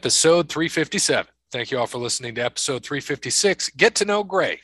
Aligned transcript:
episode 0.00 0.48
357. 0.48 1.30
Thank 1.52 1.70
you 1.70 1.78
all 1.78 1.86
for 1.86 1.98
listening 1.98 2.34
to 2.36 2.40
episode 2.40 2.82
356. 2.82 3.68
Get 3.76 3.94
to 3.96 4.06
know 4.06 4.24
Gray. 4.24 4.58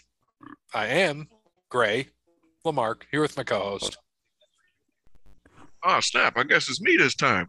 I 0.73 0.87
am 0.87 1.29
Gray 1.69 2.09
Lamarck 2.65 3.07
here 3.11 3.21
with 3.21 3.37
my 3.37 3.43
co-host. 3.45 3.99
Oh 5.85 6.01
snap! 6.01 6.39
I 6.39 6.45
guess 6.45 6.71
it's 6.71 6.81
me 6.81 6.97
this 6.97 7.15
time. 7.15 7.49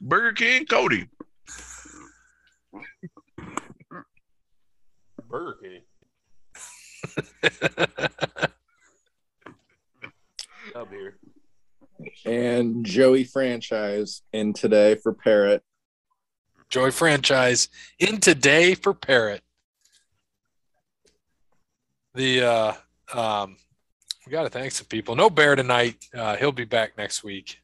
Burger 0.00 0.32
King 0.32 0.64
Cody. 0.64 1.06
Burger 5.28 5.58
King. 5.62 5.82
Up 10.74 10.88
here. 10.90 11.18
and 12.24 12.86
Joey 12.86 13.24
franchise 13.24 14.22
in 14.32 14.54
today 14.54 14.94
for 14.94 15.12
Parrot. 15.12 15.62
Joy 16.72 16.90
franchise 16.90 17.68
in 17.98 18.18
today 18.18 18.74
for 18.74 18.94
Parrot. 18.94 19.42
The 22.14 22.42
uh 22.42 22.72
um 23.12 23.58
we 24.26 24.32
gotta 24.32 24.48
thank 24.48 24.72
some 24.72 24.86
people. 24.86 25.14
No 25.14 25.28
bear 25.28 25.54
tonight. 25.54 25.96
Uh 26.14 26.34
he'll 26.36 26.50
be 26.50 26.64
back 26.64 26.96
next 26.96 27.22
week 27.22 27.58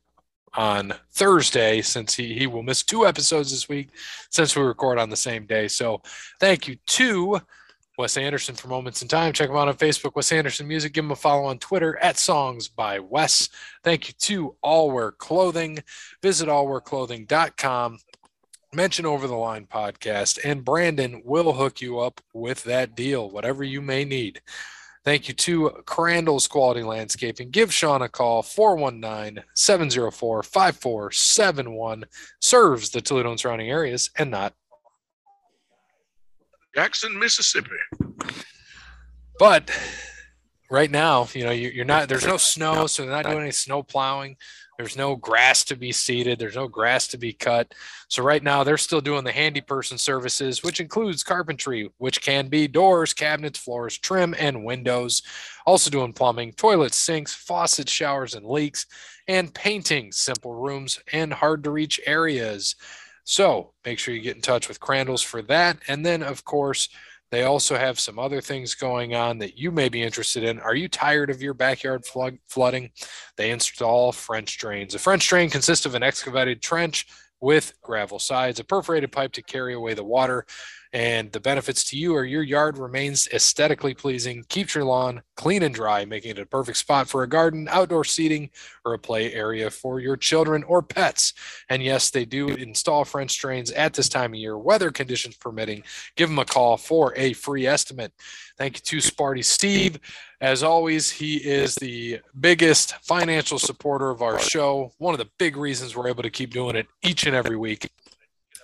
on 0.52 0.92
Thursday 1.12 1.80
since 1.80 2.14
he 2.14 2.34
he 2.34 2.46
will 2.46 2.62
miss 2.62 2.82
two 2.82 3.06
episodes 3.06 3.50
this 3.50 3.66
week 3.66 3.88
since 4.28 4.54
we 4.54 4.62
record 4.62 4.98
on 4.98 5.08
the 5.08 5.16
same 5.16 5.46
day. 5.46 5.68
So 5.68 6.02
thank 6.38 6.68
you 6.68 6.76
to 6.88 7.40
Wes 7.96 8.18
Anderson 8.18 8.56
for 8.56 8.68
Moments 8.68 9.00
in 9.00 9.08
Time. 9.08 9.32
Check 9.32 9.48
him 9.48 9.56
out 9.56 9.68
on 9.68 9.74
Facebook, 9.74 10.16
Wes 10.16 10.32
Anderson 10.32 10.68
Music. 10.68 10.92
Give 10.92 11.04
him 11.04 11.12
a 11.12 11.16
follow 11.16 11.46
on 11.46 11.58
Twitter 11.58 11.98
at 11.98 12.18
Songs 12.18 12.68
by 12.68 12.98
Wes. 12.98 13.48
Thank 13.82 14.06
you 14.08 14.14
to 14.20 14.54
All 14.62 14.90
Wear 14.90 15.12
Clothing. 15.12 15.78
Visit 16.22 16.48
allwearclothing.com. 16.48 17.98
Mention 18.74 19.06
Over 19.06 19.26
the 19.26 19.34
Line 19.34 19.66
podcast, 19.66 20.38
and 20.44 20.64
Brandon 20.64 21.22
will 21.24 21.54
hook 21.54 21.80
you 21.80 22.00
up 22.00 22.20
with 22.34 22.64
that 22.64 22.94
deal, 22.94 23.30
whatever 23.30 23.64
you 23.64 23.80
may 23.80 24.04
need. 24.04 24.42
Thank 25.04 25.26
you 25.26 25.32
to 25.34 25.70
Crandall's 25.86 26.46
Quality 26.46 26.82
Landscaping. 26.82 27.48
Give 27.50 27.72
Sean 27.72 28.02
a 28.02 28.10
call, 28.10 28.42
419 28.42 29.42
704 29.54 30.42
5471. 30.42 32.04
Serves 32.42 32.90
the 32.90 33.00
Toledo 33.00 33.30
and 33.30 33.40
surrounding 33.40 33.70
areas 33.70 34.10
and 34.18 34.30
not 34.30 34.52
Jackson, 36.74 37.18
Mississippi. 37.18 37.70
But 39.38 39.70
right 40.70 40.90
now, 40.90 41.26
you 41.32 41.44
know, 41.44 41.50
you- 41.52 41.70
you're 41.70 41.86
not, 41.86 42.08
there's 42.10 42.26
no 42.26 42.36
snow, 42.36 42.86
so 42.86 43.02
they're 43.02 43.10
not 43.12 43.24
doing 43.24 43.40
any 43.40 43.50
snow 43.50 43.82
plowing. 43.82 44.36
There's 44.78 44.96
no 44.96 45.16
grass 45.16 45.64
to 45.64 45.76
be 45.76 45.90
seeded. 45.90 46.38
There's 46.38 46.54
no 46.54 46.68
grass 46.68 47.08
to 47.08 47.18
be 47.18 47.32
cut. 47.32 47.74
So 48.06 48.22
right 48.22 48.44
now, 48.44 48.62
they're 48.62 48.78
still 48.78 49.00
doing 49.00 49.24
the 49.24 49.32
handy 49.32 49.60
person 49.60 49.98
services, 49.98 50.62
which 50.62 50.78
includes 50.78 51.24
carpentry, 51.24 51.90
which 51.98 52.22
can 52.22 52.46
be 52.46 52.68
doors, 52.68 53.12
cabinets, 53.12 53.58
floors, 53.58 53.98
trim, 53.98 54.36
and 54.38 54.64
windows. 54.64 55.24
Also 55.66 55.90
doing 55.90 56.12
plumbing, 56.12 56.52
toilets, 56.52 56.96
sinks, 56.96 57.34
faucets, 57.34 57.90
showers, 57.90 58.36
and 58.36 58.46
leaks, 58.46 58.86
and 59.26 59.52
painting 59.52 60.12
simple 60.12 60.54
rooms 60.54 61.00
and 61.12 61.32
hard 61.32 61.64
to 61.64 61.72
reach 61.72 62.00
areas. 62.06 62.76
So 63.24 63.72
make 63.84 63.98
sure 63.98 64.14
you 64.14 64.20
get 64.20 64.36
in 64.36 64.42
touch 64.42 64.68
with 64.68 64.78
Crandall's 64.78 65.22
for 65.22 65.42
that. 65.42 65.78
And 65.88 66.06
then, 66.06 66.22
of 66.22 66.44
course, 66.44 66.88
they 67.30 67.42
also 67.42 67.76
have 67.76 68.00
some 68.00 68.18
other 68.18 68.40
things 68.40 68.74
going 68.74 69.14
on 69.14 69.38
that 69.38 69.58
you 69.58 69.70
may 69.70 69.88
be 69.88 70.02
interested 70.02 70.44
in. 70.44 70.58
Are 70.60 70.74
you 70.74 70.88
tired 70.88 71.30
of 71.30 71.42
your 71.42 71.54
backyard 71.54 72.06
flood, 72.06 72.38
flooding? 72.48 72.90
They 73.36 73.50
install 73.50 74.12
French 74.12 74.58
drains. 74.58 74.94
A 74.94 74.98
French 74.98 75.28
drain 75.28 75.50
consists 75.50 75.86
of 75.86 75.94
an 75.94 76.02
excavated 76.02 76.62
trench 76.62 77.06
with 77.40 77.74
gravel 77.82 78.18
sides, 78.18 78.60
a 78.60 78.64
perforated 78.64 79.12
pipe 79.12 79.32
to 79.32 79.42
carry 79.42 79.74
away 79.74 79.94
the 79.94 80.04
water. 80.04 80.46
And 80.92 81.30
the 81.32 81.40
benefits 81.40 81.84
to 81.84 81.98
you 81.98 82.14
are 82.16 82.24
your 82.24 82.42
yard 82.42 82.78
remains 82.78 83.28
aesthetically 83.32 83.94
pleasing, 83.94 84.44
keeps 84.48 84.74
your 84.74 84.84
lawn 84.84 85.22
clean 85.36 85.62
and 85.62 85.74
dry, 85.74 86.04
making 86.04 86.32
it 86.32 86.38
a 86.38 86.46
perfect 86.46 86.78
spot 86.78 87.08
for 87.08 87.22
a 87.22 87.28
garden, 87.28 87.68
outdoor 87.70 88.04
seating, 88.04 88.50
or 88.84 88.94
a 88.94 88.98
play 88.98 89.32
area 89.34 89.70
for 89.70 90.00
your 90.00 90.16
children 90.16 90.62
or 90.64 90.82
pets. 90.82 91.34
And 91.68 91.82
yes, 91.82 92.10
they 92.10 92.24
do 92.24 92.48
install 92.48 93.04
French 93.04 93.38
drains 93.38 93.70
at 93.72 93.94
this 93.94 94.08
time 94.08 94.32
of 94.32 94.40
year, 94.40 94.56
weather 94.56 94.90
conditions 94.90 95.36
permitting. 95.36 95.82
Give 96.16 96.28
them 96.30 96.38
a 96.38 96.44
call 96.44 96.76
for 96.76 97.12
a 97.16 97.34
free 97.34 97.66
estimate. 97.66 98.12
Thank 98.56 98.76
you 98.76 99.00
to 99.00 99.08
Sparty 99.08 99.44
Steve. 99.44 100.00
As 100.40 100.62
always, 100.62 101.10
he 101.10 101.36
is 101.36 101.74
the 101.74 102.20
biggest 102.40 102.94
financial 103.04 103.58
supporter 103.58 104.10
of 104.10 104.22
our 104.22 104.38
show. 104.38 104.92
One 104.98 105.12
of 105.12 105.18
the 105.18 105.30
big 105.38 105.56
reasons 105.56 105.94
we're 105.94 106.08
able 106.08 106.22
to 106.22 106.30
keep 106.30 106.52
doing 106.52 106.76
it 106.76 106.86
each 107.02 107.26
and 107.26 107.36
every 107.36 107.56
week. 107.56 107.90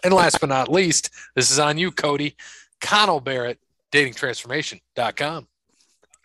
And 0.05 0.13
last 0.13 0.39
but 0.39 0.51
not 0.51 0.71
least, 0.71 1.11
this 1.35 1.51
is 1.51 1.59
on 1.59 1.79
you, 1.79 1.91
Cody. 1.91 2.37
Connell 2.81 3.21
Barrett, 3.21 3.59
datingtransformation.com. 3.91 5.49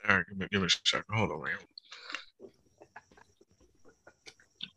All 0.08 0.16
right, 0.16 0.26
give 0.28 0.38
me, 0.38 0.48
give 0.52 0.62
me 0.62 0.68
a 0.68 0.70
second. 0.86 1.06
Hold 1.14 1.32
on, 1.32 1.44
man. 1.44 1.58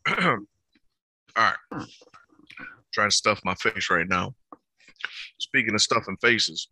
All 1.37 1.51
right. 1.73 1.87
Trying 2.93 3.11
to 3.11 3.17
stuff 3.17 3.41
my 3.45 3.55
face 3.57 3.91
right 3.91 4.09
now. 4.09 4.35
Speaking 5.39 5.75
of 5.75 5.83
stuffing 5.83 6.17
faces, 6.21 6.69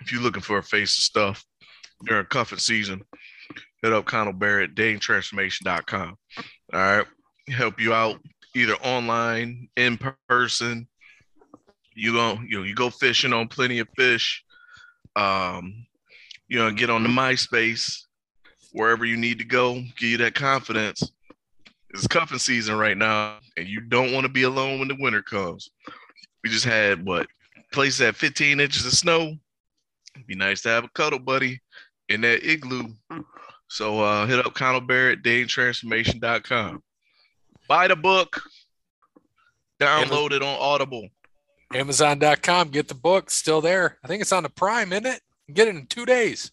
if 0.00 0.10
you're 0.10 0.22
looking 0.22 0.42
for 0.42 0.58
a 0.58 0.62
face 0.62 0.96
to 0.96 1.02
stuff 1.02 1.44
during 2.06 2.26
cuffing 2.26 2.58
season, 2.58 3.02
hit 3.82 3.92
up 3.92 4.06
Connell 4.06 4.32
Barrett, 4.32 4.74
datingtransformation.com. 4.74 6.16
All 6.72 6.80
right. 6.80 7.06
Help 7.48 7.80
you 7.80 7.94
out 7.94 8.18
either 8.54 8.74
online, 8.76 9.68
in 9.76 9.98
person. 10.28 10.88
You 11.98 12.12
go, 12.12 12.38
you 12.46 12.58
know, 12.58 12.64
you 12.64 12.74
go 12.74 12.90
fishing 12.90 13.32
on 13.32 13.48
plenty 13.48 13.80
of 13.80 13.88
fish. 13.96 14.44
Um, 15.16 15.86
you 16.46 16.58
know, 16.58 16.70
get 16.70 16.90
on 16.90 17.02
the 17.02 17.08
MySpace, 17.08 18.04
wherever 18.72 19.04
you 19.04 19.16
need 19.16 19.38
to 19.38 19.44
go, 19.44 19.74
give 19.96 20.10
you 20.10 20.16
that 20.18 20.34
confidence. 20.34 21.10
It's 21.90 22.06
cuffing 22.06 22.38
season 22.38 22.76
right 22.76 22.96
now, 22.96 23.38
and 23.56 23.66
you 23.66 23.80
don't 23.80 24.12
want 24.12 24.24
to 24.24 24.32
be 24.32 24.44
alone 24.44 24.78
when 24.78 24.88
the 24.88 24.96
winter 24.98 25.22
comes. 25.22 25.70
We 26.44 26.50
just 26.50 26.64
had 26.64 27.04
what 27.04 27.26
places 27.72 28.00
at 28.00 28.14
15 28.14 28.60
inches 28.60 28.86
of 28.86 28.92
snow. 28.92 29.34
It'd 30.14 30.26
be 30.26 30.34
nice 30.34 30.62
to 30.62 30.68
have 30.68 30.84
a 30.84 30.88
cuddle 30.88 31.18
buddy 31.18 31.60
in 32.08 32.20
that 32.20 32.44
igloo. 32.44 32.92
So 33.68 34.00
uh, 34.00 34.26
hit 34.26 34.44
up 34.44 34.54
Connell 34.54 34.80
Barrett, 34.80 35.22
datingtransformation.com. 35.22 36.82
Buy 37.68 37.88
the 37.88 37.96
book, 37.96 38.40
download 39.80 40.32
it 40.32 40.42
on 40.42 40.56
Audible. 40.60 41.08
Amazon.com. 41.74 42.68
Get 42.68 42.88
the 42.88 42.94
book. 42.94 43.30
Still 43.30 43.60
there. 43.60 43.98
I 44.02 44.08
think 44.08 44.22
it's 44.22 44.32
on 44.32 44.42
the 44.42 44.48
Prime, 44.48 44.92
isn't 44.92 45.06
it? 45.06 45.20
Get 45.52 45.68
it 45.68 45.76
in 45.76 45.86
two 45.86 46.06
days. 46.06 46.50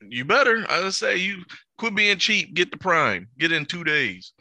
You 0.00 0.24
better. 0.24 0.64
I 0.68 0.82
would 0.82 0.94
say 0.94 1.16
you 1.16 1.42
quit 1.76 1.94
being 1.94 2.18
cheap. 2.18 2.54
Get 2.54 2.70
the 2.70 2.76
Prime. 2.76 3.28
Get 3.38 3.52
it 3.52 3.56
in 3.56 3.66
two 3.66 3.84
days. 3.84 4.32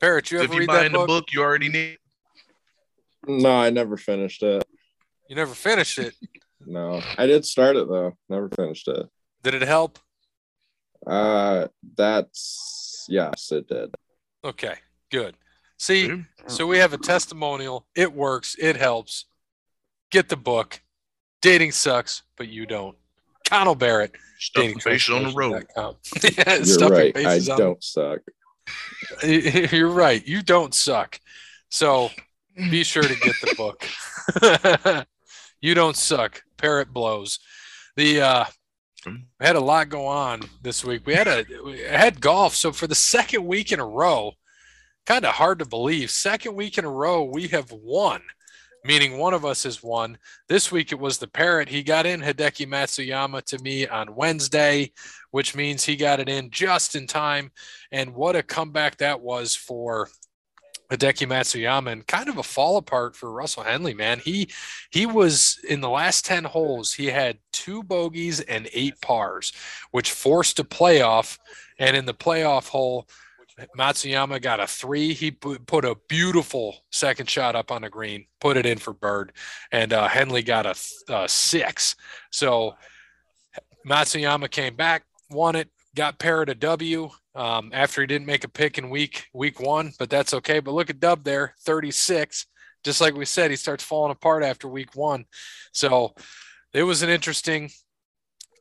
Parrot, 0.00 0.30
you 0.30 0.38
ever 0.38 0.44
if 0.44 0.50
you're 0.50 0.60
read 0.60 0.66
buying 0.66 0.92
that 0.92 0.98
the 0.98 0.98
book? 0.98 1.08
book, 1.08 1.32
you 1.32 1.42
already 1.42 1.68
need. 1.68 1.98
No, 3.26 3.50
I 3.50 3.70
never 3.70 3.96
finished 3.96 4.42
it. 4.42 4.64
You 5.28 5.36
never 5.36 5.54
finished 5.54 5.98
it. 5.98 6.14
No, 6.66 7.02
I 7.18 7.26
did 7.26 7.44
start 7.44 7.76
it 7.76 7.88
though. 7.88 8.12
Never 8.28 8.48
finished 8.48 8.88
it. 8.88 9.06
Did 9.42 9.54
it 9.54 9.62
help? 9.62 9.98
Uh, 11.06 11.68
that's 11.96 13.06
yes, 13.08 13.52
it 13.52 13.68
did. 13.68 13.94
Okay, 14.44 14.74
good. 15.10 15.36
See, 15.78 16.24
so 16.46 16.66
we 16.66 16.78
have 16.78 16.92
a 16.92 16.98
testimonial. 16.98 17.86
It 17.94 18.12
works. 18.12 18.56
It 18.58 18.76
helps. 18.76 19.26
Get 20.10 20.28
the 20.28 20.36
book. 20.36 20.80
Dating 21.42 21.72
sucks, 21.72 22.22
but 22.36 22.48
you 22.48 22.64
don't. 22.66 22.96
Connell 23.48 23.74
Barrett. 23.74 24.12
Stuffing 24.38 24.78
faces 24.78 25.14
on 25.14 25.24
the 25.24 25.32
road. 25.32 25.64
yeah, 25.76 26.58
You're 26.62 26.88
right. 26.88 27.16
I 27.16 27.38
on- 27.52 27.58
don't 27.58 27.84
suck. 27.84 28.20
You're 29.22 29.88
right. 29.88 30.26
You 30.26 30.42
don't 30.42 30.74
suck. 30.74 31.20
So 31.70 32.10
be 32.56 32.84
sure 32.84 33.02
to 33.02 33.14
get 33.14 33.34
the 33.42 33.54
book. 33.56 35.06
you 35.60 35.74
don't 35.74 35.96
suck. 35.96 36.42
Parrot 36.56 36.92
blows. 36.92 37.38
The 37.96 38.20
uh 38.20 38.44
we 39.06 39.22
had 39.40 39.56
a 39.56 39.60
lot 39.60 39.88
go 39.90 40.06
on 40.06 40.40
this 40.62 40.84
week. 40.84 41.06
We 41.06 41.14
had 41.14 41.28
a 41.28 41.44
we 41.64 41.80
had 41.80 42.20
golf. 42.20 42.54
So 42.54 42.72
for 42.72 42.86
the 42.86 42.94
second 42.94 43.46
week 43.46 43.70
in 43.70 43.80
a 43.80 43.86
row, 43.86 44.32
kind 45.06 45.24
of 45.24 45.34
hard 45.34 45.58
to 45.58 45.66
believe. 45.66 46.10
Second 46.10 46.54
week 46.54 46.78
in 46.78 46.84
a 46.84 46.90
row, 46.90 47.22
we 47.22 47.48
have 47.48 47.70
won, 47.72 48.22
meaning 48.84 49.18
one 49.18 49.34
of 49.34 49.44
us 49.44 49.64
has 49.64 49.82
won. 49.82 50.18
This 50.48 50.72
week 50.72 50.92
it 50.92 50.98
was 50.98 51.18
the 51.18 51.28
parrot. 51.28 51.68
He 51.68 51.82
got 51.82 52.06
in 52.06 52.20
Hideki 52.20 52.66
Matsuyama 52.66 53.42
to 53.44 53.58
me 53.58 53.86
on 53.86 54.14
Wednesday, 54.14 54.92
which 55.30 55.54
means 55.54 55.84
he 55.84 55.96
got 55.96 56.20
it 56.20 56.28
in 56.28 56.50
just 56.50 56.96
in 56.96 57.06
time. 57.06 57.50
And 57.92 58.14
what 58.14 58.36
a 58.36 58.42
comeback 58.42 58.96
that 58.98 59.20
was 59.20 59.54
for 59.54 60.08
Hideki 60.90 61.26
Matsuyama 61.26 61.92
and 61.92 62.06
kind 62.06 62.28
of 62.28 62.38
a 62.38 62.42
fall 62.42 62.76
apart 62.76 63.16
for 63.16 63.32
Russell 63.32 63.62
Henley, 63.62 63.94
man. 63.94 64.20
He 64.20 64.50
he 64.90 65.06
was 65.06 65.58
in 65.68 65.80
the 65.80 65.88
last 65.88 66.24
10 66.24 66.44
holes, 66.44 66.92
he 66.92 67.06
had 67.06 67.38
two 67.52 67.82
bogeys 67.82 68.40
and 68.40 68.68
eight 68.72 69.00
pars, 69.00 69.52
which 69.90 70.12
forced 70.12 70.58
a 70.58 70.64
playoff. 70.64 71.38
And 71.78 71.96
in 71.96 72.04
the 72.04 72.14
playoff 72.14 72.68
hole, 72.68 73.08
Matsuyama 73.78 74.42
got 74.42 74.60
a 74.60 74.66
three. 74.66 75.14
He 75.14 75.30
put 75.30 75.84
a 75.84 75.96
beautiful 76.08 76.76
second 76.90 77.30
shot 77.30 77.54
up 77.54 77.70
on 77.70 77.82
the 77.82 77.90
green, 77.90 78.26
put 78.40 78.56
it 78.56 78.66
in 78.66 78.78
for 78.78 78.92
Bird, 78.92 79.32
and 79.70 79.92
uh, 79.92 80.08
Henley 80.08 80.42
got 80.42 80.66
a, 80.66 80.74
a 81.08 81.28
six. 81.28 81.94
So 82.30 82.74
Matsuyama 83.86 84.50
came 84.50 84.74
back, 84.74 85.04
won 85.30 85.54
it, 85.56 85.68
got 85.94 86.18
paired 86.18 86.48
a 86.48 86.54
W 86.54 87.10
um, 87.34 87.70
after 87.72 88.00
he 88.00 88.06
didn't 88.06 88.26
make 88.26 88.44
a 88.44 88.48
pick 88.48 88.78
in 88.78 88.90
week 88.90 89.28
week 89.32 89.60
one, 89.60 89.92
but 89.98 90.10
that's 90.10 90.34
okay. 90.34 90.60
But 90.60 90.74
look 90.74 90.90
at 90.90 91.00
Dub 91.00 91.24
there, 91.24 91.54
36. 91.60 92.46
Just 92.82 93.00
like 93.00 93.14
we 93.14 93.24
said, 93.24 93.50
he 93.50 93.56
starts 93.56 93.84
falling 93.84 94.12
apart 94.12 94.42
after 94.42 94.68
week 94.68 94.94
one. 94.94 95.24
So 95.72 96.14
it 96.72 96.82
was 96.82 97.02
an 97.02 97.08
interesting 97.08 97.70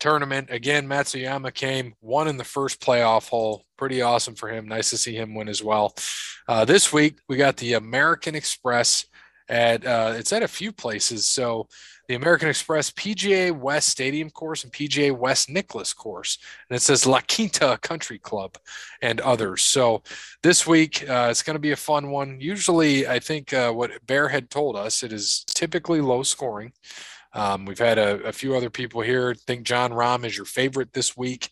tournament. 0.04 0.50
Again, 0.52 0.86
Matsuyama 0.86 1.54
came, 1.54 1.96
won 2.02 2.28
in 2.28 2.36
the 2.36 2.44
first 2.44 2.82
playoff 2.82 3.30
hole. 3.30 3.64
Pretty 3.78 4.02
awesome 4.02 4.36
for 4.36 4.50
him. 4.50 4.68
Nice 4.68 4.90
to 4.90 4.98
see 4.98 5.16
him 5.16 5.34
win 5.34 5.48
as 5.48 5.64
well. 5.64 5.96
Uh, 6.46 6.66
this 6.66 6.92
week, 6.92 7.20
we 7.30 7.38
got 7.38 7.56
the 7.56 7.74
American 7.74 8.36
Express 8.36 9.06
at, 9.48 9.86
uh, 9.86 10.12
it's 10.18 10.34
at 10.34 10.44
a 10.44 10.48
few 10.50 10.74
places. 10.74 11.26
So 11.26 11.70
the 12.10 12.16
American 12.16 12.50
Express 12.50 12.92
PGA 12.92 13.58
West 13.58 13.88
Stadium 13.88 14.30
course 14.30 14.66
and 14.66 14.74
PGA 14.74 15.18
West 15.18 15.50
Nicklaus 15.50 15.94
course. 15.94 16.38
And 16.70 16.76
it 16.76 16.82
says 16.82 17.06
La 17.06 17.22
Quinta 17.22 17.80
Country 17.82 18.20
Club 18.20 18.58
and 19.02 19.22
others. 19.22 19.62
So 19.62 20.04
this 20.42 20.68
week, 20.68 21.10
uh, 21.10 21.30
it's 21.32 21.44
going 21.44 21.56
to 21.56 21.62
be 21.62 21.72
a 21.72 21.78
fun 21.78 22.12
one. 22.12 22.42
Usually, 22.42 23.08
I 23.08 23.20
think 23.20 23.54
uh, 23.54 23.72
what 23.72 24.06
Bear 24.06 24.28
had 24.28 24.50
told 24.50 24.76
us, 24.76 25.02
it 25.02 25.14
is 25.14 25.46
typically 25.48 26.02
low 26.02 26.24
scoring. 26.24 26.74
Um, 27.34 27.66
we've 27.66 27.80
had 27.80 27.98
a, 27.98 28.22
a, 28.24 28.32
few 28.32 28.56
other 28.56 28.70
people 28.70 29.02
here. 29.02 29.34
Think 29.34 29.64
Jon 29.64 29.92
Rahm 29.92 30.24
is 30.24 30.38
your 30.38 30.46
favorite 30.46 30.94
this 30.94 31.18
week. 31.18 31.50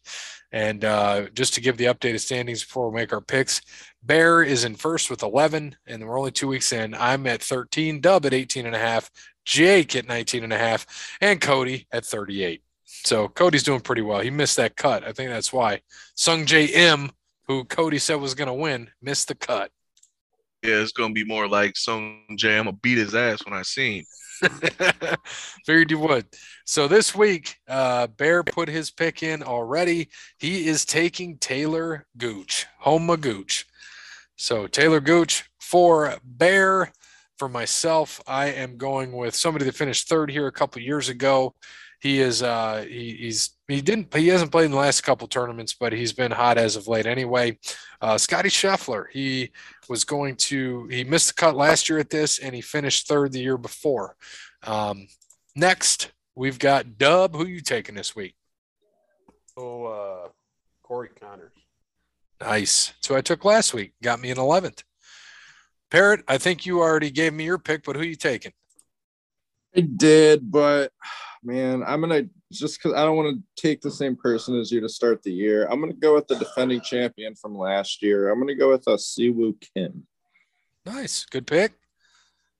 And 0.51 0.86
uh, 0.86 1.28
just 1.33 1.54
to 1.56 1.62
give 1.62 1.78
the 1.78 1.86
updated 1.86 2.19
standings 2.19 2.63
before 2.63 2.89
we 2.89 2.95
make 2.98 3.13
our 3.13 3.22
picks, 3.22 3.62
Bear 4.04 4.44
is 4.44 4.63
in 4.63 4.75
first 4.75 5.10
with 5.10 5.24
11, 5.24 5.75
and 5.88 6.06
we're 6.06 6.19
only 6.19 6.31
two 6.31 6.48
weeks 6.48 6.74
in. 6.74 6.94
I'm 6.94 7.25
at 7.28 7.42
13, 7.42 8.01
Dub 8.01 8.25
at 8.25 8.33
18 8.33 8.66
and 8.66 8.75
a 8.75 8.80
half, 8.80 9.10
Jake 9.45 9.95
at 9.95 10.07
19 10.07 10.44
and 10.44 10.54
a 10.54 10.57
half, 10.57 10.86
and 11.22 11.39
Cody 11.39 11.88
at 11.92 12.06
38. 12.06 12.62
So 12.86 13.27
Cody's 13.27 13.63
doing 13.63 13.80
pretty 13.80 14.01
well. 14.01 14.19
He 14.19 14.30
missed 14.30 14.57
that 14.57 14.75
cut. 14.75 15.04
I 15.04 15.13
think 15.13 15.30
that's 15.30 15.54
why. 15.54 15.81
Sungjae 16.18 16.69
Im, 16.69 17.12
who 17.48 17.63
Cody 17.63 17.98
said 17.98 18.16
was 18.16 18.36
going 18.36 18.48
to 18.48 18.54
win, 18.54 18.89
missed 19.01 19.27
the 19.30 19.36
cut. 19.36 19.72
Yeah, 20.63 20.81
it's 20.81 20.92
going 20.92 21.10
to 21.10 21.13
be 21.16 21.27
more 21.27 21.48
like 21.48 21.75
Sung 21.75 22.24
J. 22.36 22.57
I'm 22.57 22.66
going 22.66 22.75
to 22.75 22.81
beat 22.81 22.98
his 22.98 23.16
ass 23.16 23.44
when 23.45 23.54
I 23.54 23.63
seen. 23.63 24.04
Figured 25.65 25.91
you 25.91 25.99
would. 25.99 26.25
So 26.65 26.88
this 26.88 27.13
week, 27.15 27.57
uh, 27.67 28.07
Bear 28.07 28.43
put 28.43 28.69
his 28.69 28.91
pick 28.91 29.23
in 29.23 29.43
already. 29.43 30.09
He 30.39 30.67
is 30.67 30.85
taking 30.85 31.38
Talor 31.38 32.03
Gooch, 32.17 32.67
Homa 32.79 33.17
Gooch. 33.17 33.65
So 34.35 34.67
Talor 34.67 35.03
Gooch 35.03 35.49
for 35.59 36.15
Bear. 36.23 36.91
For 37.38 37.49
myself, 37.49 38.21
I 38.27 38.49
am 38.49 38.77
going 38.77 39.13
with 39.13 39.33
somebody 39.33 39.65
that 39.65 39.73
finished 39.73 40.07
third 40.07 40.29
here 40.29 40.45
a 40.45 40.51
couple 40.51 40.79
years 40.79 41.09
ago. 41.09 41.55
He 42.01 42.19
is 42.19 42.41
uh, 42.41 42.85
he, 42.88 43.15
he's 43.15 43.51
he 43.67 43.81
didn't 43.81 44.13
he 44.13 44.27
hasn't 44.27 44.51
played 44.51 44.65
in 44.65 44.71
the 44.71 44.77
last 44.77 45.01
couple 45.01 45.27
tournaments, 45.27 45.75
but 45.79 45.93
he's 45.93 46.13
been 46.13 46.31
hot 46.31 46.57
as 46.57 46.75
of 46.75 46.88
late 46.88 47.05
anyway. 47.05 47.57
Uh, 48.01 48.17
Scotty 48.17 48.49
Scheffler, 48.49 49.05
he 49.11 49.51
was 49.91 50.05
going 50.05 50.38
to 50.38 50.88
he 50.88 51.03
missed 51.03 51.27
the 51.27 51.33
cut 51.33 51.55
last 51.55 51.89
year 51.89 51.99
at 51.99 52.09
this, 52.09 52.39
and 52.39 52.55
he 52.55 52.61
finished 52.61 53.07
third 53.07 53.33
the 53.33 53.41
year 53.41 53.57
before. 53.57 54.15
Um, 54.63 55.07
next, 55.53 56.13
we've 56.33 56.57
got 56.57 56.97
Dub. 56.97 57.35
Who 57.35 57.45
you 57.45 57.59
taking 57.59 57.93
this 57.93 58.15
week? 58.15 58.33
Oh, 59.57 59.83
uh, 59.85 60.29
Corey 60.81 61.09
Conners. 61.19 61.51
Nice. 62.39 62.93
So 63.01 63.17
I 63.17 63.21
took 63.21 63.43
last 63.43 63.73
week. 63.73 63.91
Got 64.01 64.21
me 64.21 64.31
an 64.31 64.39
eleventh. 64.39 64.81
Parrot, 65.91 66.23
I 66.25 66.38
think 66.38 66.65
you 66.65 66.79
already 66.79 67.11
gave 67.11 67.33
me 67.33 67.43
your 67.43 67.59
pick, 67.59 67.83
but 67.83 67.97
who 67.97 68.03
you 68.03 68.15
taking? 68.15 68.53
I 69.75 69.81
did, 69.81 70.49
but 70.49 70.93
man, 71.43 71.83
I'm 71.85 71.99
gonna 71.99 72.27
just 72.51 72.77
because 72.77 72.98
I 72.98 73.03
don't 73.03 73.15
want 73.15 73.38
to 73.38 73.62
take 73.62 73.81
the 73.81 73.92
same 73.92 74.15
person 74.15 74.59
as 74.59 74.71
you 74.71 74.81
to 74.81 74.89
start 74.89 75.24
the 75.24 75.31
year. 75.31 75.68
I'm 75.68 75.80
gonna 75.80 75.94
go 75.94 76.15
with 76.15 76.27
the 76.27 76.36
defending 76.36 76.81
champion 76.81 77.36
from 77.36 77.57
last 77.57 78.01
year. 78.01 78.30
I'm 78.30 78.39
gonna 78.39 78.56
go 78.56 78.69
with 78.69 78.88
a 78.88 78.92
uh, 78.92 78.98
Siwoo 78.98 79.56
Kim. 79.74 80.06
Nice, 80.86 81.25
good 81.25 81.48
pick. 81.48 81.74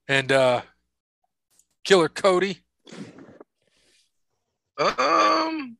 And 0.08 0.32
uh 0.32 0.62
Killer 1.84 2.08
Cody. 2.08 2.60
Um, 4.78 5.76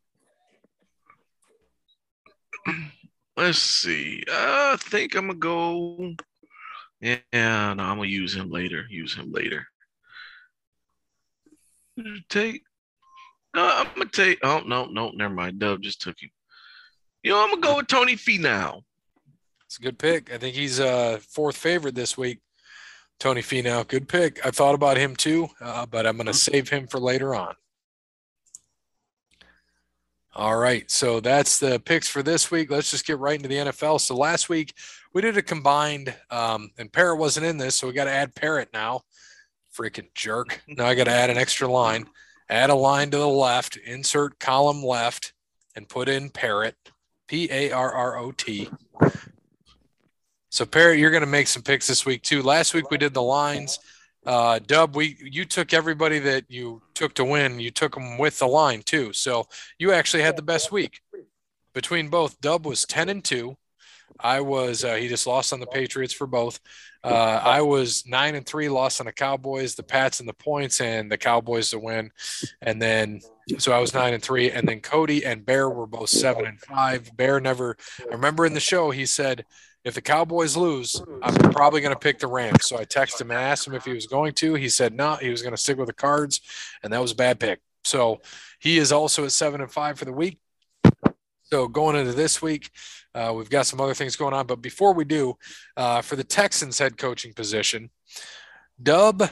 let's 3.37 3.59
see. 3.59 4.23
I 4.31 4.77
think 4.79 5.15
I'm 5.15 5.29
gonna 5.29 5.39
go. 5.39 6.15
Yeah, 7.01 7.19
no, 7.33 7.83
I'm 7.83 7.97
gonna 7.97 8.07
use 8.07 8.35
him 8.35 8.51
later. 8.51 8.85
Use 8.89 9.15
him 9.15 9.33
later. 9.33 9.67
Take 12.29 12.63
no, 13.55 13.69
I'm 13.69 13.89
gonna 13.95 14.11
take. 14.11 14.39
Oh 14.43 14.63
no, 14.67 14.87
no, 14.87 15.11
never 15.11 15.35
mind. 15.35 15.59
Dub 15.59 15.83
just 15.83 16.01
took 16.01 16.21
him. 16.21 16.31
You 17.23 17.33
know, 17.33 17.43
I'm 17.43 17.51
gonna 17.51 17.61
go 17.61 17.77
with 17.77 17.87
Tony 17.87 18.17
Finau. 18.17 18.83
It's 19.67 19.79
a 19.79 19.83
good 19.83 19.99
pick. 19.99 20.33
I 20.33 20.39
think 20.39 20.55
he's 20.55 20.81
uh 20.81 21.19
fourth 21.29 21.57
favorite 21.57 21.95
this 21.95 22.17
week. 22.17 22.41
Tony 23.21 23.43
Finau, 23.43 23.87
good 23.87 24.09
pick. 24.09 24.45
I 24.45 24.51
thought 24.51 24.75
about 24.75 24.97
him 24.97 25.15
too, 25.15 25.49
uh, 25.61 25.87
but 25.87 26.07
I'm 26.07 26.17
gonna 26.17 26.35
save 26.35 26.69
him 26.69 26.87
for 26.87 26.99
later 26.99 27.35
on. 27.35 27.55
All 30.35 30.57
right, 30.57 30.91
so 30.91 31.21
that's 31.21 31.59
the 31.59 31.79
picks 31.79 32.09
for 32.09 32.23
this 32.23 32.51
week. 32.51 32.71
Let's 32.71 32.91
just 32.91 33.07
get 33.07 33.19
right 33.19 33.37
into 33.37 33.49
the 33.49 33.57
NFL. 33.57 34.01
So 34.01 34.17
last 34.17 34.49
week 34.49 34.73
we 35.13 35.21
did 35.21 35.37
a 35.37 35.43
combined, 35.43 36.15
um, 36.31 36.71
and 36.79 36.91
Parrot 36.91 37.19
wasn't 37.19 37.45
in 37.45 37.59
this, 37.59 37.75
so 37.75 37.87
we 37.87 37.93
got 37.93 38.05
to 38.05 38.11
add 38.11 38.35
Parrot 38.35 38.71
now. 38.73 39.03
Freaking 39.77 40.09
jerk! 40.15 40.63
Now 40.69 40.87
I 40.87 40.95
got 40.95 41.05
to 41.05 41.11
add 41.11 41.29
an 41.29 41.37
extra 41.37 41.69
line 41.69 42.07
add 42.53 42.71
a 42.71 42.75
line 42.75 43.11
to 43.11 43.17
the 43.17 43.29
left, 43.29 43.77
insert 43.77 44.39
column 44.39 44.83
left, 44.83 45.33
and 45.75 45.89
put 45.89 46.09
in 46.09 46.31
parrot, 46.31 46.77
P 47.27 47.49
A 47.51 47.73
R 47.73 47.93
R 47.93 48.19
O 48.19 48.33
T. 48.33 48.69
So 50.51 50.67
Parrot, 50.67 50.99
you're 50.99 51.11
going 51.11 51.23
to 51.23 51.27
make 51.27 51.47
some 51.49 51.63
picks 51.63 51.87
this 51.87 52.05
week 52.05 52.23
too. 52.23 52.43
Last 52.43 52.75
week 52.75 52.91
we 52.91 52.99
did 52.99 53.15
the 53.15 53.23
lines. 53.23 53.79
Uh, 54.27 54.59
Dub, 54.59 54.95
we 54.95 55.17
you 55.19 55.47
took 55.47 55.73
everybody 55.73 56.19
that 56.19 56.45
you 56.49 56.83
took 56.95 57.15
to 57.15 57.25
win. 57.25 57.59
You 57.59 57.71
took 57.71 57.95
them 57.95 58.19
with 58.19 58.39
the 58.39 58.47
line 58.47 58.83
too. 58.83 59.15
So 59.15 59.49
you 59.79 59.93
actually 59.93 60.23
had 60.23 60.37
the 60.37 60.43
best 60.43 60.71
week 60.71 61.01
between 61.73 62.09
both. 62.09 62.39
Dub 62.41 62.67
was 62.67 62.85
ten 62.85 63.09
and 63.09 63.25
two. 63.25 63.57
I 64.21 64.41
was 64.41 64.85
uh, 64.85 64.95
he 64.95 65.09
just 65.09 65.27
lost 65.27 65.53
on 65.53 65.61
the 65.61 65.67
Patriots 65.67 66.13
for 66.15 66.27
both. 66.27 66.61
Uh, 67.05 67.41
I 67.43 67.63
was 67.63 68.05
nine 68.07 68.37
and 68.37 68.47
three, 68.47 68.69
lost 68.69 69.01
on 69.01 69.07
the 69.07 69.13
Cowboys, 69.13 69.75
the 69.75 69.83
Pats, 69.83 70.21
and 70.21 70.29
the 70.29 70.35
points, 70.35 70.81
and 70.81 71.11
the 71.11 71.19
Cowboys 71.19 71.71
to 71.71 71.79
win. 71.79 72.11
And 72.61 72.81
then 72.81 73.21
so 73.59 73.73
I 73.73 73.79
was 73.79 73.93
nine 73.93 74.15
and 74.15 74.23
three, 74.23 74.51
and 74.51 74.69
then 74.69 74.81
Cody 74.81 75.25
and 75.25 75.45
Bear 75.45 75.69
were 75.69 75.87
both 75.87 76.11
seven 76.11 76.47
and 76.47 76.61
five. 76.61 77.11
Bear 77.17 77.41
never. 77.41 77.77
I 78.01 78.15
remember 78.15 78.47
in 78.47 78.55
the 78.55 78.61
show 78.61 78.91
he 78.91 79.07
said, 79.07 79.45
"If 79.85 79.95
the 79.95 80.01
Cowboys 80.01 80.57
lose, 80.57 81.03
I'm 81.23 81.35
probably 81.53 81.81
going 81.81 81.95
to 81.95 81.99
pick 81.99 82.21
the 82.21 82.29
Rams." 82.29 82.67
So 82.67 82.79
I 82.79 82.85
texted 82.85 83.23
him 83.23 83.33
and 83.33 83.41
asked 83.41 83.67
him 83.67 83.75
if 83.75 83.85
he 83.85 83.93
was 83.93 84.07
going 84.07 84.35
to. 84.35 84.55
He 84.55 84.69
said 84.69 84.95
no, 84.95 85.17
he 85.17 85.31
was 85.31 85.43
going 85.43 85.55
to 85.55 85.61
stick 85.61 85.79
with 85.79 85.89
the 85.89 85.93
Cards, 85.93 86.41
and 86.83 86.93
that 86.93 87.01
was 87.01 87.13
a 87.13 87.17
bad 87.17 87.41
pick. 87.41 87.61
So 87.85 88.21
he 88.61 88.79
is 88.79 88.93
also 88.93 89.25
at 89.25 89.33
seven 89.33 89.61
and 89.61 89.71
five 89.71 89.99
for 89.99 90.05
the 90.05 90.13
week. 90.13 90.39
So 91.53 91.69
going 91.69 91.97
into 91.97 92.15
this 92.15 92.41
week, 92.41 92.71
uh, 93.15 93.35
we've 93.37 93.51
got 93.51 93.67
some 93.67 93.79
other 93.79 93.93
things 93.93 94.17
going 94.17 94.33
on. 94.33 94.47
But 94.47 94.63
before 94.63 94.95
we 94.95 95.05
do, 95.05 95.37
uh, 95.77 96.01
for 96.01 96.17
the 96.17 96.25
Texans 96.25 96.79
head 96.79 96.97
coaching 96.97 97.35
position, 97.35 97.91
Dub 98.83 99.29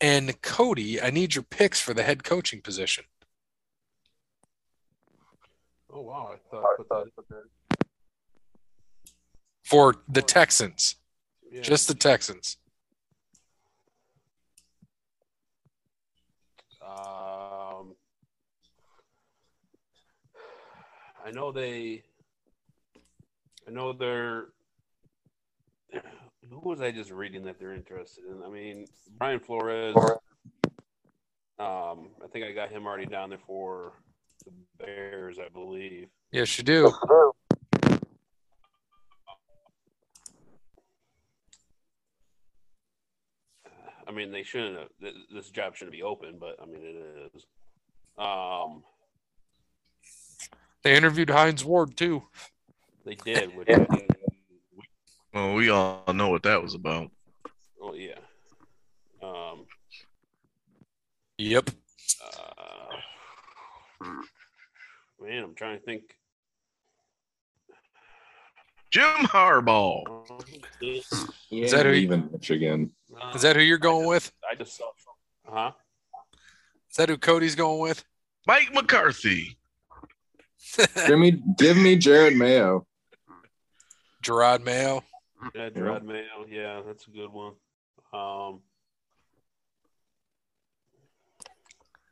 and 0.00 0.40
Cody, 0.40 1.02
I 1.02 1.10
need 1.10 1.34
your 1.34 1.42
picks 1.42 1.82
for 1.82 1.92
the 1.92 2.02
head 2.02 2.24
coaching 2.24 2.62
position. 2.62 3.04
Oh 5.92 6.00
wow! 6.00 6.30
I 6.32 6.38
thought, 6.50 7.08
for 9.64 9.96
the 10.08 10.22
Texans, 10.22 10.96
yeah. 11.52 11.60
just 11.60 11.88
the 11.88 11.94
Texans. 11.94 12.56
I 21.28 21.30
know 21.30 21.52
they. 21.52 22.02
I 23.66 23.70
know 23.70 23.92
they're. 23.92 24.46
Who 26.48 26.60
was 26.60 26.80
I 26.80 26.90
just 26.90 27.10
reading 27.10 27.44
that 27.44 27.58
they're 27.58 27.74
interested 27.74 28.24
in? 28.24 28.42
I 28.42 28.48
mean, 28.48 28.86
Brian 29.18 29.38
Flores. 29.38 29.94
Um, 31.58 32.08
I 32.24 32.28
think 32.32 32.46
I 32.46 32.52
got 32.52 32.70
him 32.70 32.86
already 32.86 33.04
down 33.04 33.28
there 33.28 33.38
for 33.46 33.92
the 34.46 34.52
Bears, 34.78 35.38
I 35.38 35.50
believe. 35.50 36.08
Yes, 36.32 36.56
you 36.56 36.64
do. 36.64 36.90
I 44.06 44.12
mean, 44.14 44.32
they 44.32 44.44
shouldn't 44.44 44.78
have. 44.78 45.12
This 45.30 45.50
job 45.50 45.76
shouldn't 45.76 45.92
be 45.92 46.02
open, 46.02 46.38
but 46.40 46.56
I 46.62 46.64
mean, 46.64 46.80
it 46.82 47.30
is. 47.34 47.44
Um, 48.16 48.82
they 50.88 50.96
interviewed 50.96 51.28
Hines 51.28 51.62
Ward 51.66 51.98
too. 51.98 52.22
They 53.04 53.14
did, 53.14 53.54
which 53.54 53.68
I 53.68 53.86
Well, 55.34 55.52
we 55.52 55.68
all 55.68 56.02
know 56.14 56.30
what 56.30 56.44
that 56.44 56.62
was 56.62 56.74
about. 56.74 57.10
Oh 57.80 57.92
yeah. 57.92 58.18
Um. 59.22 59.66
Yep. 61.36 61.68
Uh, 62.24 64.06
man, 65.20 65.44
I'm 65.44 65.54
trying 65.54 65.78
to 65.78 65.84
think. 65.84 66.04
Jim 68.90 69.04
Harbaugh. 69.24 70.02
He 70.80 71.02
Is 71.62 71.72
that 71.72 71.84
ain't 71.84 71.86
who 71.86 71.92
you- 71.92 72.08
leaving 72.08 72.30
Michigan? 72.32 72.92
Is 73.34 73.42
that 73.42 73.56
who 73.56 73.62
you're 73.62 73.76
going 73.76 74.06
with? 74.06 74.32
I 74.50 74.54
just 74.54 74.74
saw. 74.74 74.86
Huh? 75.46 75.72
Is 76.90 76.96
that 76.96 77.10
who 77.10 77.18
Cody's 77.18 77.54
going 77.54 77.80
with? 77.82 78.02
Mike 78.46 78.72
McCarthy. 78.72 79.58
Give 81.06 81.18
me, 81.18 81.42
give 81.56 81.76
me 81.76 81.96
Jerod 81.96 82.36
Mayo. 82.36 82.86
Gerard 84.22 84.64
Mayo. 84.64 85.02
Yeah, 85.54 85.70
Gerard 85.70 86.04
Mayo. 86.04 86.46
Yeah, 86.48 86.82
that's 86.86 87.06
a 87.06 87.10
good 87.10 87.32
one. 87.32 87.54
Um, 88.12 88.60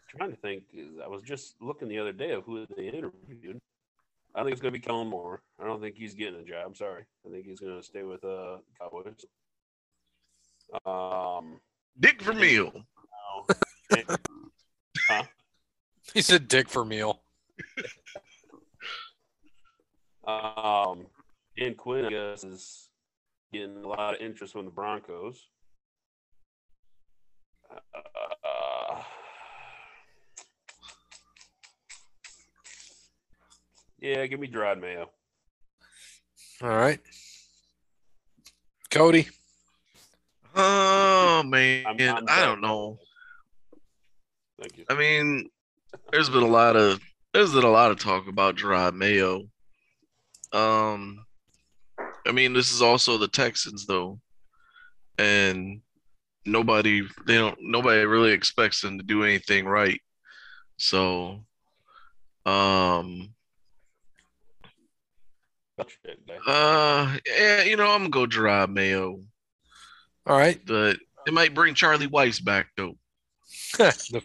trying 0.09 0.31
to 0.31 0.37
think. 0.37 0.65
I 1.05 1.09
was 1.09 1.23
just 1.23 1.57
looking 1.61 1.88
the 1.88 1.99
other 1.99 2.12
day 2.12 2.33
of 2.33 2.45
who 2.45 2.67
they 2.76 2.88
interviewed. 2.88 3.61
I 4.35 4.43
think 4.43 4.53
it's 4.53 4.61
going 4.61 4.73
to 4.73 4.79
be 4.79 4.85
Kellen 4.85 5.09
Moore. 5.09 5.43
I 5.61 5.65
don't 5.65 5.81
think 5.81 5.97
he's 5.97 6.15
getting 6.15 6.41
a 6.41 6.45
job. 6.45 6.76
Sorry, 6.76 7.05
I 7.26 7.31
think 7.31 7.47
he's 7.47 7.61
going 7.61 7.76
to 7.76 7.83
stay 7.83 8.03
with 8.03 8.23
uh 8.25 8.59
Cowboys. 8.79 9.25
Um, 10.85 11.61
Dick 11.99 12.23
Vermeil. 12.23 12.73
no. 12.73 14.07
huh? 15.09 15.23
He 16.15 16.23
said 16.23 16.47
Dick 16.49 16.69
for 16.69 16.85
meal. 16.85 17.21
Um, 20.26 21.06
Dan 21.56 21.75
Quinn, 21.75 22.04
I 22.06 22.11
guess, 22.11 22.45
is 22.45 22.88
getting 23.52 23.76
a 23.85 23.88
lot 23.88 24.14
of 24.14 24.21
interest 24.21 24.52
from 24.52 24.64
the 24.64 24.71
Broncos. 24.71 25.49
Uh, 27.71 29.02
yeah, 34.00 34.26
give 34.26 34.40
me 34.40 34.49
Gerard 34.49 34.80
Mayo. 34.80 35.11
All 36.62 36.68
right. 36.68 37.00
Cody. 38.90 39.28
Oh 40.54 41.42
man, 41.45 41.87
I'm- 41.87 41.97
I'm 42.00 42.25
I 42.28 42.40
don't 42.45 42.61
know. 42.62 42.99
Thank 44.59 44.78
you. 44.78 44.85
I 44.88 44.95
mean, 44.95 45.50
there's 46.11 46.30
been 46.30 46.42
a 46.42 46.47
lot 46.49 46.76
of 46.76 47.00
there's 47.35 47.52
been 47.52 47.64
a 47.64 47.71
lot 47.71 47.90
of 47.90 47.99
talk 47.99 48.26
about 48.26 48.56
Gerard 48.56 48.95
Mayo. 48.95 49.42
Um, 50.53 51.25
I 52.26 52.33
mean, 52.33 52.53
this 52.53 52.73
is 52.73 52.83
also 52.83 53.19
the 53.19 53.29
Texans 53.29 53.87
though, 53.87 54.21
and 55.19 55.81
nobody 56.45 57.03
they 57.26 57.35
don't 57.35 57.59
nobody 57.61 58.05
really 58.05 58.33
expects 58.33 58.81
them 58.81 58.99
to 58.99 59.05
do 59.05 59.25
anything 59.25 59.67
right. 59.67 60.00
So, 60.79 61.45
um, 62.45 63.33
Touch 65.79 65.99
that 66.05 66.26
guy. 66.26 66.37
uh, 66.47 67.17
yeah, 67.26 67.62
you 67.62 67.76
know, 67.76 67.87
I'm 67.91 68.00
gonna 68.00 68.11
go 68.11 68.26
Gerard 68.26 68.71
Mayo, 68.71 69.21
All 70.26 70.37
right. 70.37 70.61
but 70.67 70.99
it 71.26 71.35
might 71.35 71.55
bring 71.55 71.75
Charlie 71.75 72.09
Weis 72.09 72.43
back 72.43 72.69
though. 72.76 72.97
the 73.79 74.23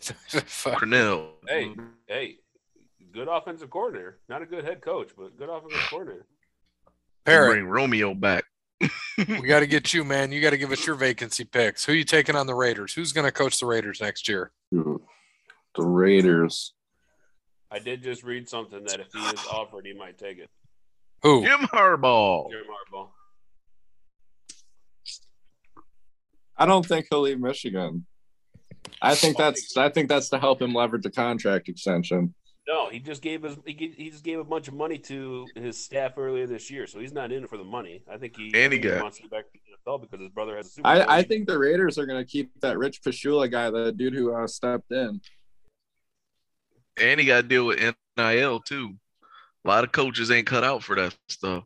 fuck. 0.00 0.80
Crennel. 0.80 1.30
Hey, 1.48 1.74
hey, 2.06 2.36
good 3.12 3.28
offensive 3.28 3.70
coordinator. 3.70 4.18
Not 4.28 4.42
a 4.42 4.46
good 4.46 4.64
head 4.64 4.80
coach, 4.80 5.10
but 5.16 5.36
good 5.36 5.48
offensive 5.48 5.80
coordinator. 5.88 6.26
Parrot, 7.24 7.52
Bring 7.52 7.66
Romeo 7.66 8.14
back. 8.14 8.44
we 9.18 9.42
got 9.42 9.60
to 9.60 9.66
get 9.66 9.92
you, 9.92 10.04
man. 10.04 10.32
You 10.32 10.40
got 10.40 10.50
to 10.50 10.58
give 10.58 10.72
us 10.72 10.86
your 10.86 10.96
vacancy 10.96 11.44
picks. 11.44 11.84
Who 11.84 11.92
you 11.92 12.04
taking 12.04 12.34
on 12.34 12.46
the 12.46 12.54
Raiders? 12.54 12.94
Who's 12.94 13.12
going 13.12 13.26
to 13.26 13.32
coach 13.32 13.60
the 13.60 13.66
Raiders 13.66 14.00
next 14.00 14.28
year? 14.28 14.52
The 14.72 14.98
Raiders. 15.78 16.72
I 17.70 17.78
did 17.78 18.02
just 18.02 18.24
read 18.24 18.48
something 18.48 18.82
that 18.84 19.00
if 19.00 19.12
he 19.12 19.20
is 19.20 19.46
offered, 19.52 19.86
he 19.86 19.92
might 19.92 20.18
take 20.18 20.38
it. 20.38 20.48
Who? 21.22 21.44
Jim 21.44 21.60
Harbaugh. 21.60 22.50
Jim 22.50 22.62
Harbaugh. 22.62 23.08
I 26.56 26.66
don't 26.66 26.84
think 26.84 27.06
he'll 27.10 27.20
leave 27.20 27.40
Michigan. 27.40 28.06
I 29.00 29.14
think 29.14 29.36
that's 29.36 29.76
I 29.76 29.88
think 29.88 30.08
that's 30.08 30.28
to 30.30 30.38
help 30.38 30.60
him 30.60 30.74
leverage 30.74 31.06
a 31.06 31.10
contract 31.10 31.68
extension. 31.68 32.34
No, 32.68 32.88
he 32.88 33.00
just 33.00 33.22
gave 33.22 33.42
his 33.42 33.56
he, 33.66 33.92
he 33.96 34.10
just 34.10 34.22
gave 34.22 34.38
a 34.38 34.44
bunch 34.44 34.68
of 34.68 34.74
money 34.74 34.98
to 34.98 35.46
his 35.56 35.82
staff 35.82 36.12
earlier 36.16 36.46
this 36.46 36.70
year, 36.70 36.86
so 36.86 37.00
he's 37.00 37.12
not 37.12 37.32
in 37.32 37.42
it 37.44 37.50
for 37.50 37.56
the 37.56 37.64
money. 37.64 38.02
I 38.10 38.16
think 38.16 38.36
he, 38.36 38.52
And 38.54 38.72
he 38.72 38.78
I 38.78 38.82
got- 38.82 39.02
wants 39.02 39.16
to 39.16 39.22
get 39.22 39.30
back 39.32 39.44
to 39.46 39.52
the 39.86 39.90
NFL 39.92 40.02
because 40.02 40.20
his 40.20 40.30
brother 40.30 40.56
has 40.56 40.66
a 40.66 40.70
Super 40.70 40.88
I, 40.88 41.18
I 41.18 41.22
think 41.22 41.48
the 41.48 41.58
Raiders 41.58 41.98
are 41.98 42.06
gonna 42.06 42.24
keep 42.24 42.50
that 42.60 42.78
Rich 42.78 43.02
Pashula 43.02 43.50
guy, 43.50 43.70
the 43.70 43.90
dude 43.92 44.14
who 44.14 44.34
uh, 44.34 44.46
stepped 44.46 44.92
in. 44.92 45.20
And 47.00 47.18
he 47.18 47.26
got 47.26 47.42
to 47.42 47.48
deal 47.48 47.64
with 47.66 47.80
NIL 48.18 48.60
too. 48.60 48.94
A 49.64 49.68
lot 49.68 49.84
of 49.84 49.92
coaches 49.92 50.30
ain't 50.30 50.46
cut 50.46 50.64
out 50.64 50.82
for 50.82 50.96
that 50.96 51.16
stuff. 51.28 51.64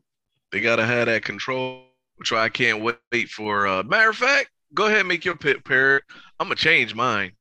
They 0.51 0.61
got 0.61 0.77
to 0.77 0.85
have 0.85 1.07
that 1.07 1.23
control, 1.25 1.83
which 2.15 2.31
I 2.31 2.47
can't 2.47 2.81
wait 2.81 3.27
for. 3.29 3.67
Uh, 3.67 3.83
matter 3.83 4.09
of 4.11 4.15
fact, 4.15 4.49
go 4.73 4.85
ahead 4.85 4.99
and 4.99 5.07
make 5.09 5.25
your 5.25 5.35
pick, 5.35 5.65
Parrot. 5.65 6.03
I'm 6.39 6.47
going 6.47 6.55
to 6.55 6.63
change 6.63 6.95
mine. 6.95 7.33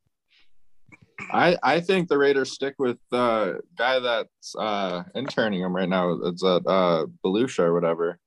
I 1.30 1.56
I 1.62 1.80
think 1.80 2.08
the 2.08 2.18
Raiders 2.18 2.52
stick 2.52 2.74
with 2.78 2.98
the 3.10 3.60
guy 3.76 3.98
that's 3.98 4.54
uh 4.56 5.04
interning 5.14 5.60
him 5.60 5.74
right 5.74 5.88
now. 5.88 6.18
It's 6.24 6.44
at 6.44 6.66
uh 6.66 7.06
Belushi 7.24 7.60
or 7.60 7.72
whatever. 7.74 8.18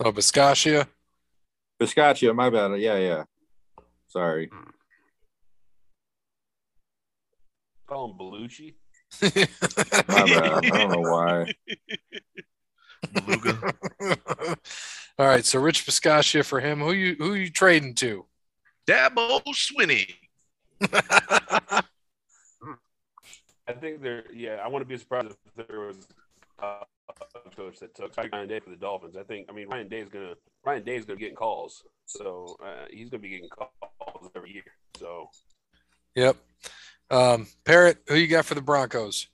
Oh, 0.00 0.12
Bisaccia. 0.12 0.88
Bisaccia, 1.80 2.34
my 2.34 2.50
bad. 2.50 2.80
Yeah, 2.80 2.98
yeah. 2.98 3.24
Sorry. 4.08 4.50
call 7.86 8.10
him 8.10 8.18
Belushi. 8.18 8.74
My 9.22 9.28
bad. 10.26 10.52
I 10.52 10.60
don't 10.60 10.90
know 10.90 11.00
why. 11.10 11.54
Beluga. 13.12 13.74
All 15.18 15.26
right, 15.26 15.44
so 15.44 15.60
Rich 15.60 15.86
Bisaccia 15.86 16.44
for 16.44 16.60
him. 16.60 16.80
Who 16.80 16.92
you 16.92 17.14
who 17.16 17.34
you 17.34 17.50
trading 17.50 17.94
to? 17.96 18.26
Dabo 18.86 19.42
Swinney. 19.48 20.14
I 23.66 23.72
think 23.72 24.02
they're 24.02 24.24
yeah. 24.32 24.56
I 24.62 24.68
want 24.68 24.82
to 24.82 24.86
be 24.86 24.96
surprised 24.98 25.28
if 25.30 25.66
there 25.68 25.80
was 25.80 26.06
uh, 26.62 26.80
a 27.46 27.50
coach 27.56 27.78
that 27.80 27.94
took 27.94 28.16
Ryan 28.16 28.48
Day 28.48 28.60
for 28.60 28.70
the 28.70 28.76
Dolphins. 28.76 29.16
I 29.16 29.22
think 29.22 29.46
I 29.48 29.52
mean 29.52 29.68
Ryan 29.68 29.88
Day 29.88 30.00
is 30.00 30.08
gonna 30.08 30.34
Ryan 30.64 30.84
Day 30.84 30.96
is 30.96 31.04
gonna 31.04 31.18
get 31.18 31.34
calls, 31.34 31.82
so 32.04 32.56
uh, 32.62 32.84
he's 32.90 33.08
gonna 33.08 33.22
be 33.22 33.30
getting 33.30 33.48
calls 33.48 34.30
every 34.36 34.52
year. 34.52 34.64
So 34.98 35.30
Yep. 36.14 36.36
Um, 37.10 37.46
Parrot, 37.64 37.98
who 38.08 38.14
you 38.16 38.28
got 38.28 38.44
for 38.44 38.54
the 38.54 38.62
Broncos? 38.62 39.28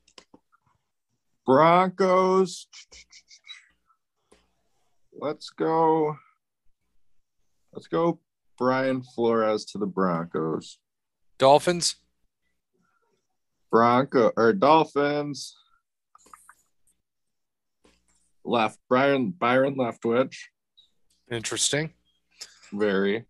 Broncos. 1.45 2.67
Let's 5.13 5.51
go. 5.51 6.17
Let's 7.73 7.87
go. 7.87 8.19
Brian 8.61 9.03
Flores 9.03 9.65
to 9.65 9.79
the 9.79 9.87
Broncos. 9.87 10.79
Dolphins? 11.39 11.97
Bronco 13.73 14.33
or 14.37 14.53
Dolphins. 14.53 15.57
Left 18.45 18.79
Brian 18.87 19.31
Byron 19.31 19.77
Leftwich. 19.77 20.37
Interesting. 21.31 21.95
Very. 22.71 23.25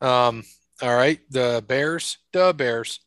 Um, 0.00 0.44
all 0.80 0.96
right, 0.96 1.20
the 1.30 1.62
Bears, 1.66 2.16
the 2.32 2.54
Bears. 2.56 3.00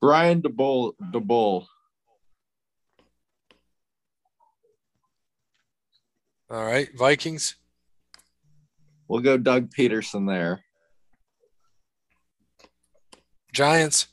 Brian 0.00 0.42
Daboll 0.42 0.92
Daboll. 1.12 1.66
All 6.50 6.64
right, 6.64 6.88
Vikings, 6.96 7.56
We'll 9.14 9.22
go 9.22 9.36
Doug 9.36 9.70
Pederson 9.70 10.26
there. 10.26 10.64
Giants, 13.52 14.08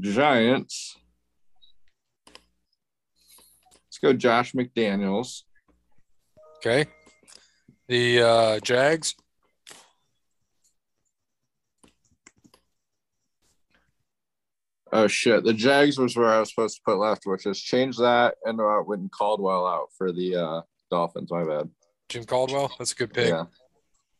Giants. 0.00 0.98
Let's 3.86 3.98
go 4.02 4.12
Josh 4.12 4.52
McDaniels. 4.52 5.44
okay. 6.58 6.84
The 7.88 8.20
uh, 8.20 8.60
Jags, 8.60 9.14
Oh 14.92 15.06
shit. 15.06 15.44
The 15.44 15.54
Jags 15.54 15.96
was 15.96 16.14
where 16.14 16.28
I 16.28 16.40
was 16.40 16.50
supposed 16.50 16.76
to 16.76 16.82
put 16.84 16.98
left, 16.98 17.22
which 17.24 17.46
is 17.46 17.58
change 17.58 17.96
that 17.96 18.34
and 18.44 18.60
uh 18.60 18.84
Witten 18.86 19.10
Caldwell 19.10 19.66
out 19.66 19.88
for 19.96 20.12
the 20.12 20.36
uh 20.36 20.60
Dolphins. 20.90 21.30
My 21.30 21.42
bad. 21.42 21.70
Jim 22.08 22.24
Caldwell. 22.24 22.72
That's 22.78 22.92
a 22.92 22.94
good 22.94 23.12
pick. 23.12 23.28
Yeah. 23.28 23.44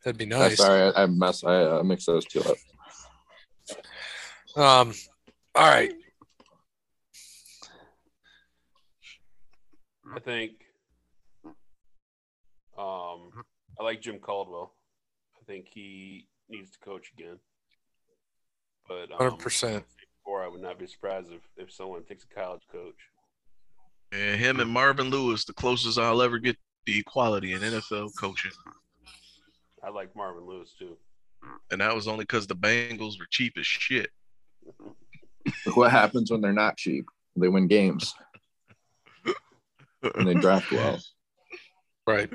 That'd 0.05 0.19
be 0.19 0.27
nice. 0.27 0.53
I'm 0.53 0.57
sorry, 0.57 0.93
I, 0.95 1.07
mess. 1.07 1.43
I 1.45 1.65
uh, 1.65 1.83
mix 1.83 2.07
those 2.07 2.25
two 2.25 2.41
up. 2.41 2.57
Um. 4.57 4.95
All 5.55 5.69
right. 5.69 5.93
I 10.15 10.21
think. 10.21 10.53
Um, 12.79 13.33
I 13.81 13.83
like 13.83 14.01
Jim 14.01 14.19
Caldwell. 14.19 14.75
I 15.41 15.45
think 15.47 15.67
he 15.73 16.29
needs 16.49 16.71
to 16.71 16.79
coach 16.79 17.11
again. 17.19 17.39
But 18.87 19.11
um, 19.11 19.19
hundred 19.19 19.33
um, 19.33 19.39
percent. 19.39 19.85
Before 20.25 20.45
I 20.45 20.49
would 20.49 20.61
not 20.61 20.79
be 20.79 20.87
surprised 20.87 21.33
if, 21.33 21.41
if 21.57 21.73
someone 21.73 22.05
takes 22.05 22.25
a 22.25 22.35
college 22.35 22.63
coach. 22.71 22.95
And 24.13 24.39
him 24.41 24.61
and 24.61 24.71
Marvin 24.71 25.11
Lewis, 25.11 25.45
the 25.45 25.53
closest 25.53 25.99
I'll 25.99 26.23
ever 26.23 26.39
get 26.39 26.57
to 26.87 26.99
equality 26.99 27.53
in 27.53 27.61
NFL 27.61 28.11
coaching. 28.19 28.53
I 29.83 29.91
like 29.91 30.15
Marvin 30.17 30.47
Lewis 30.47 30.75
too. 30.79 30.97
And 31.71 31.81
that 31.81 31.95
was 31.95 32.09
only 32.09 32.25
because 32.25 32.47
the 32.47 32.57
Bengals 32.57 33.19
were 33.19 33.27
cheap 33.31 33.55
as 33.59 33.67
shit. 33.67 34.11
what 35.75 35.91
happens 35.91 36.31
when 36.31 36.41
they're 36.41 36.53
not 36.53 36.77
cheap? 36.77 37.07
They 37.37 37.49
win 37.49 37.69
games 37.69 38.15
and 40.15 40.27
they 40.27 40.35
draft 40.35 40.71
well. 40.71 41.01
Right. 42.07 42.31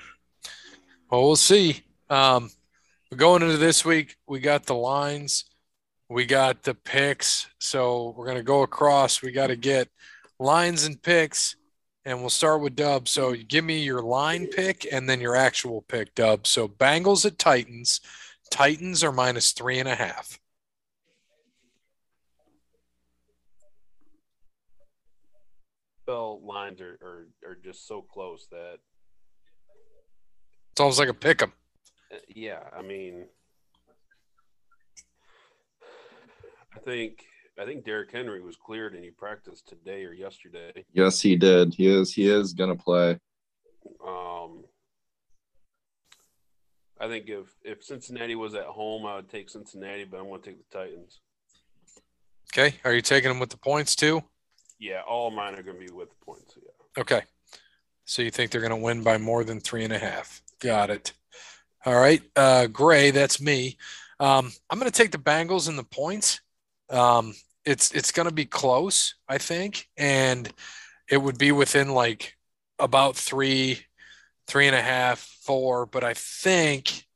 Well, 1.10 1.24
we'll 1.24 1.36
see. 1.36 1.81
Um, 2.10 2.50
going 3.15 3.41
into 3.41 3.58
this 3.58 3.86
week, 3.86 4.17
we 4.27 4.39
got 4.39 4.65
the 4.65 4.75
lines, 4.75 5.46
we 6.10 6.25
got 6.25 6.63
the 6.63 6.74
picks. 6.74 7.48
So 7.60 8.13
we're 8.17 8.27
gonna 8.27 8.43
go 8.43 8.63
across. 8.63 9.22
We 9.22 9.31
got 9.31 9.48
to 9.48 9.55
get 9.55 9.88
lines 10.39 10.86
and 10.86 11.01
picks, 11.01 11.55
and 12.05 12.20
we'll 12.20 12.29
start 12.29 12.62
with 12.62 12.75
Dub. 12.75 13.08
So 13.08 13.34
give 13.34 13.63
me 13.63 13.84
your 13.84 14.01
line 14.01 14.48
pick 14.48 14.88
and 14.91 15.10
then 15.10 15.22
your 15.22 15.36
actual 15.36 15.81
pick, 15.84 16.15
Dub. 16.15 16.48
So 16.48 16.67
Bengals 16.67 17.25
at 17.25 17.38
Titans. 17.38 18.01
Titans 18.50 19.03
are 19.03 19.12
minus 19.12 19.51
three 19.51 19.79
and 19.79 19.88
a 19.88 19.96
half. 19.96 20.39
Bell 26.05 26.41
lines 26.43 26.81
are, 26.81 26.98
are, 27.01 27.27
are 27.48 27.58
just 27.63 27.88
so 27.88 28.01
close 28.01 28.48
that 28.51 28.79
It's 30.72 30.81
almost 30.81 31.00
like 31.00 31.10
a 31.10 31.13
pick 31.13 31.41
'em. 31.41 31.53
Uh, 32.12 32.17
yeah, 32.27 32.62
I 32.75 32.81
mean, 32.81 33.25
I 36.75 36.79
think 36.79 37.25
I 37.60 37.65
think 37.65 37.86
Derrick 37.86 38.12
Henry 38.12 38.41
was 38.41 38.55
cleared 38.55 38.96
and 38.96 39.03
he 39.03 39.12
practiced 39.12 39.67
today 39.67 40.05
or 40.05 40.13
yesterday. 40.13 40.86
Yes, 40.93 41.22
he 41.22 41.36
did. 41.36 41.74
He 41.74 41.88
is. 41.88 42.13
He 42.13 42.29
is 42.29 42.53
gonna 42.53 42.75
play. 42.75 43.20
Um, 44.05 44.63
I 47.01 47.08
think 47.08 47.27
if 47.27 47.48
if 47.63 47.84
Cincinnati 47.84 48.36
was 48.36 48.53
at 48.53 48.65
home, 48.65 49.08
I 49.08 49.15
would 49.15 49.29
take 49.29 49.50
Cincinnati, 49.50 50.03
but 50.03 50.20
I'm 50.20 50.27
going 50.27 50.39
to 50.39 50.50
take 50.50 50.60
the 50.60 50.77
Titans. 50.77 51.20
Okay. 52.53 52.75
Are 52.86 52.93
you 52.93 53.01
taking 53.01 53.29
them 53.29 53.39
with 53.39 53.50
the 53.50 53.58
points 53.58 53.96
too? 53.96 54.24
Yeah, 54.77 55.01
all 55.08 55.31
mine 55.31 55.55
are 55.55 55.63
going 55.63 55.79
to 55.79 55.86
be 55.86 55.91
with 55.91 56.10
the 56.10 56.25
points. 56.25 56.55
Yeah. 56.55 57.01
Okay. 57.01 57.22
So 58.05 58.22
you 58.22 58.29
think 58.29 58.51
they're 58.51 58.62
going 58.62 58.70
to 58.70 58.75
win 58.75 59.01
by 59.01 59.17
more 59.17 59.43
than 59.43 59.60
three 59.60 59.84
and 59.84 59.93
a 59.93 59.98
half? 59.98 60.41
Got 60.60 60.91
it. 60.91 61.13
All 61.86 61.96
right. 61.96 62.22
Uh, 62.36 62.67
Gray, 62.67 63.10
that's 63.10 63.41
me. 63.41 63.77
Um, 64.20 64.51
I'm 64.70 64.77
going 64.77 64.91
to 64.91 64.96
take 64.96 65.12
the 65.12 65.17
Bengals 65.17 65.67
and 65.67 65.77
the 65.77 65.84
points. 65.84 66.41
Um, 66.91 67.33
it's 67.65 67.91
it's 67.91 68.12
going 68.12 68.27
to 68.27 68.33
be 68.33 68.46
close, 68.46 69.15
I 69.27 69.37
think, 69.37 69.87
and 69.98 70.51
it 71.09 71.18
would 71.18 71.37
be 71.37 71.51
within 71.51 71.89
like 71.89 72.37
about 72.79 73.15
three, 73.15 73.79
three 74.48 74.68
and 74.68 74.75
a 74.75 74.81
half, 74.81 75.20
four. 75.20 75.85
But 75.85 76.03
I 76.03 76.13
think, 76.13 77.07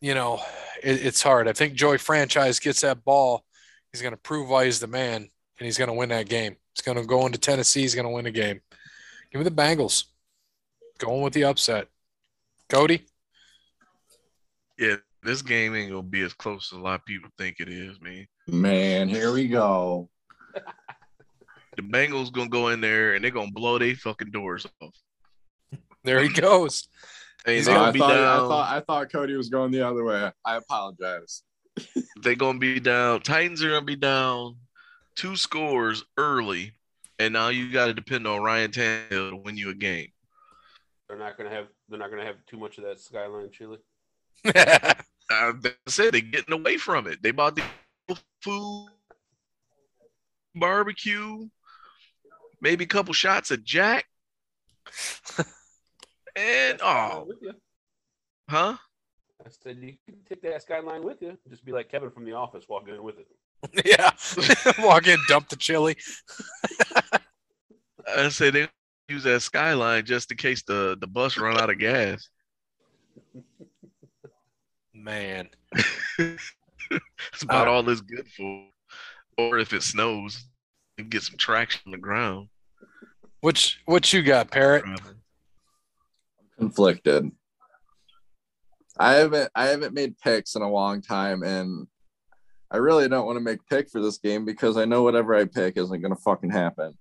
you 0.00 0.14
know, 0.14 0.40
it, 0.82 1.06
it's 1.06 1.22
hard. 1.22 1.48
I 1.48 1.52
think 1.52 1.74
Joey 1.74 1.98
Franchise 1.98 2.58
gets 2.58 2.80
that 2.82 3.04
ball. 3.04 3.44
He's 3.92 4.02
going 4.02 4.14
to 4.14 4.20
prove 4.20 4.48
why 4.48 4.64
he's 4.64 4.80
the 4.80 4.86
man, 4.86 5.16
and 5.16 5.64
he's 5.64 5.78
going 5.78 5.88
to 5.88 5.94
win 5.94 6.08
that 6.10 6.28
game. 6.28 6.56
He's 6.74 6.84
going 6.84 6.98
to 6.98 7.04
go 7.04 7.26
into 7.26 7.38
Tennessee. 7.38 7.82
He's 7.82 7.94
going 7.94 8.06
to 8.06 8.12
win 8.12 8.26
a 8.26 8.30
game. 8.30 8.60
Give 9.30 9.38
me 9.38 9.44
the 9.44 9.50
Bengals. 9.50 10.04
Going 10.98 11.22
with 11.22 11.32
the 11.32 11.44
upset. 11.44 11.88
Cody? 12.68 13.04
Yeah, 14.78 14.96
this 15.22 15.42
game 15.42 15.74
ain't 15.74 15.90
gonna 15.90 16.02
be 16.02 16.22
as 16.22 16.32
close 16.32 16.72
as 16.72 16.78
a 16.78 16.82
lot 16.82 17.00
of 17.00 17.04
people 17.04 17.30
think 17.38 17.56
it 17.60 17.68
is, 17.68 18.00
man. 18.00 18.26
Man, 18.46 19.08
here 19.08 19.32
we 19.32 19.48
go. 19.48 20.08
The 21.76 21.82
Bengals 21.82 22.32
gonna 22.32 22.48
go 22.48 22.68
in 22.68 22.80
there 22.80 23.14
and 23.14 23.24
they're 23.24 23.30
gonna 23.30 23.50
blow 23.50 23.78
their 23.78 23.94
fucking 23.94 24.30
doors 24.30 24.66
off. 24.80 24.94
There 26.04 26.20
he 26.22 26.28
goes. 26.28 26.88
Hey, 27.46 27.56
He's 27.56 27.66
they 27.66 27.72
gonna 27.72 27.88
I 27.88 27.92
be 27.92 27.98
thought, 27.98 28.12
I 28.12 28.16
down. 28.16 28.48
thought 28.48 28.76
I 28.76 28.80
thought 28.80 29.12
Cody 29.12 29.34
was 29.34 29.48
going 29.48 29.70
the 29.72 29.86
other 29.86 30.04
way. 30.04 30.30
I 30.44 30.56
apologize. 30.56 31.42
they're 32.22 32.34
gonna 32.34 32.58
be 32.58 32.78
down. 32.80 33.20
Titans 33.22 33.62
are 33.62 33.70
gonna 33.70 33.82
be 33.84 33.96
down 33.96 34.56
two 35.14 35.36
scores 35.36 36.04
early, 36.16 36.72
and 37.18 37.32
now 37.32 37.48
you 37.48 37.72
got 37.72 37.86
to 37.86 37.94
depend 37.94 38.26
on 38.26 38.42
Ryan 38.42 38.70
Tannehill 38.70 39.30
to 39.30 39.36
win 39.36 39.56
you 39.56 39.70
a 39.70 39.74
game. 39.74 40.08
They're 41.08 41.18
not 41.18 41.36
going 41.36 41.48
to 41.50 41.54
have 41.54 41.66
they're 41.88 41.98
not 41.98 42.10
going 42.10 42.20
to 42.20 42.26
have 42.26 42.36
too 42.46 42.56
much 42.56 42.78
of 42.78 42.84
that 42.84 43.00
skyline 43.00 43.50
chili. 43.52 43.78
Uh, 45.32 45.52
they 45.60 45.72
said 45.86 46.12
they're 46.12 46.20
getting 46.20 46.54
away 46.54 46.76
from 46.76 47.06
it. 47.06 47.22
They 47.22 47.30
bought 47.30 47.56
the 47.56 47.62
food, 48.42 48.88
barbecue, 50.54 51.48
maybe 52.60 52.84
a 52.84 52.88
couple 52.88 53.14
shots 53.14 53.50
of 53.50 53.64
Jack, 53.64 54.04
and 56.36 56.80
oh, 56.82 57.28
huh? 58.48 58.76
I 59.44 59.48
said 59.50 59.78
you 59.80 59.94
can 60.06 60.18
take 60.28 60.42
that 60.42 60.62
skyline 60.62 61.02
with 61.02 61.20
you. 61.22 61.36
Just 61.48 61.64
be 61.64 61.72
like 61.72 61.90
Kevin 61.90 62.10
from 62.10 62.24
The 62.24 62.32
Office, 62.32 62.64
walk 62.68 62.88
in 62.88 63.02
with 63.02 63.16
it. 63.18 63.26
yeah. 63.84 64.10
Walk 64.84 65.06
in, 65.06 65.18
dump 65.28 65.48
the 65.48 65.56
chili. 65.56 65.96
I 68.08 68.28
said 68.28 68.54
they 68.54 68.68
use 69.08 69.22
that 69.24 69.40
skyline 69.40 70.04
just 70.04 70.30
in 70.32 70.36
case 70.36 70.64
the 70.64 70.96
the 71.00 71.06
bus 71.06 71.38
run 71.38 71.60
out 71.60 71.70
of 71.70 71.78
gas. 71.78 72.28
Man. 75.02 75.48
That's 76.18 77.42
about 77.42 77.68
uh, 77.68 77.72
all 77.72 77.88
it's 77.88 78.00
good 78.00 78.28
for. 78.28 78.66
Or 79.38 79.58
if 79.58 79.72
it 79.72 79.82
snows, 79.82 80.44
you 80.98 81.04
get 81.04 81.22
some 81.22 81.36
traction 81.36 81.80
on 81.86 81.92
the 81.92 81.98
ground. 81.98 82.48
Which 83.40 83.80
what 83.86 84.12
you 84.12 84.22
got, 84.22 84.50
Parrot? 84.50 84.84
Conflicted. 86.58 87.32
I 88.98 89.14
haven't 89.14 89.50
I 89.54 89.66
haven't 89.66 89.94
made 89.94 90.18
picks 90.18 90.54
in 90.54 90.62
a 90.62 90.70
long 90.70 91.00
time, 91.00 91.42
and 91.42 91.86
I 92.70 92.76
really 92.76 93.08
don't 93.08 93.26
want 93.26 93.36
to 93.36 93.44
make 93.44 93.66
pick 93.68 93.90
for 93.90 94.00
this 94.00 94.18
game 94.18 94.44
because 94.44 94.76
I 94.76 94.84
know 94.84 95.02
whatever 95.02 95.34
I 95.34 95.46
pick 95.46 95.76
isn't 95.76 96.02
gonna 96.02 96.14
fucking 96.16 96.50
happen. 96.50 96.96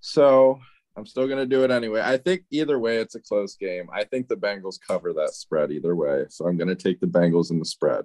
So 0.00 0.60
I'm 0.96 1.06
still 1.06 1.28
gonna 1.28 1.46
do 1.46 1.64
it 1.64 1.70
anyway. 1.70 2.02
I 2.04 2.16
think 2.16 2.42
either 2.50 2.78
way 2.78 2.98
it's 2.98 3.14
a 3.14 3.20
close 3.20 3.56
game. 3.56 3.88
I 3.92 4.04
think 4.04 4.28
the 4.28 4.36
Bengals 4.36 4.78
cover 4.84 5.12
that 5.14 5.30
spread 5.30 5.70
either 5.70 5.94
way. 5.94 6.24
So 6.28 6.46
I'm 6.46 6.56
gonna 6.56 6.74
take 6.74 7.00
the 7.00 7.06
Bengals 7.06 7.50
in 7.50 7.58
the 7.58 7.64
spread. 7.64 8.04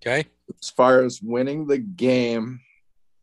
Okay. 0.00 0.26
As 0.62 0.70
far 0.70 1.02
as 1.02 1.20
winning 1.20 1.66
the 1.66 1.78
game, 1.78 2.60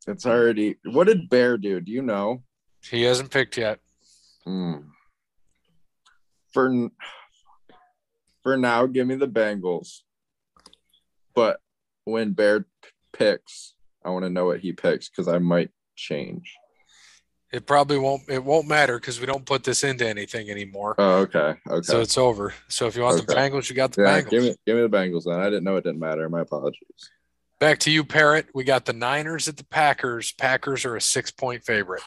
it's 0.07 0.25
already 0.25 0.77
what 0.83 1.07
did 1.07 1.29
Bear 1.29 1.57
do? 1.57 1.79
Do 1.79 1.91
you 1.91 2.01
know? 2.01 2.43
He 2.83 3.03
hasn't 3.03 3.31
picked 3.31 3.57
yet. 3.57 3.79
Hmm. 4.43 4.75
For 6.53 6.89
for 8.43 8.57
now, 8.57 8.85
give 8.85 9.07
me 9.07 9.15
the 9.15 9.27
Bengals. 9.27 10.01
But 11.33 11.59
when 12.03 12.33
Bear 12.33 12.61
p- 12.61 12.67
picks, 13.11 13.73
I 14.03 14.09
want 14.09 14.23
to 14.23 14.29
know 14.29 14.45
what 14.45 14.59
he 14.59 14.71
picks 14.71 15.09
because 15.09 15.27
I 15.27 15.39
might 15.39 15.71
change. 15.95 16.53
It 17.55 17.65
probably 17.65 17.97
won't 17.97 18.23
it 18.27 18.43
won't 18.43 18.67
matter 18.67 18.99
because 18.99 19.19
we 19.21 19.25
don't 19.25 19.45
put 19.45 19.63
this 19.63 19.85
into 19.85 20.05
anything 20.05 20.49
anymore. 20.49 20.95
Oh, 20.97 21.19
okay, 21.19 21.55
okay. 21.69 21.85
So 21.85 22.01
it's 22.01 22.17
over. 22.17 22.53
So 22.67 22.85
if 22.87 22.97
you 22.97 23.03
want 23.03 23.25
the 23.25 23.31
Okay. 23.33 23.49
Bengals, 23.49 23.69
you 23.69 23.75
got 23.77 23.93
the 23.93 24.01
yeah, 24.03 24.21
Bengals. 24.21 24.29
give 24.29 24.43
me 24.43 24.55
give 24.67 24.75
me 24.75 24.81
the 24.81 24.89
Bengals 24.89 25.23
then. 25.23 25.39
I 25.39 25.45
didn't 25.45 25.63
know 25.63 25.77
it 25.77 25.85
didn't 25.85 25.99
matter. 25.99 26.27
My 26.27 26.41
apologies. 26.41 26.81
Back 27.61 27.79
to 27.79 27.91
you, 27.91 28.03
Parrot. 28.03 28.47
We 28.53 28.65
got 28.65 28.83
the 28.85 28.91
Niners 28.91 29.47
at 29.47 29.55
the 29.55 29.63
Packers. 29.63 30.33
Packers 30.33 30.83
are 30.83 30.97
a 30.97 31.01
six 31.01 31.31
point 31.31 31.63
favorite. 31.63 32.03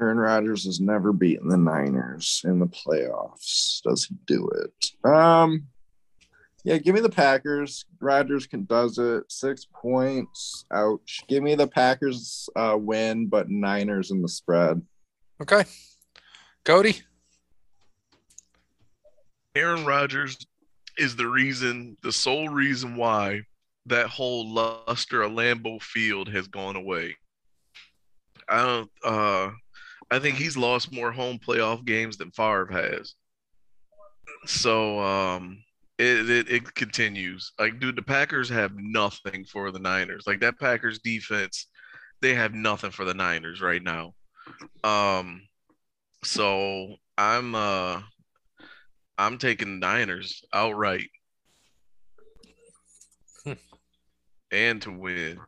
Aaron 0.00 0.16
Rodgers 0.18 0.64
has 0.64 0.80
never 0.80 1.12
beaten 1.12 1.48
the 1.48 1.58
Niners 1.58 2.40
in 2.46 2.58
the 2.58 2.66
playoffs. 2.66 3.82
Does 3.82 4.06
he 4.06 4.16
do 4.24 4.48
it? 4.48 5.06
Um, 5.06 5.66
yeah, 6.64 6.78
give 6.78 6.94
me 6.94 7.00
the 7.00 7.08
Packers. 7.08 7.84
Rodgers 8.00 8.46
can 8.46 8.64
does 8.64 8.98
it. 8.98 9.24
Six 9.28 9.66
points. 9.72 10.64
Ouch. 10.72 11.22
Give 11.28 11.42
me 11.42 11.54
the 11.54 11.66
Packers 11.66 12.48
uh, 12.56 12.76
win, 12.78 13.26
but 13.26 13.48
Niners 13.48 14.10
in 14.10 14.22
the 14.22 14.28
spread. 14.28 14.82
Okay. 15.40 15.64
Cody? 16.64 17.00
Aaron 19.54 19.84
Rodgers 19.84 20.38
is 20.98 21.16
the 21.16 21.26
reason, 21.26 21.96
the 22.02 22.12
sole 22.12 22.48
reason 22.48 22.96
why 22.96 23.42
that 23.86 24.06
whole 24.06 24.48
luster 24.48 25.22
of 25.22 25.32
Lambeau 25.32 25.80
Field 25.82 26.28
has 26.28 26.46
gone 26.46 26.76
away. 26.76 27.16
I 28.48 28.64
don't. 28.64 28.90
Uh, 29.04 29.50
I 30.10 30.18
think 30.18 30.36
he's 30.36 30.56
lost 30.56 30.92
more 30.92 31.12
home 31.12 31.38
playoff 31.38 31.84
games 31.84 32.16
than 32.16 32.32
Favre 32.32 32.68
has. 32.70 33.14
So 34.46 34.98
um, 35.00 35.62
it, 36.00 36.30
it 36.30 36.48
it 36.50 36.74
continues. 36.74 37.52
Like, 37.58 37.78
dude, 37.80 37.96
the 37.96 38.02
Packers 38.02 38.48
have 38.48 38.72
nothing 38.76 39.44
for 39.44 39.70
the 39.70 39.78
Niners. 39.78 40.24
Like 40.26 40.40
that 40.40 40.58
Packers 40.58 40.98
defense, 41.00 41.66
they 42.22 42.34
have 42.34 42.54
nothing 42.54 42.90
for 42.90 43.04
the 43.04 43.14
Niners 43.14 43.60
right 43.60 43.82
now. 43.82 44.14
Um, 44.84 45.42
So 46.24 46.96
I'm 47.18 47.54
uh 47.54 48.00
I'm 49.18 49.38
taking 49.38 49.78
Niners 49.78 50.42
outright. 50.52 51.08
And 54.52 54.82
to 54.82 54.90
win. 54.90 55.38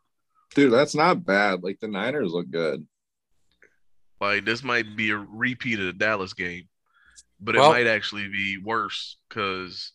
Dude, 0.55 0.73
that's 0.73 0.95
not 0.95 1.25
bad. 1.25 1.63
Like 1.65 1.81
the 1.81 1.89
Niners 1.89 2.31
look 2.33 2.49
good. 2.51 2.87
Like 4.21 4.45
this 4.45 4.63
might 4.63 4.97
be 4.97 5.11
a 5.11 5.17
repeat 5.17 5.81
of 5.81 5.87
the 5.87 5.93
Dallas 5.93 6.35
game, 6.35 6.69
but 7.41 7.57
it 7.57 7.59
Well- 7.59 7.73
might 7.73 7.87
actually 7.89 8.29
be 8.29 8.59
worse 8.59 9.17
because 9.29 9.93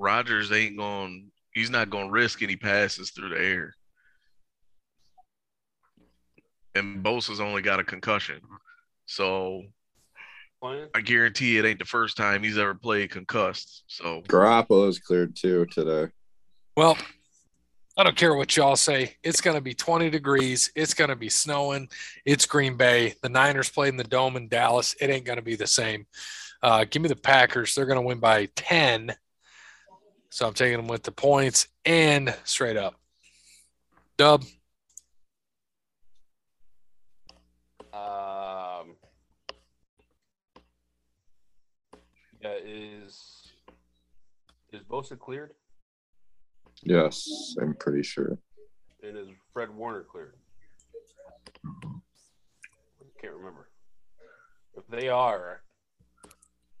Rodgers 0.00 0.50
ain't 0.50 0.76
going. 0.76 1.30
He's 1.52 1.70
not 1.70 1.90
going 1.90 2.06
to 2.06 2.12
risk 2.12 2.42
any 2.42 2.56
passes 2.56 3.10
through 3.10 3.30
the 3.30 3.40
air, 3.40 3.74
and 6.74 7.04
Bosa's 7.04 7.40
only 7.40 7.62
got 7.62 7.80
a 7.80 7.84
concussion, 7.84 8.40
so 9.06 9.62
Playing? 10.60 10.88
I 10.94 11.00
guarantee 11.00 11.56
it 11.56 11.64
ain't 11.64 11.78
the 11.78 11.86
first 11.86 12.18
time 12.18 12.42
he's 12.42 12.58
ever 12.58 12.74
played 12.74 13.10
concussed. 13.10 13.84
So 13.86 14.20
Garoppolo's 14.28 14.98
cleared 14.98 15.34
too 15.34 15.64
today. 15.66 16.12
Well, 16.76 16.98
I 17.96 18.04
don't 18.04 18.16
care 18.16 18.34
what 18.34 18.54
y'all 18.56 18.76
say. 18.76 19.16
It's 19.22 19.40
going 19.40 19.56
to 19.56 19.62
be 19.62 19.72
20 19.72 20.10
degrees. 20.10 20.70
It's 20.76 20.92
going 20.92 21.08
to 21.08 21.16
be 21.16 21.30
snowing. 21.30 21.88
It's 22.26 22.44
Green 22.44 22.76
Bay. 22.76 23.14
The 23.22 23.30
Niners 23.30 23.70
played 23.70 23.88
in 23.88 23.96
the 23.96 24.04
dome 24.04 24.36
in 24.36 24.48
Dallas. 24.48 24.94
It 25.00 25.08
ain't 25.08 25.24
going 25.24 25.38
to 25.38 25.42
be 25.42 25.56
the 25.56 25.66
same. 25.66 26.06
Uh, 26.62 26.84
give 26.88 27.00
me 27.00 27.08
the 27.08 27.16
Packers. 27.16 27.74
They're 27.74 27.86
going 27.86 27.96
to 27.96 28.06
win 28.06 28.18
by 28.18 28.46
10. 28.54 29.14
So 30.30 30.46
I'm 30.46 30.54
taking 30.54 30.76
them 30.78 30.86
with 30.86 31.02
the 31.02 31.12
points 31.12 31.66
and 31.84 32.34
straight 32.44 32.76
up. 32.76 32.94
Dub. 34.16 34.44
Um, 37.92 38.94
yeah, 42.40 42.54
is 42.64 43.48
is 44.72 44.82
Bosa 44.88 45.18
cleared 45.18 45.50
Yes, 46.82 47.54
I'm 47.60 47.74
pretty 47.74 48.02
sure. 48.02 48.38
and 49.02 49.16
is 49.16 49.28
Fred 49.52 49.70
Warner 49.74 50.02
cleared? 50.02 50.34
Can't 53.20 53.34
remember. 53.34 53.68
If 54.76 54.86
they 54.88 55.08
are, 55.08 55.62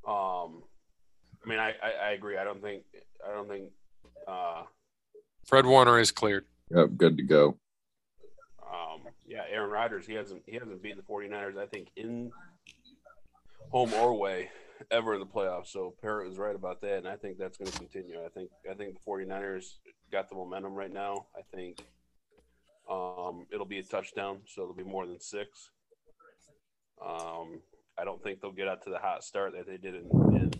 um, 0.06 0.62
I 1.44 1.48
mean, 1.48 1.58
I, 1.58 1.70
I, 1.82 2.08
I 2.08 2.10
agree. 2.12 2.36
I 2.36 2.44
don't 2.44 2.62
think 2.62 2.82
I 3.26 3.32
don't 3.32 3.48
think 3.48 3.70
uh, 4.28 4.62
Fred 5.46 5.66
Warner 5.66 5.98
is 5.98 6.10
cleared. 6.10 6.44
Yep, 6.70 6.90
good 6.96 7.16
to 7.16 7.22
go. 7.22 7.58
um, 8.62 9.00
yeah, 9.26 9.42
Aaron 9.50 9.70
Rodgers. 9.70 10.06
He 10.06 10.14
hasn't 10.14 10.42
he 10.46 10.54
hasn't 10.54 10.82
beaten 10.82 10.98
the 10.98 11.12
49ers. 11.12 11.58
I 11.58 11.66
think 11.66 11.88
in 11.96 12.30
home 13.70 13.92
or 13.94 14.10
away 14.10 14.50
ever 14.90 15.14
in 15.14 15.20
the 15.20 15.26
playoffs. 15.26 15.68
So 15.68 15.94
Parrot 16.00 16.28
was 16.28 16.38
right 16.38 16.54
about 16.54 16.80
that, 16.82 16.98
and 16.98 17.08
I 17.08 17.16
think 17.16 17.38
that's 17.38 17.58
going 17.58 17.70
to 17.70 17.78
continue. 17.78 18.24
I 18.24 18.28
think 18.28 18.50
I 18.70 18.74
think 18.74 18.94
the 18.94 19.10
49ers 19.10 19.64
got 20.12 20.28
the 20.28 20.34
momentum 20.34 20.74
right 20.74 20.92
now. 20.92 21.26
I 21.36 21.42
think 21.54 21.78
um, 22.90 23.46
it'll 23.52 23.66
be 23.66 23.78
a 23.78 23.82
touchdown, 23.82 24.38
so 24.46 24.62
it'll 24.62 24.74
be 24.74 24.84
more 24.84 25.06
than 25.06 25.20
six. 25.20 25.70
Um, 27.04 27.60
I 27.98 28.04
don't 28.04 28.22
think 28.22 28.40
they'll 28.40 28.52
get 28.52 28.68
out 28.68 28.82
to 28.84 28.90
the 28.90 28.98
hot 28.98 29.24
start 29.24 29.52
that 29.52 29.66
they 29.66 29.76
did 29.76 29.94
in, 29.94 30.10
in 30.34 30.50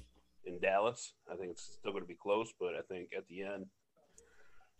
in 0.47 0.59
Dallas. 0.61 1.13
I 1.31 1.37
think 1.37 1.53
it's 1.53 1.63
still 1.79 1.93
going 1.93 2.05
to 2.05 2.09
be 2.09 2.15
close, 2.21 2.53
but 2.59 2.75
I 2.75 2.83
think 2.89 3.11
at 3.17 3.27
the 3.29 3.43
end, 3.43 3.67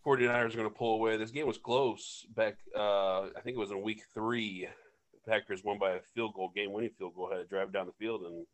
49ers 0.05 0.53
are 0.53 0.57
going 0.57 0.69
to 0.69 0.75
pull 0.75 0.95
away. 0.95 1.17
This 1.17 1.31
game 1.31 1.47
was 1.47 1.57
close 1.57 2.25
back. 2.35 2.57
Uh, 2.75 3.23
I 3.23 3.41
think 3.43 3.55
it 3.55 3.59
was 3.59 3.71
in 3.71 3.81
week 3.81 4.03
three. 4.13 4.67
The 5.13 5.31
Packers 5.31 5.63
won 5.63 5.77
by 5.77 5.91
a 5.91 5.99
field 6.15 6.33
goal, 6.33 6.51
game-winning 6.55 6.91
field 6.97 7.13
goal. 7.15 7.29
Had 7.29 7.37
to 7.37 7.45
drive 7.45 7.71
down 7.71 7.85
the 7.85 7.93
field, 7.93 8.23
and 8.23 8.45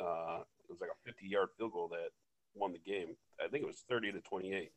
uh, 0.00 0.40
it 0.40 0.70
was 0.70 0.80
like 0.80 0.90
a 0.90 1.08
50-yard 1.08 1.48
field 1.56 1.72
goal 1.72 1.88
that 1.88 2.10
won 2.54 2.72
the 2.72 2.78
game. 2.78 3.16
I 3.42 3.48
think 3.48 3.64
it 3.64 3.66
was 3.66 3.82
30 3.88 4.12
to 4.12 4.20
28. 4.20 4.70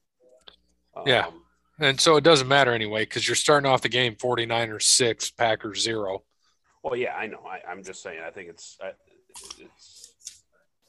Yeah. 1.06 1.28
Um, 1.28 1.42
And 1.80 2.00
so 2.00 2.18
it 2.18 2.24
doesn't 2.24 2.48
matter 2.48 2.72
anyway 2.72 3.02
because 3.02 3.28
you're 3.28 3.36
starting 3.36 3.70
off 3.70 3.82
the 3.82 3.90
game 3.90 4.16
49ers 4.16 4.84
6, 4.84 5.32
Packers 5.32 5.82
0. 5.82 6.24
Well, 6.84 6.96
yeah, 6.96 7.16
I 7.16 7.28
know. 7.28 7.44
I, 7.48 7.60
I'm 7.70 7.84
just 7.84 8.04
saying. 8.04 8.20
I 8.26 8.30
think 8.30 8.50
it's 8.50 8.78
I, 8.82 8.92
it's 9.60 9.93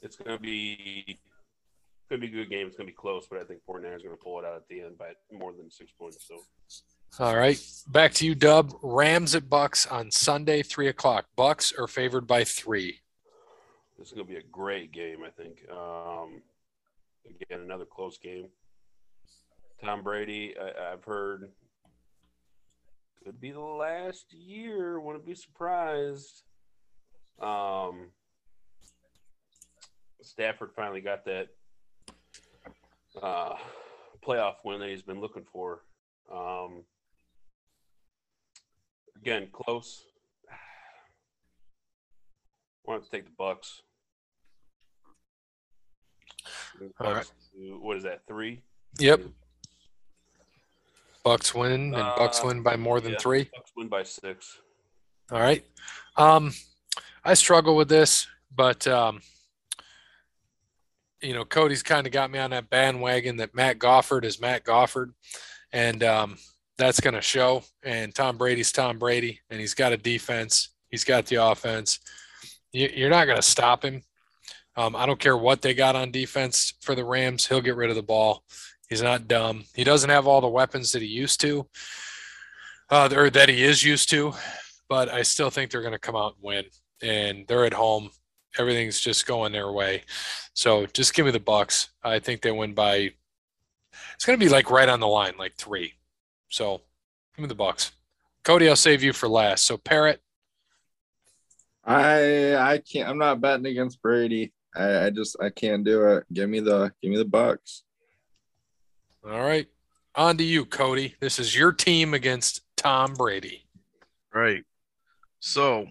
it's 0.04 0.16
going 0.16 0.36
to 0.36 0.42
be 0.42 1.18
going 2.08 2.20
to 2.20 2.26
be 2.26 2.32
a 2.32 2.42
good 2.42 2.50
game. 2.50 2.66
It's 2.66 2.76
going 2.76 2.86
to 2.86 2.92
be 2.92 2.96
close, 2.96 3.26
but 3.28 3.40
I 3.40 3.44
think 3.44 3.60
49ers 3.68 3.84
are 3.84 4.08
going 4.08 4.10
to 4.10 4.16
pull 4.16 4.38
it 4.38 4.44
out 4.44 4.56
at 4.56 4.68
the 4.68 4.82
end 4.82 4.98
by 4.98 5.12
more 5.32 5.52
than 5.52 5.70
six 5.70 5.90
points. 5.92 6.26
So 6.28 7.24
All 7.24 7.36
right. 7.36 7.58
Back 7.88 8.12
to 8.14 8.26
you, 8.26 8.34
Dub. 8.34 8.74
Rams 8.82 9.34
at 9.34 9.48
Bucks 9.48 9.86
on 9.86 10.10
Sunday, 10.10 10.62
3 10.62 10.88
o'clock. 10.88 11.26
Bucks 11.36 11.72
are 11.76 11.88
favored 11.88 12.26
by 12.26 12.44
three. 12.44 13.00
this 13.98 14.08
is 14.08 14.12
going 14.12 14.26
to 14.26 14.32
be 14.32 14.38
a 14.38 14.42
great 14.42 14.92
game. 14.92 15.18
I 15.24 15.30
think. 15.30 15.64
Um, 15.70 16.42
again, 17.24 17.60
another 17.60 17.86
close 17.86 18.18
game. 18.18 18.48
Tom 19.82 20.02
Brady, 20.02 20.54
I, 20.60 20.92
I've 20.92 21.04
heard, 21.04 21.50
could 23.24 23.40
be 23.40 23.50
the 23.50 23.60
last 23.60 24.32
year. 24.32 25.00
Wouldn't 25.00 25.26
be 25.26 25.34
surprised. 25.34 26.42
Um, 27.40 28.10
Stafford 30.24 30.70
finally 30.74 31.00
got 31.00 31.24
that 31.26 31.48
uh, 33.22 33.54
playoff 34.26 34.54
win 34.64 34.80
that 34.80 34.88
he's 34.88 35.02
been 35.02 35.20
looking 35.20 35.44
for. 35.52 35.82
Um, 36.32 36.82
again, 39.20 39.48
close. 39.52 40.04
Wanted 42.86 43.04
to 43.04 43.10
take 43.10 43.24
the 43.26 43.32
Bucks. 43.36 43.82
All 47.00 47.12
right. 47.12 47.14
Bucks 47.16 47.32
to- 47.54 47.78
What 47.80 47.96
is 47.98 48.02
that? 48.04 48.22
Three. 48.26 48.62
Yep. 48.98 49.22
Bucks 51.22 51.54
win 51.54 51.94
and 51.94 52.16
Bucks 52.16 52.40
Uh, 52.42 52.46
win 52.48 52.62
by 52.62 52.76
more 52.76 53.00
than 53.00 53.12
yeah. 53.12 53.18
three. 53.18 53.44
Bucks 53.54 53.72
win 53.76 53.88
by 53.88 54.02
six. 54.02 54.58
All 55.30 55.40
right. 55.40 55.64
Um, 56.16 56.52
I 57.24 57.34
struggle 57.34 57.76
with 57.76 57.88
this, 57.88 58.26
but 58.54 58.86
um, 58.86 59.20
you 61.24 61.34
know, 61.34 61.44
Cody's 61.44 61.82
kind 61.82 62.06
of 62.06 62.12
got 62.12 62.30
me 62.30 62.38
on 62.38 62.50
that 62.50 62.70
bandwagon 62.70 63.36
that 63.38 63.54
Matt 63.54 63.78
Gofford 63.78 64.24
is 64.24 64.40
Matt 64.40 64.64
Gofford, 64.64 65.12
and 65.72 66.02
um, 66.02 66.36
that's 66.78 67.00
going 67.00 67.14
to 67.14 67.22
show. 67.22 67.62
And 67.82 68.14
Tom 68.14 68.36
Brady's 68.36 68.72
Tom 68.72 68.98
Brady, 68.98 69.40
and 69.50 69.60
he's 69.60 69.74
got 69.74 69.92
a 69.92 69.96
defense. 69.96 70.70
He's 70.90 71.04
got 71.04 71.26
the 71.26 71.36
offense. 71.36 71.98
You, 72.72 72.90
you're 72.94 73.10
not 73.10 73.26
going 73.26 73.38
to 73.38 73.42
stop 73.42 73.84
him. 73.84 74.02
Um, 74.76 74.94
I 74.96 75.06
don't 75.06 75.20
care 75.20 75.36
what 75.36 75.62
they 75.62 75.74
got 75.74 75.96
on 75.96 76.10
defense 76.10 76.74
for 76.80 76.94
the 76.94 77.04
Rams. 77.04 77.46
He'll 77.46 77.60
get 77.60 77.76
rid 77.76 77.90
of 77.90 77.96
the 77.96 78.02
ball. 78.02 78.44
He's 78.88 79.02
not 79.02 79.28
dumb. 79.28 79.64
He 79.74 79.84
doesn't 79.84 80.10
have 80.10 80.26
all 80.26 80.40
the 80.40 80.48
weapons 80.48 80.92
that 80.92 81.02
he 81.02 81.08
used 81.08 81.40
to, 81.40 81.68
uh, 82.90 83.08
or 83.14 83.30
that 83.30 83.48
he 83.48 83.62
is 83.62 83.82
used 83.82 84.10
to 84.10 84.34
but 84.88 85.08
I 85.08 85.22
still 85.22 85.50
think 85.50 85.70
they're 85.70 85.80
going 85.80 85.92
to 85.92 85.98
come 85.98 86.16
out 86.16 86.34
and 86.36 86.44
win. 86.44 86.64
And 87.02 87.46
they're 87.46 87.64
at 87.64 87.72
home. 87.72 88.10
Everything's 88.58 89.00
just 89.00 89.26
going 89.26 89.52
their 89.52 89.72
way. 89.72 90.02
So 90.52 90.86
just 90.86 91.14
give 91.14 91.26
me 91.26 91.32
the 91.32 91.40
Bucks. 91.40 91.90
I 92.02 92.18
think 92.18 92.42
they 92.42 92.52
win 92.52 92.74
by. 92.74 93.12
It's 94.14 94.24
going 94.24 94.38
to 94.38 94.44
be 94.44 94.50
like 94.50 94.70
right 94.70 94.88
on 94.88 95.00
the 95.00 95.08
line, 95.08 95.34
like 95.38 95.54
three. 95.54 95.94
So 96.48 96.80
give 97.36 97.42
me 97.42 97.48
the 97.48 97.54
Bucks. 97.54 97.92
Cody, 98.44 98.68
I'll 98.68 98.76
save 98.76 99.02
you 99.02 99.12
for 99.12 99.28
last. 99.28 99.64
So 99.64 99.76
Parrot, 99.76 100.20
I 101.84 102.54
I 102.54 102.78
can't. 102.78 103.08
I'm 103.08 103.18
not 103.18 103.40
betting 103.40 103.66
against 103.66 104.00
Brady. 104.02 104.52
I, 104.74 105.06
I 105.06 105.10
just 105.10 105.36
I 105.40 105.50
can't 105.50 105.84
do 105.84 106.08
it. 106.08 106.24
Give 106.32 106.48
me 106.48 106.60
the 106.60 106.92
give 107.02 107.10
me 107.10 107.16
the 107.16 107.24
Bucks. 107.24 107.82
all 109.24 109.40
right. 109.42 109.66
On 110.16 110.36
to 110.36 110.44
you, 110.44 110.64
Cody. 110.64 111.16
This 111.18 111.40
is 111.40 111.56
your 111.56 111.72
team 111.72 112.14
against 112.14 112.62
Tom 112.76 113.14
Brady. 113.14 113.66
Right. 114.32 114.62
So, 115.40 115.88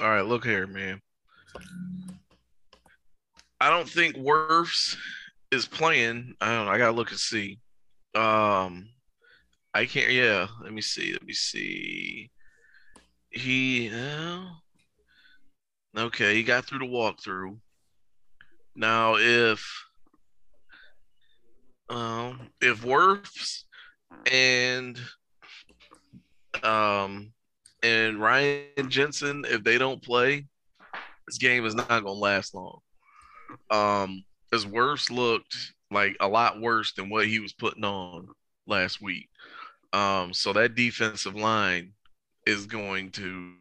all 0.00 0.08
right, 0.08 0.24
look 0.24 0.44
here, 0.44 0.68
man. 0.68 1.00
I 3.64 3.70
don't 3.70 3.88
think 3.88 4.16
Wirfs 4.16 4.94
is 5.50 5.64
playing. 5.64 6.34
I 6.38 6.52
don't 6.52 6.66
know. 6.66 6.70
I 6.70 6.76
gotta 6.76 6.92
look 6.92 7.12
and 7.12 7.18
see. 7.18 7.60
Um, 8.14 8.90
I 9.72 9.86
can't. 9.86 10.12
Yeah, 10.12 10.48
let 10.62 10.70
me 10.70 10.82
see. 10.82 11.14
Let 11.14 11.24
me 11.24 11.32
see. 11.32 12.30
He. 13.30 13.90
Uh, 13.90 14.48
okay, 15.96 16.34
he 16.34 16.42
got 16.42 16.66
through 16.66 16.80
the 16.80 16.84
walkthrough. 16.84 17.58
Now, 18.76 19.16
if 19.16 19.66
um, 21.88 22.50
if 22.60 22.82
Wirfs 22.82 23.62
and 24.30 25.00
um 26.62 27.32
and 27.82 28.20
Ryan 28.20 28.90
Jensen, 28.90 29.46
if 29.48 29.64
they 29.64 29.78
don't 29.78 30.02
play, 30.02 30.44
this 31.26 31.38
game 31.38 31.64
is 31.64 31.74
not 31.74 31.88
to 31.88 32.12
last 32.12 32.54
long. 32.54 32.80
Um, 33.70 34.24
his 34.52 34.66
worst 34.66 35.10
looked 35.10 35.56
like 35.90 36.16
a 36.20 36.28
lot 36.28 36.60
worse 36.60 36.92
than 36.92 37.10
what 37.10 37.26
he 37.26 37.40
was 37.40 37.52
putting 37.52 37.84
on 37.84 38.28
last 38.66 39.00
week. 39.00 39.28
Um, 39.92 40.32
so 40.32 40.52
that 40.52 40.74
defensive 40.74 41.34
line 41.36 41.92
is 42.46 42.66
going 42.66 43.10
to 43.12 43.52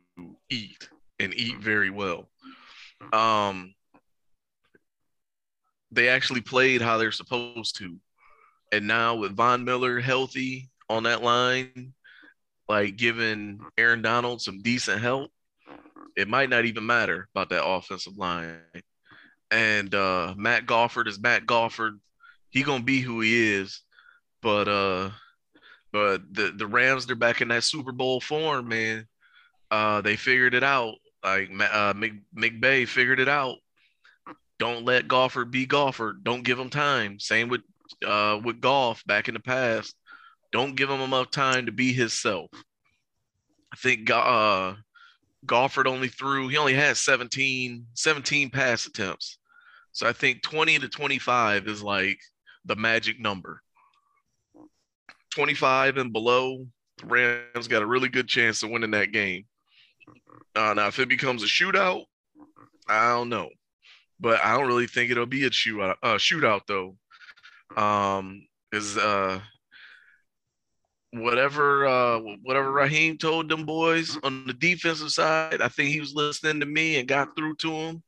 eat 0.49 0.89
and 1.19 1.33
eat 1.33 1.59
very 1.59 1.89
well. 1.89 2.29
um, 3.11 3.73
they 5.91 6.09
actually 6.09 6.41
played 6.41 6.81
how 6.81 6.97
they're 6.97 7.11
supposed 7.11 7.77
to. 7.77 7.97
And 8.71 8.87
now 8.87 9.15
with 9.15 9.35
Von 9.35 9.63
Miller 9.63 9.99
healthy 9.99 10.69
on 10.89 11.03
that 11.03 11.21
line, 11.21 11.93
like 12.67 12.95
giving 12.95 13.59
Aaron 13.77 14.01
Donald 14.01 14.41
some 14.41 14.61
decent 14.61 15.01
help, 15.01 15.29
it 16.15 16.27
might 16.27 16.49
not 16.49 16.65
even 16.65 16.85
matter 16.85 17.27
about 17.35 17.49
that 17.49 17.63
offensive 17.63 18.17
line. 18.17 18.57
And 19.53 19.93
uh, 19.93 20.33
Matt 20.35 20.65
Gofford 20.65 21.07
is 21.07 21.19
Matt 21.19 21.45
Gofford. 21.45 21.99
He 22.49 22.63
gonna 22.63 22.83
be 22.83 23.01
who 23.01 23.21
he 23.21 23.53
is, 23.53 23.81
but 24.41 24.67
uh, 24.67 25.11
but 25.91 26.21
the 26.31 26.51
the 26.57 26.65
Rams 26.65 27.05
they're 27.05 27.15
back 27.15 27.41
in 27.41 27.49
that 27.49 27.63
Super 27.63 27.91
Bowl 27.91 28.19
form, 28.19 28.67
man. 28.67 29.07
Uh, 29.69 30.01
they 30.01 30.15
figured 30.15 30.55
it 30.55 30.63
out. 30.63 30.95
Like 31.23 31.51
uh, 31.71 31.93
Mc, 31.95 32.13
McVay 32.35 32.87
figured 32.87 33.19
it 33.19 33.29
out. 33.29 33.57
Don't 34.57 34.85
let 34.85 35.07
Gofford 35.07 35.51
be 35.51 35.67
Gofford. 35.67 36.23
Don't 36.23 36.43
give 36.43 36.57
him 36.57 36.71
time. 36.71 37.19
Same 37.19 37.47
with 37.47 37.61
uh, 38.03 38.39
with 38.43 38.59
Goff 38.59 39.05
back 39.05 39.27
in 39.27 39.35
the 39.35 39.39
past. 39.39 39.95
Don't 40.51 40.75
give 40.75 40.89
him 40.89 41.01
enough 41.01 41.29
time 41.29 41.67
to 41.67 41.71
be 41.71 41.93
himself. 41.93 42.49
I 43.71 43.75
think 43.77 44.09
uh, 44.09 44.73
Gofford 45.45 45.87
only 45.87 46.07
threw, 46.07 46.47
he 46.47 46.57
only 46.57 46.73
had 46.73 46.97
17, 46.97 47.87
17 47.93 48.49
pass 48.49 48.85
attempts. 48.85 49.37
So 49.93 50.07
I 50.07 50.13
think 50.13 50.41
20 50.41 50.79
to 50.79 50.89
25 50.89 51.67
is 51.67 51.83
like 51.83 52.19
the 52.65 52.75
magic 52.75 53.19
number. 53.19 53.61
25 55.35 55.97
and 55.97 56.11
below, 56.11 56.65
the 56.97 57.05
Rams 57.05 57.67
got 57.67 57.83
a 57.83 57.87
really 57.87 58.09
good 58.09 58.27
chance 58.27 58.63
of 58.63 58.71
winning 58.71 58.91
that 58.91 59.11
game. 59.11 59.45
Uh, 60.55 60.73
now, 60.73 60.87
if 60.87 60.99
it 60.99 61.09
becomes 61.09 61.43
a 61.43 61.47
shootout, 61.47 62.05
I 62.87 63.09
don't 63.09 63.29
know, 63.29 63.49
but 64.19 64.43
I 64.43 64.57
don't 64.57 64.67
really 64.67 64.87
think 64.87 65.11
it'll 65.11 65.25
be 65.27 65.45
a 65.45 65.49
shootout. 65.51 65.95
Uh, 66.01 66.15
shootout 66.15 66.61
though, 66.67 66.95
um, 67.77 68.45
is 68.71 68.97
uh, 68.97 69.39
whatever 71.11 71.85
uh, 71.85 72.19
whatever 72.43 72.71
Raheem 72.71 73.17
told 73.17 73.49
them 73.49 73.65
boys 73.65 74.17
on 74.23 74.45
the 74.45 74.53
defensive 74.53 75.11
side. 75.11 75.61
I 75.61 75.67
think 75.67 75.89
he 75.89 75.99
was 75.99 76.13
listening 76.13 76.59
to 76.59 76.65
me 76.65 76.97
and 76.97 77.07
got 77.07 77.35
through 77.35 77.55
to 77.57 77.71
him 77.71 78.03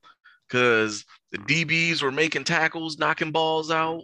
because 0.47 1.05
the 1.31 1.37
DBs 1.39 2.01
were 2.01 2.11
making 2.11 2.43
tackles, 2.43 2.97
knocking 2.97 3.31
balls 3.31 3.71
out. 3.71 4.03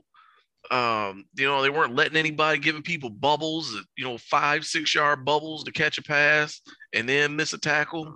Um, 0.69 1.25
you 1.35 1.47
know, 1.47 1.61
they 1.61 1.69
weren't 1.69 1.95
letting 1.95 2.17
anybody 2.17 2.59
giving 2.59 2.83
people 2.83 3.09
bubbles, 3.09 3.75
you 3.97 4.03
know, 4.03 4.17
five, 4.17 4.63
six 4.63 4.93
yard 4.93 5.25
bubbles 5.25 5.63
to 5.63 5.71
catch 5.71 5.97
a 5.97 6.03
pass 6.03 6.61
and 6.93 7.09
then 7.09 7.35
miss 7.35 7.53
a 7.53 7.57
tackle. 7.57 8.15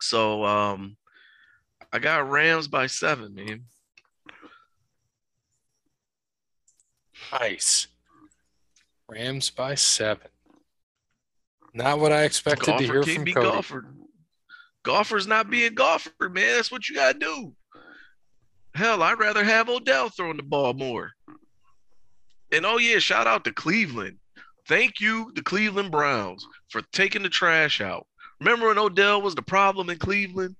So 0.00 0.44
um 0.44 0.96
I 1.92 1.98
got 1.98 2.30
Rams 2.30 2.68
by 2.68 2.86
seven, 2.86 3.34
man. 3.34 3.64
Nice. 7.32 7.86
Rams 9.08 9.50
by 9.50 9.74
seven. 9.74 10.28
Not 11.74 11.98
what 11.98 12.12
I 12.12 12.24
expected 12.24 12.78
to 12.78 12.84
hear 12.84 13.02
from 13.02 13.24
Cody. 13.26 13.32
Gofford. 13.34 14.01
Golfer's 14.84 15.26
not 15.26 15.50
being 15.50 15.74
golfer, 15.74 16.10
man. 16.28 16.56
That's 16.56 16.72
what 16.72 16.88
you 16.88 16.96
gotta 16.96 17.18
do. 17.18 17.54
Hell, 18.74 19.02
I'd 19.02 19.18
rather 19.18 19.44
have 19.44 19.68
Odell 19.68 20.08
throwing 20.08 20.38
the 20.38 20.42
ball 20.42 20.72
more. 20.72 21.10
And 22.52 22.66
oh 22.66 22.78
yeah, 22.78 22.98
shout 22.98 23.26
out 23.26 23.44
to 23.44 23.52
Cleveland. 23.52 24.18
Thank 24.68 25.00
you, 25.00 25.32
the 25.34 25.42
Cleveland 25.42 25.90
Browns, 25.90 26.46
for 26.68 26.82
taking 26.92 27.22
the 27.22 27.28
trash 27.28 27.80
out. 27.80 28.06
Remember 28.40 28.68
when 28.68 28.78
Odell 28.78 29.22
was 29.22 29.34
the 29.34 29.42
problem 29.42 29.90
in 29.90 29.98
Cleveland? 29.98 30.56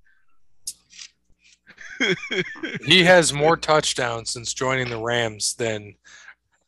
he 2.87 3.05
has 3.05 3.33
more 3.33 3.57
touchdowns 3.57 4.31
since 4.31 4.55
joining 4.55 4.89
the 4.89 4.99
Rams 4.99 5.55
than 5.55 5.95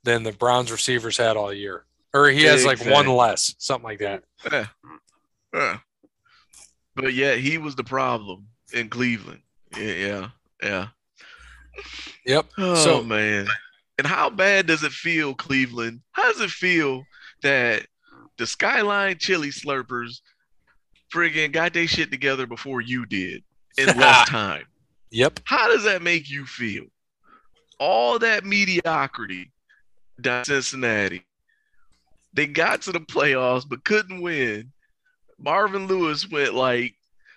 than 0.05 0.23
the 0.23 0.33
Browns 0.33 0.71
receivers 0.71 1.17
had 1.17 1.37
all 1.37 1.53
year. 1.53 1.85
Or 2.13 2.29
he 2.29 2.43
has 2.45 2.65
like 2.65 2.85
one 2.85 3.09
less, 3.09 3.55
something 3.59 3.85
like 3.85 3.99
that. 3.99 4.23
Yeah. 4.51 4.67
yeah. 5.53 5.79
But 6.97 7.15
yeah, 7.15 7.35
he 7.35 7.59
was 7.59 7.75
the 7.75 7.85
problem 7.85 8.47
in 8.73 8.89
Cleveland. 8.89 9.41
Yeah, 9.77 9.93
yeah, 9.93 10.29
yeah. 10.63 10.89
Yep. 12.27 12.47
Oh 12.59 12.75
so 12.77 13.03
man. 13.03 13.47
And 13.99 14.07
how 14.07 14.31
bad 14.31 14.67
does 14.67 14.83
it 14.83 14.93
feel, 14.93 15.35
Cleveland? 15.35 16.01
How 16.13 16.33
does 16.33 16.41
it 16.41 16.51
feel 16.51 17.05
that 17.43 17.87
the 18.39 18.47
Skyline 18.47 19.19
Chili 19.19 19.51
Slurpers 19.51 20.21
friggin' 21.13 21.53
got 21.53 21.73
their 21.73 21.87
shit 21.87 22.11
together 22.11 22.47
before 22.47 22.81
you 22.81 23.07
did 23.07 23.43
in 23.79 23.87
less 23.99 24.29
time? 24.29 24.65
Yep. 25.11 25.41
How 25.45 25.69
does 25.69 25.85
that 25.85 26.03
make 26.03 26.29
you 26.29 26.45
feel? 26.45 26.87
All 27.79 28.19
that 28.19 28.45
mediocrity 28.45 29.53
down 30.21 30.45
Cincinnati. 30.45 31.25
They 32.33 32.47
got 32.47 32.83
to 32.83 32.93
the 32.93 33.01
playoffs 33.01 33.69
but 33.69 33.85
couldn't 33.85 34.23
win. 34.23 34.73
Marvin 35.45 35.87
Lewis 35.87 36.29
went 36.31 36.55
like 36.55 36.95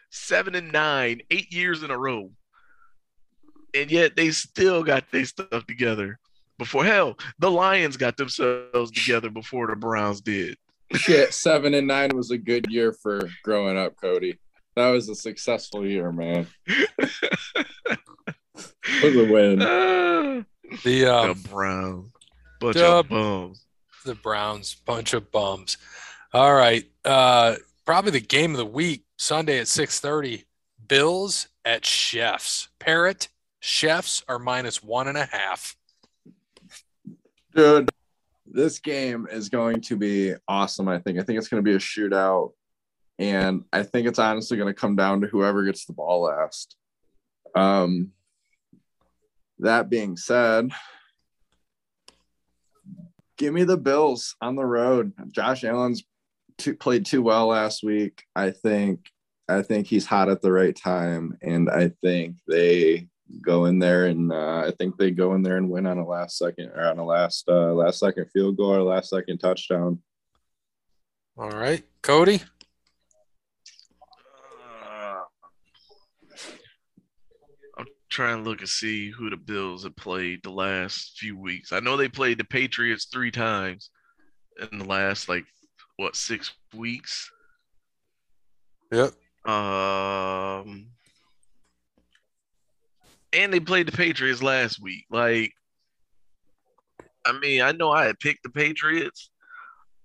seven 0.10 0.56
and 0.56 0.72
nine, 0.72 1.22
eight 1.30 1.52
years 1.52 1.84
in 1.84 1.92
a 1.92 1.98
row. 1.98 2.32
And 3.74 3.92
yet 3.92 4.16
they 4.16 4.32
still 4.32 4.84
got 4.84 5.12
their 5.12 5.26
stuff 5.26 5.68
together 5.68 6.18
before 6.58 6.86
hell. 6.86 7.18
The 7.40 7.52
Lions 7.52 7.98
got 7.98 8.16
themselves 8.16 8.92
together 8.92 9.30
before 9.30 9.68
the 9.68 9.76
Browns 9.76 10.22
did. 10.22 10.58
Shit, 10.94 11.34
seven 11.34 11.74
and 11.74 11.88
nine 11.88 12.12
was 12.16 12.32
a 12.32 12.38
good 12.38 12.68
year 12.70 12.94
for 12.94 13.30
growing 13.44 13.78
up, 13.78 13.96
Cody. 14.02 14.40
That 14.76 14.90
was 14.90 15.10
a 15.10 15.16
successful 15.16 15.86
year, 15.86 16.12
man. 16.12 16.48
was 16.98 17.22
a 19.16 19.32
win. 19.32 19.60
The 20.84 21.06
um, 21.06 21.30
the 21.30 21.48
Browns. 21.48 22.12
Bunch 22.60 22.76
Dub. 22.76 23.06
of 23.06 23.10
bums. 23.10 23.66
the 24.04 24.16
Browns, 24.16 24.76
bunch 24.76 25.14
of 25.14 25.32
bums. 25.32 25.78
All 26.34 26.54
right. 26.54 26.84
Uh 27.06 27.56
probably 27.88 28.12
the 28.12 28.20
game 28.20 28.52
of 28.52 28.58
the 28.58 28.66
week, 28.66 29.06
Sunday 29.18 29.60
at 29.60 29.68
6:30. 29.68 30.44
Bills 30.88 31.48
at 31.66 31.86
Chefs. 31.86 32.68
Parrot, 32.80 33.30
Chefs 33.62 34.24
are 34.28 34.38
minus 34.38 34.84
one 34.84 35.08
and 35.08 35.18
a 35.18 35.26
half. 35.26 35.76
Dude, 37.56 37.90
this 38.46 38.80
game 38.80 39.26
is 39.32 39.50
going 39.50 39.82
to 39.82 39.96
be 39.96 40.34
awesome. 40.48 40.90
I 40.90 41.00
think. 41.00 41.18
I 41.18 41.24
think 41.24 41.40
it's 41.40 41.48
going 41.48 41.64
to 41.64 41.70
be 41.70 41.76
a 41.76 41.80
shootout, 41.80 42.52
and 43.18 43.64
I 43.72 43.84
think 43.84 44.08
it's 44.08 44.20
honestly 44.20 44.58
going 44.58 44.74
to 44.74 44.80
come 44.80 44.98
down 44.98 45.22
to 45.22 45.28
whoever 45.28 45.64
gets 45.64 45.86
the 45.86 45.94
ball 45.94 46.24
last. 46.24 46.76
Um, 47.56 48.12
that 49.60 49.90
being 49.90 50.18
said, 50.18 50.72
give 53.38 53.54
me 53.54 53.64
the 53.64 53.78
Bills 53.78 54.36
on 54.42 54.56
the 54.56 54.66
road. 54.66 55.14
Josh 55.32 55.64
Allen's 55.64 56.04
too, 56.58 56.76
played 56.76 57.06
too 57.06 57.22
well 57.22 57.48
last 57.48 57.84
week. 57.84 58.24
I 58.36 58.52
think. 58.52 59.10
I 59.50 59.62
think 59.62 59.88
he's 59.88 60.06
hot 60.06 60.28
at 60.28 60.42
the 60.42 60.52
right 60.52 60.76
time, 60.76 61.38
and 61.42 61.70
I 61.70 61.92
think 62.04 62.36
they 62.50 63.08
go 63.42 63.66
in 63.66 63.80
there 63.80 64.06
and 64.06 64.32
uh, 64.32 64.64
I 64.66 64.72
think 64.78 64.98
they 64.98 65.12
go 65.12 65.34
in 65.36 65.42
there 65.42 65.58
and 65.58 65.70
win 65.70 65.86
on 65.86 65.98
a 65.98 66.06
last 66.06 66.38
second 66.38 66.70
or 66.70 66.88
on 66.88 66.98
a 66.98 67.06
last 67.06 67.48
uh, 67.48 67.74
last 67.74 68.00
second 68.00 68.30
field 68.32 68.58
goal 68.58 68.76
or 68.76 68.82
last 68.82 69.10
second 69.10 69.38
touchdown. 69.40 70.00
All 71.38 71.52
right. 71.52 71.84
Cody? 72.02 72.42
Uh, 74.84 75.20
I'm 77.78 77.86
trying 78.10 78.44
to 78.44 78.50
look 78.50 78.60
and 78.60 78.70
see 78.70 79.12
who 79.12 79.30
the 79.30 79.38
Bills 79.38 79.84
have 79.84 79.96
played 79.96 80.40
the 80.44 80.52
last 80.52 81.18
few 81.18 81.38
weeks. 81.38 81.72
I 81.72 81.80
know 81.80 81.98
they 81.98 82.10
played 82.10 82.40
the 82.40 82.44
Patriots 82.44 83.08
three 83.12 83.32
times 83.32 83.92
in 84.72 84.80
the 84.80 84.86
last 84.86 85.30
like 85.30 85.46
what 85.98 86.16
six 86.16 86.54
weeks. 86.74 87.32
Yep. 88.92 89.14
Um, 89.46 90.88
and 93.34 93.54
they 93.54 93.60
played 93.60 93.88
the 93.88 93.92
Patriots 93.92 94.42
last 94.42 94.82
week. 94.82 95.06
Like, 95.10 95.52
I 97.26 97.38
mean, 97.38 97.62
I 97.62 97.72
know 97.74 97.92
I 97.92 98.06
had 98.06 98.20
picked 98.20 98.44
the 98.44 98.50
Patriots, 98.50 99.32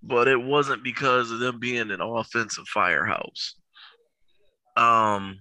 but 0.01 0.27
it 0.27 0.41
wasn't 0.41 0.83
because 0.83 1.31
of 1.31 1.39
them 1.39 1.59
being 1.59 1.91
an 1.91 2.01
offensive 2.01 2.67
firehouse. 2.67 3.55
Um, 4.75 5.39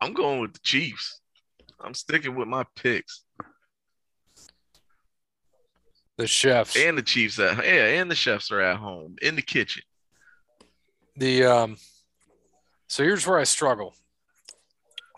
I'm 0.00 0.14
going 0.14 0.40
with 0.40 0.54
the 0.54 0.60
Chiefs. 0.62 1.20
I'm 1.80 1.94
sticking 1.94 2.34
with 2.34 2.48
my 2.48 2.64
picks 2.76 3.23
The 6.16 6.26
Chefs. 6.26 6.76
and 6.76 6.96
the 6.96 7.02
Chiefs 7.02 7.38
at 7.38 7.64
yeah, 7.64 8.00
and 8.00 8.10
the 8.10 8.14
chefs 8.14 8.52
are 8.52 8.60
at 8.60 8.76
home 8.76 9.16
in 9.20 9.34
the 9.34 9.42
kitchen. 9.42 9.82
The 11.16 11.44
um 11.44 11.76
so 12.88 13.02
here's 13.02 13.26
where 13.26 13.38
I 13.38 13.44
struggle. 13.44 13.94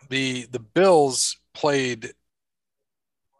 The 0.09 0.46
the 0.50 0.61
Bills 0.61 1.37
played 1.52 2.12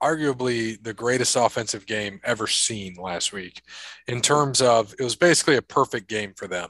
arguably 0.03 0.83
the 0.83 0.93
greatest 0.93 1.37
offensive 1.37 1.87
game 1.87 2.21
ever 2.23 2.47
seen 2.47 2.95
last 2.95 3.33
week 3.33 3.63
in 4.07 4.21
terms 4.21 4.61
of 4.61 4.95
it 4.99 5.03
was 5.03 5.17
basically 5.17 5.57
a 5.57 5.63
perfect 5.63 6.09
game 6.09 6.35
for 6.37 6.47
them. 6.47 6.69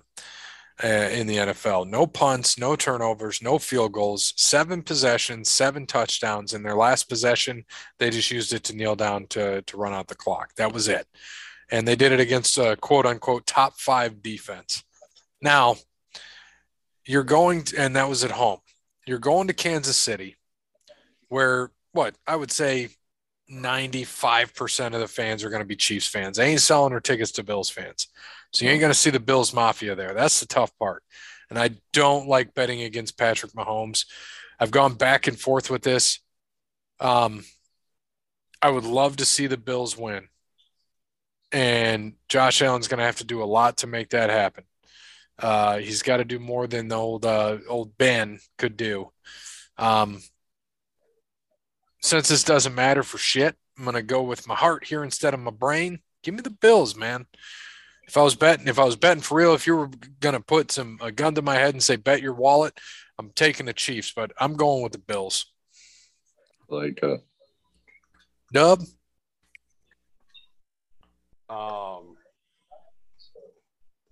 Uh, 0.82 0.86
in 0.86 1.26
the 1.26 1.36
NFL. 1.36 1.88
No 1.88 2.06
punts, 2.06 2.58
no 2.58 2.76
turnovers, 2.76 3.40
no 3.42 3.58
field 3.58 3.92
goals, 3.92 4.34
seven 4.36 4.82
possessions, 4.82 5.50
seven 5.50 5.86
touchdowns. 5.86 6.52
In 6.52 6.62
their 6.62 6.76
last 6.76 7.08
possession, 7.08 7.64
they 7.98 8.10
just 8.10 8.30
used 8.30 8.52
it 8.52 8.64
to 8.64 8.76
kneel 8.76 8.96
down 8.96 9.26
to, 9.28 9.62
to 9.62 9.76
run 9.76 9.94
out 9.94 10.08
the 10.08 10.14
clock. 10.14 10.54
That 10.56 10.72
was 10.72 10.88
it. 10.88 11.06
And 11.70 11.86
they 11.86 11.96
did 11.96 12.12
it 12.12 12.20
against 12.20 12.58
a 12.58 12.76
quote 12.76 13.06
unquote 13.06 13.46
top 13.46 13.78
five 13.78 14.22
defense. 14.22 14.84
Now, 15.40 15.76
you're 17.06 17.24
going, 17.24 17.64
to, 17.64 17.80
and 17.80 17.96
that 17.96 18.08
was 18.08 18.24
at 18.24 18.30
home. 18.32 18.58
You're 19.06 19.18
going 19.18 19.46
to 19.46 19.54
Kansas 19.54 19.96
City, 19.96 20.36
where 21.28 21.70
what 21.92 22.16
I 22.26 22.36
would 22.36 22.50
say 22.50 22.90
95% 23.50 24.94
of 24.94 25.00
the 25.00 25.06
fans 25.06 25.44
are 25.44 25.50
going 25.50 25.62
to 25.62 25.66
be 25.66 25.76
Chiefs 25.76 26.08
fans. 26.08 26.36
They 26.36 26.50
ain't 26.50 26.60
selling 26.60 26.90
their 26.90 27.00
tickets 27.00 27.30
to 27.32 27.44
Bills 27.44 27.70
fans. 27.70 28.08
So 28.52 28.64
you 28.64 28.70
ain't 28.70 28.80
going 28.80 28.92
to 28.92 28.98
see 28.98 29.10
the 29.10 29.20
Bills 29.20 29.52
Mafia 29.52 29.94
there. 29.94 30.14
That's 30.14 30.40
the 30.40 30.46
tough 30.46 30.76
part. 30.78 31.02
And 31.50 31.58
I 31.58 31.70
don't 31.92 32.28
like 32.28 32.54
betting 32.54 32.82
against 32.82 33.18
Patrick 33.18 33.52
Mahomes. 33.52 34.06
I've 34.58 34.70
gone 34.70 34.94
back 34.94 35.26
and 35.26 35.38
forth 35.38 35.70
with 35.70 35.82
this. 35.82 36.20
Um, 37.00 37.44
I 38.62 38.70
would 38.70 38.84
love 38.84 39.16
to 39.16 39.24
see 39.24 39.46
the 39.46 39.56
Bills 39.56 39.96
win. 39.96 40.28
And 41.52 42.14
Josh 42.28 42.62
Allen's 42.62 42.88
going 42.88 42.98
to 42.98 43.04
have 43.04 43.16
to 43.16 43.24
do 43.24 43.42
a 43.42 43.44
lot 43.44 43.78
to 43.78 43.86
make 43.86 44.10
that 44.10 44.30
happen. 44.30 44.64
Uh, 45.38 45.78
he's 45.78 46.02
got 46.02 46.16
to 46.16 46.24
do 46.24 46.38
more 46.38 46.66
than 46.66 46.88
the 46.88 46.96
old 46.96 47.26
uh, 47.26 47.58
old 47.68 47.96
Ben 47.98 48.40
could 48.56 48.76
do. 48.76 49.12
Um, 49.76 50.22
since 52.00 52.28
this 52.28 52.42
doesn't 52.42 52.74
matter 52.74 53.02
for 53.02 53.18
shit, 53.18 53.54
I'm 53.76 53.84
going 53.84 53.94
to 53.94 54.02
go 54.02 54.22
with 54.22 54.48
my 54.48 54.54
heart 54.54 54.86
here 54.86 55.04
instead 55.04 55.34
of 55.34 55.40
my 55.40 55.50
brain. 55.50 56.00
Give 56.22 56.34
me 56.34 56.40
the 56.40 56.50
Bills, 56.50 56.96
man 56.96 57.26
if 58.06 58.16
I 58.16 58.22
was 58.22 58.34
betting, 58.34 58.68
if 58.68 58.78
I 58.78 58.84
was 58.84 58.96
betting 58.96 59.22
for 59.22 59.38
real, 59.38 59.54
if 59.54 59.66
you 59.66 59.76
were 59.76 59.90
gonna 60.20 60.40
put 60.40 60.70
some 60.70 60.98
a 61.00 61.10
gun 61.10 61.34
to 61.34 61.42
my 61.42 61.54
head 61.54 61.74
and 61.74 61.82
say 61.82 61.96
bet 61.96 62.22
your 62.22 62.34
wallet, 62.34 62.78
I'm 63.18 63.30
taking 63.30 63.66
the 63.66 63.72
Chiefs, 63.72 64.12
but 64.14 64.32
I'm 64.38 64.54
going 64.54 64.82
with 64.82 64.92
the 64.92 64.98
Bills. 64.98 65.46
Like 66.68 66.98
uh 67.02 67.18
Dub. 68.52 68.80
Um, 71.48 72.16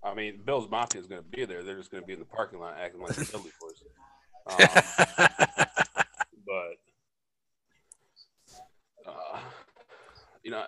I 0.03 0.13
mean, 0.13 0.41
Bills 0.45 0.69
Mafia 0.69 1.01
is 1.01 1.07
going 1.07 1.21
to 1.21 1.27
be 1.27 1.45
there. 1.45 1.63
They're 1.63 1.77
just 1.77 1.91
going 1.91 2.03
to 2.03 2.07
be 2.07 2.13
in 2.13 2.19
the 2.19 2.25
parking 2.25 2.59
lot 2.59 2.77
acting 2.79 3.01
like 3.01 3.15
the 3.15 3.25
Philly 3.25 3.51
force. 3.59 3.83
Um, 4.47 4.57
but 6.45 6.77
uh, 9.07 9.39
you 10.43 10.51
know, 10.51 10.63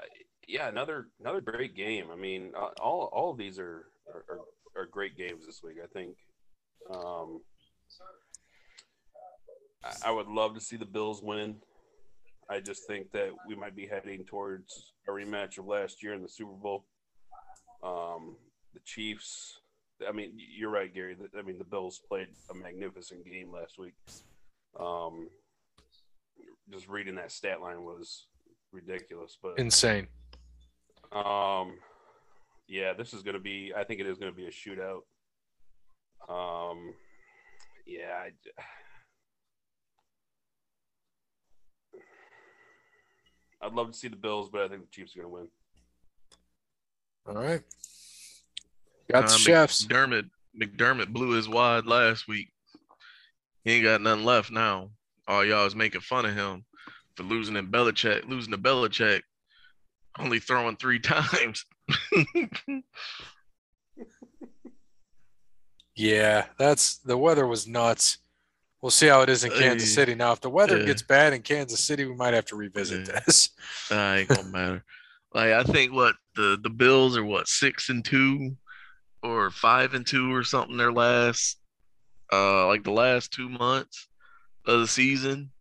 yeah, 0.48 0.70
another 0.70 1.08
another 1.20 1.42
great 1.42 1.76
game. 1.76 2.06
I 2.12 2.16
mean, 2.16 2.52
uh, 2.58 2.70
all 2.82 3.10
all 3.12 3.32
of 3.32 3.38
these 3.38 3.60
are 3.60 3.86
are, 4.14 4.40
are 4.76 4.86
great 4.86 5.18
games 5.18 5.46
this 5.46 5.62
week. 5.64 5.78
I 5.84 5.88
think. 5.88 6.16
Um, 6.90 7.42
I, 9.84 10.10
I 10.10 10.12
would 10.12 10.28
love 10.28 10.54
to 10.56 10.62
see 10.62 10.78
the 10.78 10.86
Bills 10.86 11.22
win. 11.22 11.58
I 12.50 12.62
just 12.62 12.88
think 12.88 13.12
that 13.12 13.32
we 13.48 13.56
might 13.56 13.76
be 13.76 13.86
heading 13.86 14.24
towards 14.24 14.94
a 15.08 15.12
rematch 15.12 15.58
of 15.58 15.66
last 15.66 16.02
year 16.02 16.14
in 16.14 16.22
the 16.22 16.30
Super 16.30 16.54
Bowl. 16.54 16.86
Um, 17.84 18.38
the 18.74 18.80
Chiefs. 18.86 19.60
I 20.08 20.12
mean, 20.12 20.32
you're 20.38 20.70
right, 20.70 20.94
Gary. 20.94 21.18
I 21.38 21.42
mean, 21.42 21.58
the 21.58 21.66
Bills 21.66 22.00
played 22.08 22.28
a 22.50 22.54
magnificent 22.54 23.26
game 23.26 23.52
last 23.52 23.78
week. 23.78 23.96
Um, 24.80 25.30
just 26.72 26.88
reading 26.88 27.16
that 27.16 27.32
stat 27.32 27.62
line 27.62 27.82
was 27.82 28.28
ridiculous, 28.72 29.38
but 29.42 29.58
insane. 29.58 30.08
Um, 31.12 31.80
yeah, 32.68 32.94
this 32.94 33.14
is 33.14 33.24
going 33.24 33.36
to 33.36 33.40
be. 33.40 33.74
I 33.76 33.84
think 33.84 34.00
it 34.00 34.08
is 34.08 34.18
going 34.18 34.32
to 34.32 34.36
be 34.36 34.48
a 34.48 34.52
shootout. 34.52 35.02
Um, 36.30 36.94
yeah. 37.86 38.26
I, 38.26 38.32
I'd 43.66 43.74
love 43.74 43.92
to 43.92 43.98
see 43.98 44.08
the 44.08 44.16
Bills, 44.16 44.50
but 44.52 44.62
I 44.62 44.68
think 44.68 44.82
the 44.82 44.92
Chiefs 44.92 45.16
are 45.16 45.22
going 45.22 45.34
to 45.34 45.40
win. 45.40 45.48
All 47.36 47.44
right. 47.44 47.62
Got 49.12 49.26
Uh, 49.26 49.28
the 49.28 49.34
chefs. 49.34 49.86
McDermott 49.86 50.30
McDermott 50.60 51.10
blew 51.10 51.32
his 51.32 51.48
wad 51.48 51.86
last 51.86 52.28
week. 52.28 52.52
He 53.64 53.74
ain't 53.74 53.84
got 53.84 54.02
nothing 54.02 54.26
left 54.26 54.52
now. 54.52 54.92
All 55.28 55.46
y'all 55.46 55.66
is 55.66 55.76
making 55.76 56.02
fun 56.02 56.26
of 56.26 56.34
him 56.34 56.66
for 57.16 57.24
losing 57.24 57.56
in 57.56 57.68
Belichick, 57.68 58.28
losing 58.28 58.52
to 58.52 58.58
Belichick, 58.58 59.22
only 60.20 60.40
throwing 60.40 60.76
three 60.78 61.00
times. 61.00 61.66
Yeah, 65.96 66.46
that's 66.60 66.98
the 66.98 67.18
weather 67.18 67.48
was 67.48 67.68
nuts. 67.68 68.20
We'll 68.82 68.92
see 68.92 69.08
how 69.08 69.22
it 69.22 69.30
is 69.30 69.44
in 69.44 69.52
Kansas 69.52 69.90
Hey, 69.90 69.96
City. 69.96 70.16
Now, 70.16 70.32
if 70.34 70.42
the 70.42 70.50
weather 70.52 70.78
yeah. 70.80 70.86
gets 70.86 71.02
bad 71.02 71.34
in 71.34 71.42
Kansas 71.42 71.80
City, 71.80 72.06
we 72.06 72.14
might 72.16 72.36
have 72.36 72.46
to 72.46 72.56
revisit 72.56 73.08
Yeah. 73.08 73.20
this. 73.26 73.50
Uh, 73.92 73.96
ain't 73.96 74.28
gonna 74.30 74.44
matter. 74.44 74.84
Like 75.34 75.52
I 75.54 75.64
think 75.64 75.94
what 75.94 76.16
the 76.36 76.58
the 76.62 76.70
Bills 76.70 77.18
are 77.18 77.24
what 77.24 77.48
six 77.48 77.90
and 77.90 78.04
two 78.06 78.56
or 79.24 79.50
five 79.50 79.94
and 79.94 80.06
two 80.06 80.34
or 80.34 80.44
something. 80.44 80.78
Their 80.78 80.92
last 80.92 81.58
uh 82.32 82.68
like 82.68 82.84
the 82.84 82.92
last 82.92 83.32
two 83.32 83.50
months 83.50 84.08
of 84.66 84.82
the 84.82 84.88
season, 84.88 85.52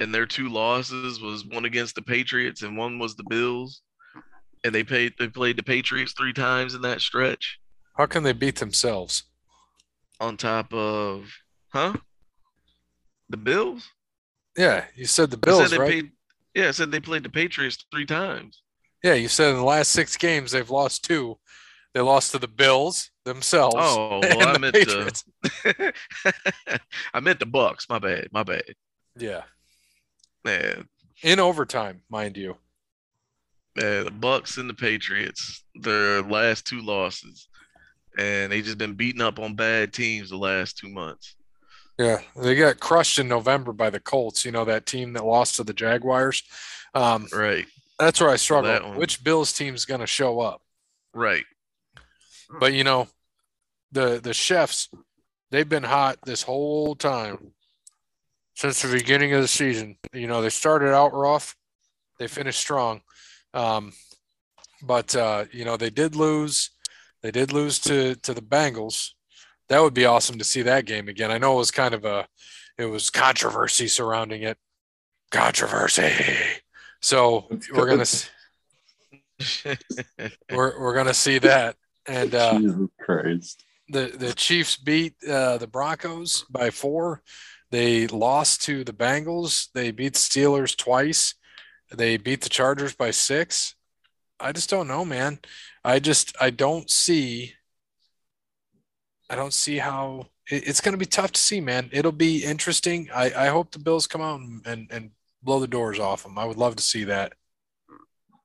and 0.00 0.14
their 0.14 0.26
two 0.26 0.48
losses 0.48 1.20
was 1.20 1.44
one 1.44 1.64
against 1.64 1.94
the 1.94 2.02
Patriots 2.02 2.62
and 2.62 2.76
one 2.76 2.98
was 2.98 3.16
the 3.16 3.24
Bills, 3.28 3.82
and 4.64 4.74
they 4.74 4.84
paid 4.84 5.14
they 5.18 5.28
played 5.28 5.56
the 5.56 5.62
Patriots 5.62 6.12
three 6.16 6.32
times 6.32 6.74
in 6.74 6.82
that 6.82 7.00
stretch. 7.00 7.58
How 7.96 8.06
can 8.06 8.22
they 8.22 8.32
beat 8.32 8.56
themselves? 8.56 9.24
On 10.20 10.36
top 10.36 10.72
of 10.72 11.30
huh 11.72 11.94
the 13.28 13.36
Bills. 13.36 13.88
Yeah, 14.56 14.84
you 14.96 15.04
said 15.06 15.30
the 15.30 15.36
said 15.36 15.40
Bills, 15.40 15.70
they 15.70 15.78
right? 15.78 15.90
paid- 15.90 16.12
yeah, 16.54 16.68
I 16.68 16.70
said 16.72 16.90
they 16.90 17.00
played 17.00 17.22
the 17.22 17.28
Patriots 17.28 17.84
three 17.92 18.06
times. 18.06 18.62
Yeah, 19.04 19.14
you 19.14 19.28
said 19.28 19.50
in 19.50 19.56
the 19.56 19.64
last 19.64 19.92
six 19.92 20.16
games 20.16 20.50
they've 20.50 20.68
lost 20.70 21.04
two. 21.04 21.38
They 21.94 22.00
lost 22.00 22.32
to 22.32 22.38
the 22.38 22.48
Bills 22.48 23.10
themselves. 23.24 23.76
Oh 23.78 24.20
well, 24.22 24.48
I 24.48 24.58
meant 24.58 24.74
Patriots. 24.74 25.24
the 25.42 25.92
I 27.14 27.20
meant 27.20 27.38
the 27.38 27.46
Bucks. 27.46 27.88
My 27.88 27.98
bad. 27.98 28.28
My 28.32 28.42
bad. 28.42 28.64
Yeah, 29.16 29.42
Man, 30.44 30.88
in 31.22 31.40
overtime, 31.40 32.02
mind 32.08 32.36
you. 32.36 32.56
the 33.74 34.12
Bucks 34.18 34.56
and 34.56 34.68
the 34.68 34.74
Patriots, 34.74 35.64
their 35.74 36.22
last 36.22 36.66
two 36.66 36.80
losses, 36.80 37.48
and 38.18 38.50
they 38.50 38.62
just 38.62 38.78
been 38.78 38.94
beating 38.94 39.22
up 39.22 39.38
on 39.38 39.54
bad 39.54 39.92
teams 39.92 40.30
the 40.30 40.36
last 40.36 40.78
two 40.78 40.88
months. 40.88 41.36
Yeah, 41.98 42.20
they 42.40 42.54
got 42.54 42.78
crushed 42.78 43.18
in 43.18 43.26
November 43.26 43.72
by 43.72 43.90
the 43.90 44.00
Colts. 44.00 44.44
You 44.44 44.52
know 44.52 44.64
that 44.64 44.86
team 44.86 45.12
that 45.14 45.24
lost 45.24 45.56
to 45.56 45.64
the 45.64 45.74
Jaguars. 45.74 46.42
Um, 46.94 47.26
Right, 47.32 47.66
that's 47.98 48.20
where 48.20 48.30
I 48.30 48.36
struggle. 48.36 48.92
Which 48.94 49.22
Bills 49.24 49.52
team's 49.52 49.84
going 49.84 50.00
to 50.00 50.06
show 50.06 50.40
up? 50.40 50.62
right. 51.12 51.44
But 52.60 52.72
you 52.72 52.84
know, 52.84 53.08
the 53.92 54.20
the 54.22 54.32
chefs, 54.32 54.88
they've 55.50 55.68
been 55.68 55.82
hot 55.82 56.18
this 56.24 56.42
whole 56.42 56.94
time 56.94 57.52
since 58.58 58.82
the 58.82 58.90
beginning 58.90 59.32
of 59.34 59.40
the 59.40 59.46
season. 59.46 59.96
You 60.12 60.26
know, 60.26 60.42
they 60.42 60.50
started 60.50 60.92
out 60.92 61.14
rough, 61.14 61.54
they 62.18 62.26
finished 62.26 62.58
strong, 62.58 63.02
um, 63.54 63.92
but 64.82 65.14
uh, 65.14 65.44
you 65.52 65.64
know 65.64 65.76
they 65.76 65.90
did 65.90 66.16
lose. 66.16 66.70
They 67.22 67.30
did 67.30 67.52
lose 67.52 67.78
to 67.80 68.16
to 68.16 68.34
the 68.34 68.42
Bengals. 68.42 69.10
That 69.68 69.80
would 69.80 69.94
be 69.94 70.06
awesome 70.06 70.38
to 70.38 70.44
see 70.44 70.62
that 70.62 70.86
game 70.86 71.08
again. 71.08 71.30
I 71.30 71.38
know 71.38 71.54
it 71.54 71.58
was 71.58 71.70
kind 71.70 71.94
of 71.94 72.04
a, 72.04 72.26
it 72.76 72.86
was 72.86 73.10
controversy 73.10 73.86
surrounding 73.86 74.42
it, 74.42 74.58
controversy. 75.30 76.10
So 77.00 77.48
we're 77.72 77.86
gonna 77.88 78.06
we're 80.50 80.80
we're 80.80 80.94
gonna 80.94 81.14
see 81.14 81.38
that, 81.38 81.76
and 82.08 82.34
uh, 82.34 82.58
Jesus 82.58 82.88
Christ. 83.00 83.64
the 83.88 84.12
the 84.18 84.32
Chiefs 84.32 84.76
beat 84.76 85.14
uh, 85.28 85.58
the 85.58 85.68
Broncos 85.68 86.44
by 86.50 86.70
four. 86.70 87.22
They 87.70 88.06
lost 88.06 88.62
to 88.62 88.84
the 88.84 88.92
Bengals. 88.92 89.68
They 89.74 89.90
beat 89.90 90.14
the 90.14 90.18
Steelers 90.18 90.76
twice. 90.76 91.34
They 91.92 92.16
beat 92.16 92.42
the 92.42 92.48
Chargers 92.48 92.94
by 92.94 93.10
six. 93.10 93.74
I 94.40 94.52
just 94.52 94.70
don't 94.70 94.88
know, 94.88 95.04
man. 95.04 95.40
I 95.84 95.98
just 95.98 96.36
I 96.40 96.50
don't 96.50 96.90
see. 96.90 97.54
I 99.30 99.36
don't 99.36 99.52
see 99.52 99.78
how 99.78 100.28
it- 100.50 100.66
it's 100.66 100.80
going 100.80 100.92
to 100.92 100.98
be 100.98 101.04
tough 101.06 101.32
to 101.32 101.40
see, 101.40 101.60
man. 101.60 101.90
It'll 101.92 102.12
be 102.12 102.44
interesting. 102.44 103.10
I, 103.14 103.32
I 103.34 103.46
hope 103.48 103.70
the 103.72 103.78
Bills 103.78 104.06
come 104.06 104.22
out 104.22 104.40
and, 104.40 104.66
and, 104.66 104.86
and 104.90 105.10
blow 105.42 105.60
the 105.60 105.66
doors 105.66 105.98
off 105.98 106.22
them. 106.22 106.38
I 106.38 106.44
would 106.46 106.56
love 106.56 106.76
to 106.76 106.82
see 106.82 107.04
that. 107.04 107.34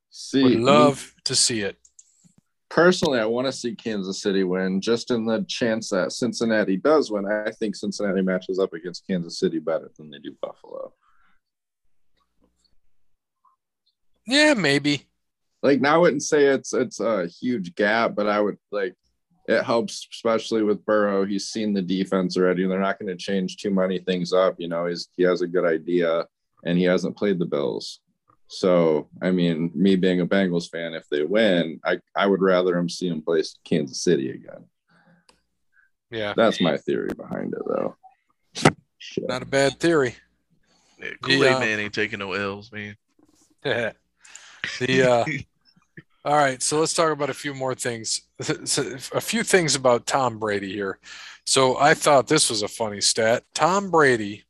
See, 0.10 0.44
Would 0.44 0.60
love 0.60 1.14
to 1.26 1.36
see 1.36 1.62
it. 1.62 1.78
Personally, 2.74 3.20
I 3.20 3.26
want 3.26 3.46
to 3.46 3.54
see 3.54 3.76
Kansas 3.76 4.22
City 4.22 4.44
win 4.44 4.82
just 4.82 5.12
in 5.12 5.26
the 5.26 5.46
chance 5.48 5.90
that 5.90 6.12
Cincinnati 6.12 6.76
does 6.76 7.12
win. 7.12 7.26
I 7.28 7.52
think 7.52 7.76
Cincinnati 7.76 8.22
matches 8.22 8.58
up 8.58 8.74
against 8.74 9.06
Kansas 9.06 9.40
City 9.40 9.60
better 9.60 9.92
than 9.96 10.10
they 10.10 10.18
do 10.18 10.36
Buffalo. 10.42 10.92
Yeah, 14.26 14.56
maybe. 14.56 15.04
Like 15.62 15.82
now, 15.82 15.96
I 15.96 15.98
wouldn't 16.00 16.24
say 16.24 16.46
it's 16.46 16.74
it's 16.74 17.00
a 17.00 17.28
huge 17.28 17.76
gap, 17.76 18.16
but 18.16 18.28
I 18.28 18.42
would 18.42 18.58
like 18.72 18.96
it 19.48 19.64
helps, 19.64 20.08
especially 20.12 20.64
with 20.64 20.86
Burrow. 20.86 21.26
He's 21.26 21.48
seen 21.48 21.74
the 21.74 21.82
defense 21.82 22.38
already, 22.38 22.64
and 22.64 22.72
they're 22.72 22.80
not 22.80 23.00
going 23.00 23.16
to 23.16 23.24
change 23.24 23.58
too 23.58 23.70
many 23.70 24.00
things 24.00 24.34
up. 24.34 24.56
You 24.58 24.68
know, 24.68 24.88
he's 24.88 25.10
he 25.16 25.24
has 25.24 25.42
a 25.42 25.48
good 25.48 25.66
idea, 25.66 26.26
and 26.66 26.78
he 26.78 26.86
hasn't 26.86 27.18
played 27.18 27.38
the 27.38 27.46
Bills. 27.46 28.00
So, 28.48 29.10
I 29.22 29.32
mean, 29.32 29.72
me 29.74 29.96
being 29.96 30.22
a 30.22 30.28
Bengals 30.28 30.70
fan, 30.70 30.94
if 30.94 31.08
they 31.10 31.24
win, 31.24 31.80
I, 31.84 32.00
I 32.16 32.28
would 32.28 32.42
rather 32.42 32.78
him 32.78 32.90
see 32.90 33.08
him 33.08 33.22
play 33.22 33.42
Kansas 33.64 34.04
City 34.04 34.30
again. 34.30 34.66
Yeah, 36.12 36.34
That's 36.38 36.62
my 36.62 36.78
theory 36.78 37.10
behind 37.18 37.54
it, 37.54 37.62
though. 37.66 37.96
Shit. 39.00 39.28
not 39.28 39.42
a 39.42 39.46
bad 39.46 39.80
theory. 39.80 40.16
Yeah, 41.00 41.10
Kool-Aid 41.22 41.54
uh, 41.54 41.60
man 41.60 41.80
ain't 41.80 41.94
taking 41.94 42.20
no 42.20 42.34
L's, 42.34 42.72
man. 42.72 42.96
the 43.64 43.94
uh, 45.04 45.26
all 46.26 46.38
right, 46.38 46.62
so 46.62 46.80
let's 46.80 46.94
talk 46.94 47.12
about 47.12 47.30
a 47.30 47.34
few 47.34 47.54
more 47.54 47.76
things. 47.76 48.22
A 48.40 49.22
few 49.22 49.44
things 49.44 49.76
about 49.76 50.06
Tom 50.06 50.40
Brady 50.40 50.72
here. 50.72 51.00
So 51.46 51.78
I 51.78 51.94
thought 51.94 52.28
this 52.28 52.50
was 52.50 52.62
a 52.62 52.68
funny 52.68 53.02
stat. 53.02 53.44
Tom 53.54 53.92
Brady 53.92 54.46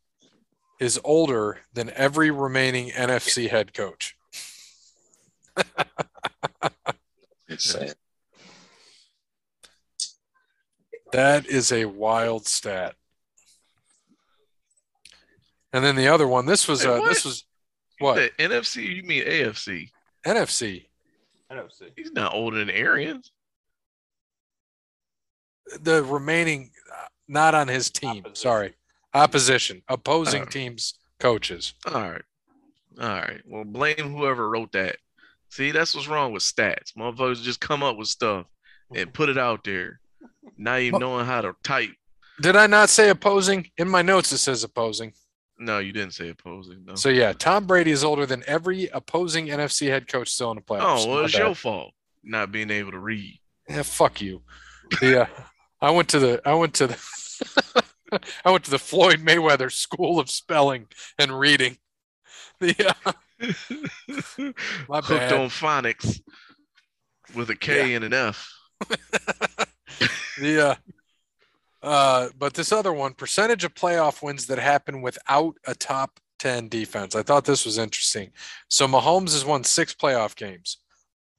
is 0.84 1.00
older 1.02 1.60
than 1.72 1.90
every 1.94 2.30
remaining 2.30 2.90
NFC 2.90 3.48
head 3.48 3.72
coach. 3.72 4.16
That 11.12 11.46
is 11.46 11.72
a 11.72 11.84
wild 11.86 12.46
stat. 12.46 12.94
And 15.72 15.84
then 15.84 15.96
the 15.96 16.08
other 16.08 16.26
one, 16.28 16.46
this 16.46 16.68
was 16.68 16.84
Wait, 16.84 16.90
uh, 16.92 16.98
what? 16.98 17.08
this 17.08 17.24
was 17.24 17.44
what 17.98 18.16
The 18.16 18.30
NFC? 18.44 18.96
You 18.96 19.02
mean 19.04 19.24
AFC? 19.24 19.90
NFC. 20.26 20.86
I 21.50 21.54
don't 21.54 21.72
see. 21.72 21.86
He's 21.96 22.12
not 22.12 22.34
older 22.34 22.58
than 22.58 22.70
Arians. 22.70 23.32
The 25.80 26.02
remaining, 26.02 26.72
uh, 26.92 27.06
not 27.28 27.54
on 27.54 27.68
his 27.68 27.90
team. 27.90 28.18
Opposition. 28.18 28.34
Sorry, 28.34 28.74
opposition, 29.14 29.82
opposing 29.88 30.42
Oh. 30.42 30.46
teams, 30.46 30.94
coaches. 31.20 31.74
All 31.86 31.92
right. 31.94 32.22
All 33.00 33.08
right. 33.08 33.40
Well, 33.46 33.64
blame 33.64 34.14
whoever 34.14 34.48
wrote 34.48 34.72
that. 34.72 34.96
See, 35.50 35.70
that's 35.70 35.94
what's 35.94 36.08
wrong 36.08 36.32
with 36.32 36.42
stats. 36.42 36.92
Motherfuckers 36.98 37.42
just 37.42 37.60
come 37.60 37.82
up 37.82 37.96
with 37.96 38.08
stuff 38.08 38.46
and 38.94 39.12
put 39.12 39.28
it 39.28 39.38
out 39.38 39.64
there, 39.64 40.00
not 40.58 40.80
even 40.80 41.00
knowing 41.00 41.26
how 41.26 41.40
to 41.40 41.54
type. 41.62 41.90
Did 42.40 42.56
I 42.56 42.66
not 42.66 42.88
say 42.90 43.08
opposing? 43.10 43.70
In 43.78 43.88
my 43.88 44.02
notes, 44.02 44.32
it 44.32 44.38
says 44.38 44.64
opposing. 44.64 45.12
No, 45.58 45.78
you 45.78 45.92
didn't 45.92 46.14
say 46.14 46.28
opposing. 46.30 46.84
No. 46.84 46.96
So 46.96 47.08
yeah, 47.08 47.32
Tom 47.32 47.66
Brady 47.66 47.92
is 47.92 48.02
older 48.02 48.26
than 48.26 48.42
every 48.48 48.88
opposing 48.88 49.46
NFC 49.46 49.86
head 49.88 50.08
coach 50.08 50.28
still 50.30 50.50
in 50.50 50.56
the 50.56 50.62
playoffs. 50.62 51.04
oh, 51.06 51.08
well, 51.08 51.24
it's 51.24 51.38
your 51.38 51.54
fault 51.54 51.92
not 52.24 52.50
being 52.50 52.70
able 52.70 52.90
to 52.90 52.98
read. 52.98 53.38
Yeah, 53.68 53.82
fuck 53.82 54.20
you. 54.20 54.42
Yeah, 55.00 55.26
uh, 55.38 55.42
I 55.80 55.90
went 55.92 56.08
to 56.10 56.18
the 56.18 56.42
I 56.44 56.54
went 56.54 56.74
to 56.74 56.88
the 56.88 57.84
I 58.44 58.50
went 58.50 58.64
to 58.64 58.70
the 58.70 58.78
Floyd 58.78 59.20
Mayweather 59.20 59.70
School 59.70 60.18
of 60.18 60.30
Spelling 60.30 60.88
and 61.18 61.38
Reading. 61.38 61.78
The 62.60 62.94
uh, 63.04 63.12
My 64.88 65.00
Hooked 65.00 65.08
bad. 65.08 65.32
on 65.32 65.48
phonics 65.48 66.20
with 67.34 67.50
a 67.50 67.56
K 67.56 67.94
and 67.94 68.04
an 68.04 68.14
F. 68.14 68.48
the 70.38 70.68
uh, 70.70 70.74
uh, 71.82 72.28
but 72.38 72.54
this 72.54 72.70
other 72.72 72.92
one 72.92 73.12
percentage 73.12 73.64
of 73.64 73.74
playoff 73.74 74.22
wins 74.22 74.46
that 74.46 74.58
happen 74.58 75.02
without 75.02 75.56
a 75.66 75.74
top 75.74 76.20
10 76.38 76.68
defense. 76.68 77.14
I 77.14 77.22
thought 77.22 77.44
this 77.44 77.66
was 77.66 77.76
interesting. 77.76 78.30
So 78.68 78.86
Mahomes 78.86 79.32
has 79.32 79.44
won 79.44 79.64
six 79.64 79.94
playoff 79.94 80.36
games. 80.36 80.78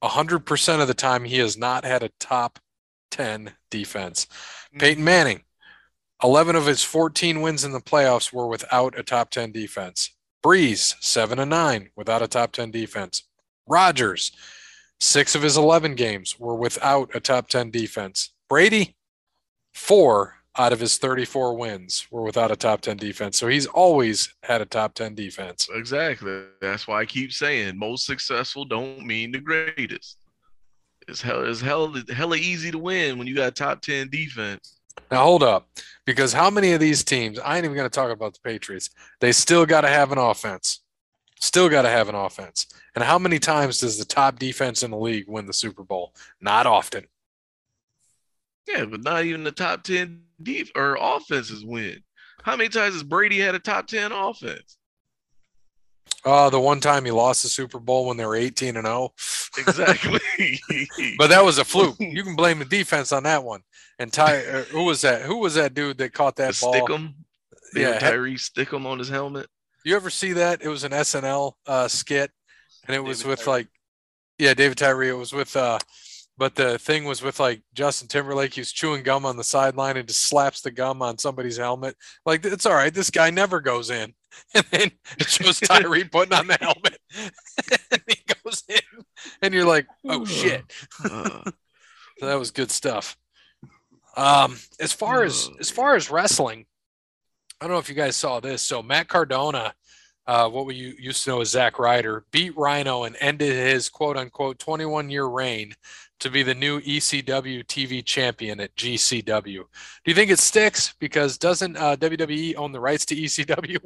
100% 0.04 0.80
of 0.80 0.88
the 0.88 0.94
time, 0.94 1.24
he 1.24 1.38
has 1.38 1.56
not 1.56 1.84
had 1.84 2.02
a 2.02 2.10
top 2.20 2.60
10 3.10 3.52
defense. 3.70 4.26
Peyton 4.78 5.02
Manning, 5.02 5.42
11 6.22 6.56
of 6.56 6.66
his 6.66 6.82
14 6.82 7.40
wins 7.40 7.64
in 7.64 7.72
the 7.72 7.80
playoffs 7.80 8.32
were 8.32 8.46
without 8.46 8.98
a 8.98 9.02
top 9.02 9.30
10 9.30 9.52
defense. 9.52 10.10
Brees, 10.44 10.94
7 11.00 11.38
and 11.38 11.50
9 11.50 11.90
without 11.96 12.22
a 12.22 12.28
top 12.28 12.52
10 12.52 12.70
defense. 12.70 13.24
Rodgers, 13.66 14.32
six 15.00 15.34
of 15.34 15.42
his 15.42 15.56
11 15.56 15.94
games 15.94 16.38
were 16.38 16.54
without 16.54 17.14
a 17.14 17.20
top 17.20 17.48
10 17.48 17.70
defense. 17.70 18.32
Brady, 18.48 18.96
four 19.74 20.36
out 20.58 20.72
of 20.72 20.80
his 20.80 20.96
34 20.96 21.54
wins 21.56 22.06
were 22.10 22.22
without 22.22 22.50
a 22.50 22.56
top 22.56 22.80
10 22.80 22.96
defense. 22.96 23.38
So 23.38 23.48
he's 23.48 23.66
always 23.66 24.34
had 24.42 24.62
a 24.62 24.66
top 24.66 24.94
10 24.94 25.14
defense. 25.14 25.68
Exactly. 25.74 26.44
That's 26.60 26.88
why 26.88 27.00
I 27.00 27.06
keep 27.06 27.32
saying 27.32 27.76
most 27.76 28.06
successful 28.06 28.64
don't 28.64 29.04
mean 29.04 29.32
the 29.32 29.40
greatest. 29.40 30.16
It's 31.08 31.22
hell 31.22 31.44
it's 31.44 31.60
hell 31.60 31.94
hella 32.12 32.36
easy 32.36 32.70
to 32.72 32.78
win 32.78 33.16
when 33.16 33.28
you 33.28 33.36
got 33.36 33.54
top 33.54 33.80
ten 33.80 34.08
defense. 34.08 34.75
Now 35.10 35.22
hold 35.22 35.42
up, 35.42 35.68
because 36.04 36.32
how 36.32 36.50
many 36.50 36.72
of 36.72 36.80
these 36.80 37.04
teams? 37.04 37.38
I 37.38 37.56
ain't 37.56 37.64
even 37.64 37.76
going 37.76 37.88
to 37.88 37.94
talk 37.94 38.10
about 38.10 38.34
the 38.34 38.40
Patriots. 38.40 38.90
They 39.20 39.32
still 39.32 39.66
got 39.66 39.82
to 39.82 39.88
have 39.88 40.12
an 40.12 40.18
offense. 40.18 40.80
Still 41.38 41.68
got 41.68 41.82
to 41.82 41.88
have 41.88 42.08
an 42.08 42.14
offense. 42.14 42.66
And 42.94 43.04
how 43.04 43.18
many 43.18 43.38
times 43.38 43.80
does 43.80 43.98
the 43.98 44.04
top 44.04 44.38
defense 44.38 44.82
in 44.82 44.90
the 44.90 44.98
league 44.98 45.28
win 45.28 45.46
the 45.46 45.52
Super 45.52 45.84
Bowl? 45.84 46.14
Not 46.40 46.66
often. 46.66 47.04
Yeah, 48.66 48.86
but 48.86 49.02
not 49.02 49.24
even 49.24 49.44
the 49.44 49.52
top 49.52 49.84
ten 49.84 50.22
deep 50.42 50.70
or 50.74 50.98
offenses 51.00 51.64
win. 51.64 52.02
How 52.42 52.56
many 52.56 52.68
times 52.68 52.94
has 52.94 53.02
Brady 53.02 53.38
had 53.38 53.54
a 53.54 53.60
top 53.60 53.86
ten 53.86 54.12
offense? 54.12 54.78
Uh, 56.24 56.50
the 56.50 56.58
one 56.58 56.80
time 56.80 57.04
he 57.04 57.12
lost 57.12 57.44
the 57.44 57.48
Super 57.48 57.78
Bowl 57.78 58.06
when 58.06 58.16
they 58.16 58.26
were 58.26 58.34
18 58.34 58.76
and 58.76 58.86
0. 58.86 59.12
Exactly. 59.58 60.20
But 61.18 61.28
that 61.28 61.44
was 61.44 61.58
a 61.58 61.64
fluke. 61.64 61.96
You 62.00 62.24
can 62.24 62.34
blame 62.34 62.58
the 62.58 62.64
defense 62.64 63.12
on 63.12 63.22
that 63.22 63.44
one. 63.44 63.60
And 63.98 64.12
Ty, 64.12 64.44
uh, 64.44 64.62
who 64.64 64.84
was 64.84 65.02
that? 65.02 65.22
Who 65.22 65.38
was 65.38 65.54
that 65.54 65.74
dude 65.74 65.98
that 65.98 66.12
caught 66.12 66.36
that 66.36 66.54
the 66.54 66.60
ball? 66.60 66.74
Stickum. 66.74 67.14
Yeah, 67.74 67.90
Yeah, 67.90 67.98
Tyree 67.98 68.36
Stickum 68.36 68.86
on 68.86 68.98
his 68.98 69.08
helmet. 69.08 69.46
You 69.84 69.94
ever 69.94 70.10
see 70.10 70.32
that? 70.32 70.62
It 70.62 70.68
was 70.68 70.82
an 70.82 70.92
SNL 70.92 71.52
uh, 71.66 71.86
skit, 71.88 72.32
and 72.86 72.96
it 72.96 73.00
was 73.04 73.18
David 73.18 73.30
with 73.30 73.38
Tyree. 73.40 73.56
like, 73.56 73.68
yeah, 74.38 74.54
David 74.54 74.78
Tyree. 74.78 75.08
It 75.10 75.12
was 75.16 75.32
with, 75.32 75.54
uh, 75.56 75.78
but 76.36 76.56
the 76.56 76.76
thing 76.78 77.04
was 77.04 77.22
with 77.22 77.38
like 77.38 77.62
Justin 77.72 78.08
Timberlake. 78.08 78.54
He 78.54 78.60
was 78.60 78.72
chewing 78.72 79.04
gum 79.04 79.24
on 79.24 79.36
the 79.36 79.44
sideline 79.44 79.96
and 79.96 80.08
just 80.08 80.22
slaps 80.28 80.60
the 80.60 80.72
gum 80.72 81.02
on 81.02 81.18
somebody's 81.18 81.56
helmet. 81.56 81.96
Like 82.26 82.44
it's 82.44 82.66
all 82.66 82.74
right. 82.74 82.92
This 82.92 83.10
guy 83.10 83.30
never 83.30 83.60
goes 83.60 83.90
in, 83.90 84.12
and 84.54 84.64
then 84.70 84.90
it 85.18 85.28
shows 85.28 85.60
Tyree 85.60 86.04
putting 86.04 86.34
on 86.34 86.46
the 86.46 86.58
helmet, 86.60 86.98
and 87.90 88.02
he 88.06 88.16
goes 88.42 88.64
in, 88.68 89.04
and 89.42 89.54
you're 89.54 89.66
like, 89.66 89.86
oh 90.04 90.24
shit. 90.24 90.64
So 92.18 92.24
that 92.24 92.38
was 92.38 92.50
good 92.50 92.70
stuff. 92.70 93.14
Um, 94.16 94.56
as 94.80 94.94
far 94.94 95.22
as 95.22 95.50
as 95.60 95.70
far 95.70 95.96
as 95.96 96.10
wrestling, 96.10 96.64
I 97.60 97.66
don't 97.66 97.72
know 97.72 97.78
if 97.78 97.90
you 97.90 97.94
guys 97.94 98.16
saw 98.16 98.40
this. 98.40 98.62
So 98.62 98.82
Matt 98.82 99.08
Cardona, 99.08 99.74
uh, 100.26 100.48
what 100.48 100.66
we 100.66 100.74
used 100.74 101.24
to 101.24 101.30
know 101.30 101.40
as 101.40 101.50
Zack 101.50 101.78
Ryder, 101.78 102.24
beat 102.30 102.56
Rhino 102.56 103.04
and 103.04 103.16
ended 103.20 103.52
his 103.52 103.88
quote 103.88 104.16
unquote 104.16 104.58
21 104.58 105.10
year 105.10 105.26
reign 105.26 105.74
to 106.18 106.30
be 106.30 106.42
the 106.42 106.54
new 106.54 106.80
ECW 106.80 107.64
TV 107.64 108.04
champion 108.04 108.58
at 108.60 108.74
GCW. 108.74 109.24
Do 109.24 109.64
you 110.04 110.14
think 110.14 110.30
it 110.30 110.38
sticks? 110.38 110.94
Because 110.98 111.38
doesn't 111.38 111.76
uh, 111.76 111.96
WWE 111.96 112.56
own 112.56 112.72
the 112.72 112.80
rights 112.80 113.04
to 113.06 113.16
ECW? 113.16 113.78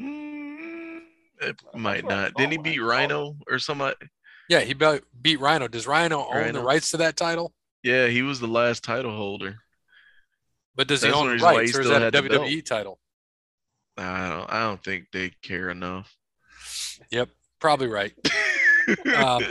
mm, 0.00 1.00
it 1.40 1.60
might 1.74 2.04
not. 2.04 2.34
Didn't 2.34 2.52
he 2.52 2.58
beat 2.58 2.80
Rhino 2.80 3.36
or 3.48 3.58
somebody? 3.58 3.96
Yeah, 4.48 4.60
he 4.60 4.74
beat 4.74 5.38
Rhino. 5.38 5.68
Does 5.68 5.86
Rhino 5.86 6.26
own 6.28 6.52
the 6.52 6.62
rights 6.62 6.90
to 6.90 6.96
that 6.98 7.16
title? 7.16 7.52
Yeah, 7.84 8.08
he 8.08 8.22
was 8.22 8.40
the 8.40 8.48
last 8.48 8.82
title 8.82 9.14
holder. 9.16 9.58
But 10.74 10.88
does 10.88 11.02
he 11.02 11.10
own 11.10 11.18
one 11.18 11.26
the 11.28 11.32
reason 11.34 11.50
he 11.50 11.56
rights, 11.56 11.76
or 11.76 11.80
is 11.82 11.88
that 11.88 12.02
a 12.02 12.04
had 12.06 12.14
the 12.14 12.22
belt. 12.22 12.48
WWE 12.48 12.64
title? 12.64 12.98
I 14.00 14.28
don't. 14.28 14.52
I 14.52 14.60
don't 14.60 14.82
think 14.82 15.06
they 15.12 15.30
care 15.42 15.70
enough. 15.70 16.14
Yep, 17.10 17.28
probably 17.60 17.88
right. 17.88 18.12
Um, 19.14 19.44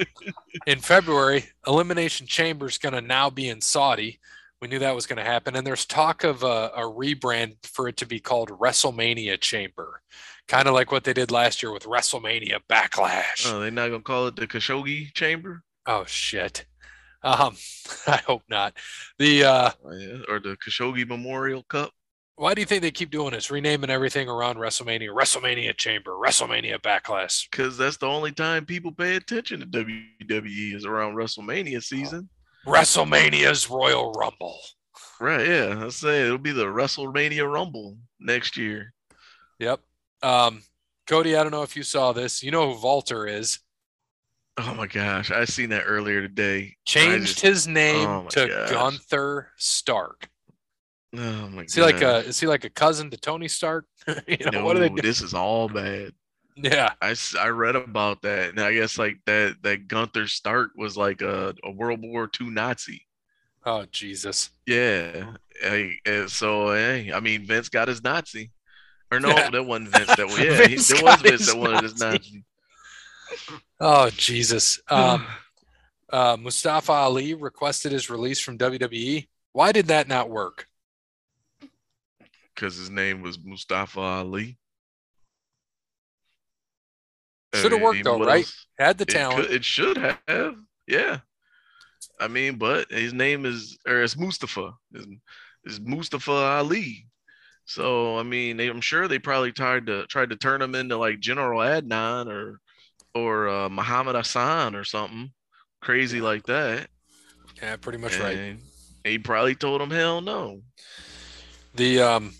in 0.67 0.79
February, 0.79 1.45
Elimination 1.65 2.27
Chamber 2.27 2.65
is 2.65 2.77
going 2.77 2.93
to 2.93 2.99
now 2.99 3.29
be 3.29 3.47
in 3.47 3.61
Saudi. 3.61 4.19
We 4.61 4.67
knew 4.67 4.79
that 4.79 4.95
was 4.95 5.05
going 5.05 5.17
to 5.17 5.23
happen, 5.23 5.55
and 5.55 5.65
there's 5.65 5.85
talk 5.85 6.25
of 6.25 6.43
a, 6.43 6.71
a 6.75 6.81
rebrand 6.81 7.55
for 7.63 7.87
it 7.87 7.95
to 7.97 8.05
be 8.05 8.19
called 8.19 8.49
WrestleMania 8.49 9.39
Chamber, 9.39 10.01
kind 10.49 10.67
of 10.67 10.73
like 10.73 10.91
what 10.91 11.05
they 11.05 11.13
did 11.13 11.31
last 11.31 11.63
year 11.63 11.71
with 11.71 11.83
WrestleMania 11.85 12.59
Backlash. 12.69 13.49
oh, 13.49 13.61
they're 13.61 13.71
not 13.71 13.89
gonna 13.91 14.01
call 14.01 14.27
it 14.27 14.35
the 14.35 14.47
Khashoggi 14.47 15.13
Chamber, 15.13 15.63
oh 15.85 16.03
shit! 16.05 16.65
Um, 17.23 17.55
I 18.07 18.17
hope 18.17 18.43
not. 18.49 18.73
The 19.19 19.45
uh, 19.45 19.71
Oh, 19.85 20.23
or 20.27 20.39
the 20.39 20.57
Khashoggi 20.57 21.07
Memorial 21.07 21.63
Cup. 21.63 21.91
Why 22.39 22.53
do 22.53 22.61
you 22.61 22.65
think 22.65 22.81
they 22.81 22.89
keep 22.89 23.11
doing 23.11 23.31
this, 23.31 23.51
renaming 23.51 23.89
everything 23.89 24.29
around 24.29 24.55
WrestleMania, 24.55 25.09
WrestleMania 25.09 25.75
Chamber, 25.75 26.11
WrestleMania 26.11 26.79
Backlash? 26.79 27.49
Because 27.51 27.77
that's 27.77 27.97
the 27.97 28.05
only 28.05 28.31
time 28.31 28.65
people 28.65 28.93
pay 28.93 29.17
attention 29.17 29.59
to 29.59 29.65
WWE 29.65 30.73
is 30.73 30.85
around 30.85 31.15
WrestleMania 31.15 31.83
season. 31.83 32.29
WrestleMania's 32.65 33.69
Royal 33.69 34.13
Rumble. 34.13 34.57
Right, 35.19 35.45
yeah. 35.49 35.83
I 35.85 35.89
say 35.89 36.21
it'll 36.23 36.37
be 36.37 36.53
the 36.53 36.63
WrestleMania 36.63 37.51
Rumble 37.51 37.97
next 38.21 38.55
year. 38.55 38.93
Yep. 39.59 39.81
Um, 40.23 40.63
Cody, 41.07 41.35
I 41.35 41.43
don't 41.43 41.51
know 41.51 41.63
if 41.63 41.75
you 41.75 41.83
saw 41.83 42.13
this. 42.13 42.41
You 42.41 42.51
know 42.51 42.73
who 42.73 42.81
Walter 42.81 43.27
is. 43.27 43.59
Oh 44.57 44.73
my 44.75 44.87
gosh, 44.87 45.29
I 45.29 45.43
seen 45.43 45.71
that 45.71 45.83
earlier 45.83 46.21
today. 46.21 46.77
Changed 46.85 47.27
just- 47.27 47.41
his 47.41 47.67
name 47.67 48.07
oh 48.07 48.27
to 48.29 48.47
gosh. 48.47 48.69
Gunther 48.71 49.49
Stark. 49.57 50.29
Oh 51.15 51.49
my 51.49 51.63
Is 51.63 51.73
he 51.73 51.81
like 51.81 52.01
a 52.01 52.17
is 52.19 52.39
he 52.39 52.45
like 52.47 52.65
a 52.65 52.69
cousin 52.69 53.09
to 53.09 53.17
Tony 53.17 53.47
Stark? 53.47 53.85
you 54.27 54.51
know, 54.51 54.63
what 54.63 54.75
do 54.75 54.79
they 54.79 54.89
No, 54.89 54.95
do? 54.95 55.01
This 55.01 55.21
is 55.21 55.33
all 55.33 55.67
bad. 55.67 56.13
Yeah. 56.55 56.89
I, 57.01 57.15
I 57.39 57.47
read 57.49 57.75
about 57.75 58.21
that, 58.23 58.49
and 58.49 58.59
I 58.59 58.73
guess 58.73 58.97
like 58.97 59.17
that 59.25 59.57
that 59.63 59.87
Gunther 59.87 60.27
Stark 60.27 60.71
was 60.75 60.97
like 60.97 61.21
a, 61.21 61.55
a 61.63 61.71
World 61.71 62.01
War 62.03 62.29
II 62.39 62.49
Nazi. 62.49 63.05
Oh 63.65 63.85
Jesus. 63.91 64.51
Yeah. 64.65 65.33
Hey, 65.61 65.99
uh, 66.05 66.27
so 66.27 66.73
hey, 66.73 67.11
I 67.13 67.19
mean 67.21 67.45
Vince 67.45 67.69
got 67.69 67.87
his 67.87 68.03
Nazi. 68.03 68.51
Or 69.11 69.19
no, 69.19 69.29
Yeah. 69.29 69.49
that 69.49 69.63
wasn't 69.63 69.89
Vince. 69.89 70.15
That 70.15 70.27
was 70.31 70.37
yeah, 70.39 70.67
he, 70.67 70.75
there 70.75 71.03
was 71.03 71.21
Vince 71.21 71.47
that 71.47 71.57
wanted 71.57 71.83
his 71.83 71.99
Nazi. 71.99 72.17
Nazi. 72.17 72.45
Oh 73.79 74.09
Jesus. 74.11 74.79
Um, 74.89 75.25
uh, 76.11 76.37
Mustafa 76.39 76.91
Ali 76.91 77.33
requested 77.35 77.91
his 77.91 78.09
release 78.09 78.39
from 78.39 78.57
WWE. 78.57 79.27
Why 79.53 79.71
did 79.71 79.87
that 79.87 80.07
not 80.07 80.29
work? 80.29 80.67
Because 82.59 82.75
his 82.75 82.89
name 82.89 83.21
was 83.21 83.39
Mustafa 83.41 84.01
Ali. 84.01 84.57
Shoulda 87.55 87.77
worked 87.77 88.03
though, 88.03 88.17
what 88.17 88.27
right? 88.27 88.53
Had 88.77 88.97
the 88.97 89.03
It, 89.03 89.09
talent. 89.09 89.47
could, 89.47 89.51
it 89.55 89.63
should 89.63 89.97
have. 89.97 90.55
Yeah. 90.85 91.19
I 92.19 92.27
mean, 92.27 92.55
but 92.57 92.91
his 92.91 93.13
name 93.13 93.45
is 93.45 93.77
or 93.87 94.03
it's 94.03 94.17
Mustafa. 94.17 94.73
It's, 94.93 95.07
is 95.63 95.79
Mustafa 95.79 96.31
Ali. 96.31 97.07
So 97.63 98.17
I 98.19 98.23
mean, 98.23 98.57
they, 98.57 98.67
I'm 98.67 98.81
sure 98.81 99.07
they 99.07 99.19
probably 99.19 99.53
tried 99.53 99.85
to 99.85 100.05
tried 100.07 100.31
to 100.31 100.35
turn 100.35 100.61
him 100.61 100.75
into 100.75 100.97
like 100.97 101.21
General 101.21 101.61
Adnan 101.61 102.27
or 102.27 102.59
or 103.15 103.47
uh, 103.47 103.69
Muhammad 103.69 104.15
Hassan 104.15 104.75
or 104.75 104.83
something 104.83 105.31
crazy 105.81 106.19
like 106.19 106.43
that. 106.47 106.89
Yeah, 107.61 107.77
pretty 107.77 107.99
much 107.99 108.19
right. 108.19 108.57
He 109.05 109.17
probably 109.17 109.55
told 109.55 109.81
him 109.81 109.91
hell 109.91 110.19
no. 110.19 110.61
The 111.75 112.01
um, 112.01 112.33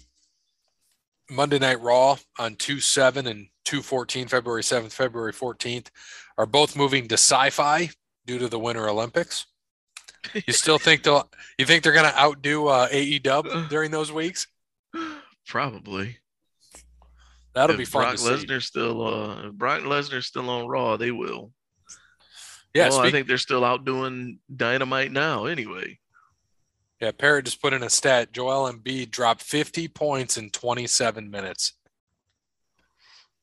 Monday 1.30 1.60
Night 1.60 1.82
Raw 1.82 2.18
on 2.38 2.56
2 2.56 2.80
7 2.80 3.28
and 3.28 3.48
2 3.66 3.82
14, 3.82 4.28
February 4.28 4.64
7th, 4.64 4.92
February 4.92 5.34
14th, 5.34 5.88
are 6.38 6.46
both 6.46 6.76
moving 6.76 7.08
to 7.08 7.16
Syfy 7.16 7.94
due 8.26 8.40
to 8.40 8.48
the 8.48 8.60
Winter 8.60 8.90
Olympics. 8.90 9.46
You 10.34 10.54
still 10.54 10.78
think 10.80 11.04
they'll, 11.04 11.30
you 11.58 11.66
think 11.66 11.84
they're 11.84 11.94
going 11.94 12.12
to 12.12 12.20
outdo 12.20 12.68
uh, 12.68 12.90
AEW 12.90 13.70
during 13.70 13.92
those 13.92 14.12
weeks? 14.12 14.48
Probably. 15.48 16.18
That'll 17.54 17.74
if 17.74 17.80
be 17.80 17.86
fun 17.86 18.04
Brock. 18.04 18.16
Lesnar's 18.16 18.66
still 18.66 19.06
uh 19.06 19.50
Brock 19.50 19.82
Lesnar's 19.82 20.28
still 20.28 20.50
on 20.50 20.68
Raw, 20.68 20.98
they 20.98 21.12
will. 21.12 21.52
Yeah, 22.74 22.90
well, 22.90 23.00
I 23.00 23.12
think 23.12 23.28
they're 23.28 23.40
still 23.40 23.66
outdoing 23.66 24.40
Dynamite 24.56 25.12
now 25.12 25.46
anyway. 25.46 25.98
Yeah. 27.00 27.12
Parrot 27.12 27.46
just 27.46 27.62
put 27.62 27.74
in 27.74 27.84
a 27.84 27.90
stat. 27.90 28.32
Joel 28.32 28.72
Embiid 28.72 29.12
dropped 29.12 29.42
50 29.42 29.88
points 29.90 30.38
in 30.38 30.50
27 30.50 31.30
minutes. 31.30 31.74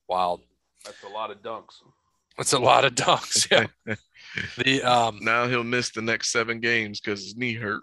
Wild. 0.09 0.43
That's 0.85 1.03
a 1.03 1.09
lot 1.09 1.31
of 1.31 1.43
dunks. 1.43 1.83
That's 2.37 2.53
a 2.53 2.59
lot 2.59 2.85
of 2.85 2.95
dunks. 2.95 3.51
Yeah. 3.51 3.95
The 4.59 4.83
um, 4.83 5.21
Now 5.23 5.47
he'll 5.47 5.65
miss 5.65 5.91
the 5.93 6.03
next 6.03 6.31
seven 6.31 6.61
games 6.61 7.01
because 7.01 7.23
his 7.23 7.37
knee 7.37 7.55
hurt. 7.55 7.81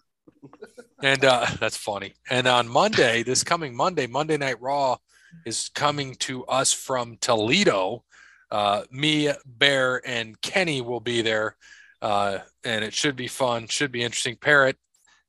And 1.01 1.25
uh, 1.25 1.47
that's 1.59 1.77
funny. 1.77 2.13
And 2.29 2.47
on 2.47 2.67
Monday, 2.67 3.23
this 3.23 3.43
coming 3.43 3.75
Monday, 3.75 4.05
Monday 4.05 4.37
Night 4.37 4.61
Raw 4.61 4.97
is 5.45 5.69
coming 5.73 6.15
to 6.19 6.45
us 6.45 6.71
from 6.71 7.17
Toledo. 7.17 8.03
Uh, 8.51 8.83
me, 8.91 9.31
Bear, 9.45 10.01
and 10.07 10.39
Kenny 10.41 10.81
will 10.81 10.99
be 10.99 11.21
there. 11.21 11.55
Uh, 12.01 12.39
and 12.63 12.83
it 12.83 12.93
should 12.93 13.15
be 13.15 13.27
fun, 13.27 13.67
should 13.67 13.91
be 13.91 14.03
interesting. 14.03 14.35
Parrot, 14.35 14.77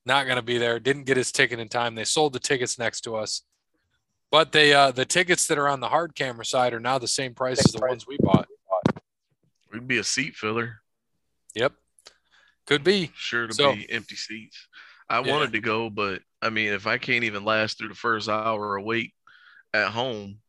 not 0.07 0.25
going 0.27 0.37
to 0.37 0.43
be 0.43 0.59
there. 0.59 0.79
Didn't 0.79 1.05
get 1.05 1.17
his 1.17 1.33
ticket 1.33 1.59
in 1.59 1.69
time. 1.69 1.95
They 1.95 2.05
sold 2.05 2.33
the 2.33 2.39
tickets 2.39 2.79
next 2.79 3.03
to 3.03 3.17
us. 3.17 3.43
But 4.31 4.53
they 4.53 4.73
uh, 4.73 4.91
the 4.91 5.05
tickets 5.05 5.47
that 5.47 5.59
are 5.59 5.69
on 5.69 5.81
the 5.81 5.89
hard 5.89 6.15
camera 6.17 6.45
side 6.45 6.75
are 6.75 6.81
now 6.81 6.99
the 6.99 7.07
same 7.07 7.35
price 7.35 7.59
as 7.65 7.73
the 7.73 7.87
ones 7.87 8.07
we 8.07 8.17
bought. 8.19 8.49
We'd 9.73 9.87
be 9.87 9.99
a 9.99 10.05
seat 10.05 10.35
filler. 10.35 10.81
Yep. 11.55 11.73
Could 12.67 12.83
be. 12.83 13.13
Sure 13.15 13.47
to 13.47 13.55
So- 13.55 13.75
be 13.75 13.89
empty 13.91 14.17
seats. 14.17 14.67
I 15.09 15.21
Yeah. 15.21 15.33
wanted 15.33 15.53
to 15.53 15.61
go, 15.61 15.89
but 15.91 16.23
I 16.43 16.51
mean, 16.51 16.73
if 16.73 16.87
I 16.87 16.99
can't 16.99 17.25
even 17.25 17.45
last 17.45 17.79
through 17.79 17.89
the 17.91 17.95
first 17.95 18.29
hour 18.29 18.77
of 18.77 18.85
wait 18.85 19.13
at 19.73 19.89
home, 19.93 20.41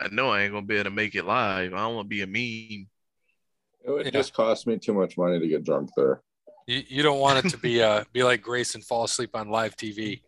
I 0.00 0.08
know 0.08 0.30
I 0.30 0.42
ain't 0.42 0.52
gonna 0.52 0.64
be 0.66 0.76
able 0.76 0.84
to 0.84 0.90
make 0.90 1.14
it 1.14 1.24
live. 1.24 1.74
I 1.74 1.78
don't 1.78 1.94
want 1.96 2.06
to 2.06 2.08
be 2.08 2.22
a 2.22 2.26
meme. 2.26 2.86
It 3.84 3.90
would 3.90 4.04
Yeah. 4.06 4.12
just 4.12 4.32
cost 4.32 4.66
me 4.66 4.78
too 4.78 4.94
much 4.94 5.18
money 5.18 5.38
to 5.40 5.48
get 5.48 5.64
drunk 5.64 5.90
there. 5.96 6.22
You, 6.66 6.82
you 6.88 7.02
don't 7.02 7.20
want 7.20 7.44
it 7.44 7.50
to 7.50 7.58
be 7.58 7.82
uh, 7.82 8.04
be 8.12 8.22
like 8.22 8.42
Grace 8.42 8.74
and 8.74 8.84
fall 8.84 9.04
asleep 9.04 9.30
on 9.34 9.48
live 9.48 9.76
TV. 9.76 10.22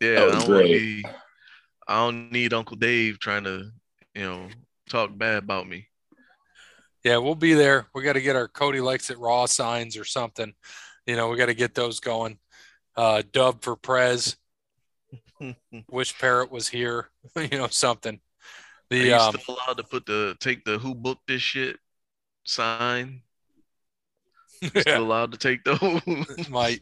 Yeah, 0.00 0.12
I 0.12 0.14
don't 0.14 0.34
wanna 0.34 0.46
great. 0.46 0.72
be. 0.72 1.04
I 1.88 1.96
don't 1.98 2.32
need 2.32 2.52
Uncle 2.52 2.76
Dave 2.76 3.18
trying 3.18 3.44
to, 3.44 3.70
you 4.14 4.22
know, 4.22 4.48
talk 4.88 5.16
bad 5.16 5.38
about 5.38 5.68
me. 5.68 5.88
Yeah, 7.04 7.18
we'll 7.18 7.36
be 7.36 7.54
there. 7.54 7.86
We 7.94 8.02
got 8.02 8.14
to 8.14 8.20
get 8.20 8.34
our 8.34 8.48
Cody 8.48 8.80
likes 8.80 9.10
it 9.10 9.18
raw 9.20 9.46
signs 9.46 9.96
or 9.96 10.04
something. 10.04 10.52
You 11.06 11.14
know, 11.14 11.28
we 11.28 11.36
got 11.36 11.46
to 11.46 11.54
get 11.54 11.72
those 11.72 12.00
going. 12.00 12.38
Uh, 12.96 13.22
dub 13.32 13.62
for 13.62 13.76
Prez. 13.76 14.36
Wish 15.88 16.18
Parrot 16.18 16.50
was 16.50 16.66
here. 16.66 17.10
you 17.36 17.58
know, 17.58 17.68
something. 17.68 18.14
Are 18.14 18.20
The 18.90 18.98
you 18.98 19.14
um, 19.14 19.36
still 19.38 19.56
allowed 19.56 19.76
to 19.76 19.84
put 19.84 20.06
the 20.06 20.36
take 20.40 20.64
the 20.64 20.78
who 20.78 20.96
booked 20.96 21.28
this 21.28 21.42
shit 21.42 21.78
sign? 22.44 23.22
Still 24.80 25.02
allowed 25.02 25.32
to 25.32 25.38
take 25.38 25.64
those? 25.64 26.48
my, 26.48 26.80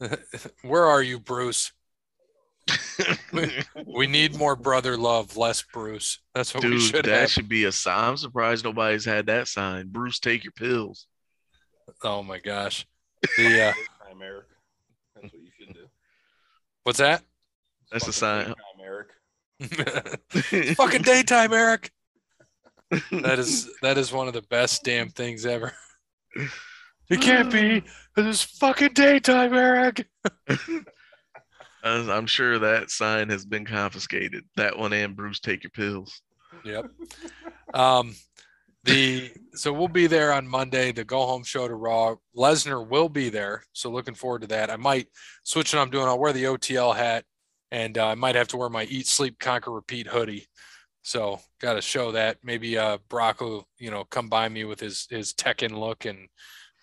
where 0.62 0.86
are 0.86 1.02
you, 1.02 1.18
Bruce? 1.20 1.72
We 3.86 4.06
need 4.06 4.36
more 4.36 4.54
brother 4.56 4.96
love, 4.96 5.36
less 5.36 5.62
Bruce. 5.72 6.18
That's 6.34 6.54
what 6.54 6.64
we 6.64 6.70
Dude, 6.70 6.82
should 6.82 7.04
that 7.06 7.20
have. 7.20 7.30
should 7.30 7.48
be 7.48 7.64
a 7.64 7.72
sign. 7.72 8.10
I'm 8.10 8.16
surprised 8.16 8.64
nobody's 8.64 9.04
had 9.04 9.26
that 9.26 9.48
sign. 9.48 9.88
Bruce, 9.88 10.18
take 10.18 10.44
your 10.44 10.52
pills. 10.52 11.06
Oh 12.02 12.22
my 12.22 12.38
gosh. 12.38 12.86
The 13.36 13.68
uh, 13.68 13.72
Time, 14.06 14.22
Eric. 14.22 14.46
That's 15.14 15.32
what 15.32 15.42
you 15.42 15.50
should 15.58 15.74
do. 15.74 15.86
what's 16.84 16.98
that? 16.98 17.22
That's 17.90 18.06
a 18.06 18.12
sign. 18.12 18.46
Time, 18.46 18.54
Eric. 18.82 19.08
Fucking 20.76 21.02
daytime, 21.02 21.52
Eric. 21.52 21.90
That 23.10 23.38
is 23.38 23.70
that 23.82 23.98
is 23.98 24.12
one 24.12 24.26
of 24.28 24.34
the 24.34 24.42
best 24.42 24.82
damn 24.84 25.10
things 25.10 25.46
ever. 25.46 25.72
It 27.10 27.20
can't 27.20 27.50
be. 27.50 27.82
It's 28.16 28.42
fucking 28.42 28.92
daytime, 28.94 29.52
Eric. 29.52 30.06
I'm 31.82 32.26
sure 32.26 32.58
that 32.58 32.90
sign 32.90 33.30
has 33.30 33.44
been 33.44 33.64
confiscated. 33.64 34.44
That 34.56 34.78
one 34.78 34.92
and 34.92 35.16
Bruce, 35.16 35.40
take 35.40 35.64
your 35.64 35.70
pills. 35.70 36.22
Yep. 36.64 36.90
Um, 37.74 38.14
the 38.84 39.30
so 39.54 39.72
we'll 39.72 39.88
be 39.88 40.06
there 40.06 40.32
on 40.32 40.46
Monday. 40.46 40.92
The 40.92 41.04
go 41.04 41.26
home 41.26 41.44
show 41.44 41.68
to 41.68 41.74
Raw. 41.74 42.16
Lesnar 42.36 42.86
will 42.86 43.08
be 43.08 43.28
there, 43.28 43.64
so 43.72 43.90
looking 43.90 44.14
forward 44.14 44.42
to 44.42 44.48
that. 44.48 44.70
I 44.70 44.76
might 44.76 45.08
switch 45.42 45.74
what 45.74 45.80
I'm 45.80 45.90
doing. 45.90 46.06
I'll 46.06 46.18
wear 46.18 46.32
the 46.32 46.44
OTL 46.44 46.96
hat, 46.96 47.24
and 47.70 47.98
uh, 47.98 48.06
I 48.06 48.14
might 48.14 48.36
have 48.36 48.48
to 48.48 48.56
wear 48.56 48.68
my 48.68 48.84
Eat, 48.84 49.06
Sleep, 49.06 49.38
Conquer, 49.38 49.72
Repeat 49.72 50.06
hoodie. 50.06 50.46
So 51.02 51.40
got 51.60 51.74
to 51.74 51.82
show 51.82 52.12
that. 52.12 52.38
Maybe 52.42 52.78
uh, 52.78 52.98
Brock 53.08 53.40
will, 53.40 53.66
you 53.78 53.90
know, 53.90 54.04
come 54.04 54.28
by 54.28 54.48
me 54.48 54.64
with 54.64 54.80
his 54.80 55.06
his 55.10 55.34
Tekken 55.34 55.72
look 55.72 56.04
and 56.04 56.28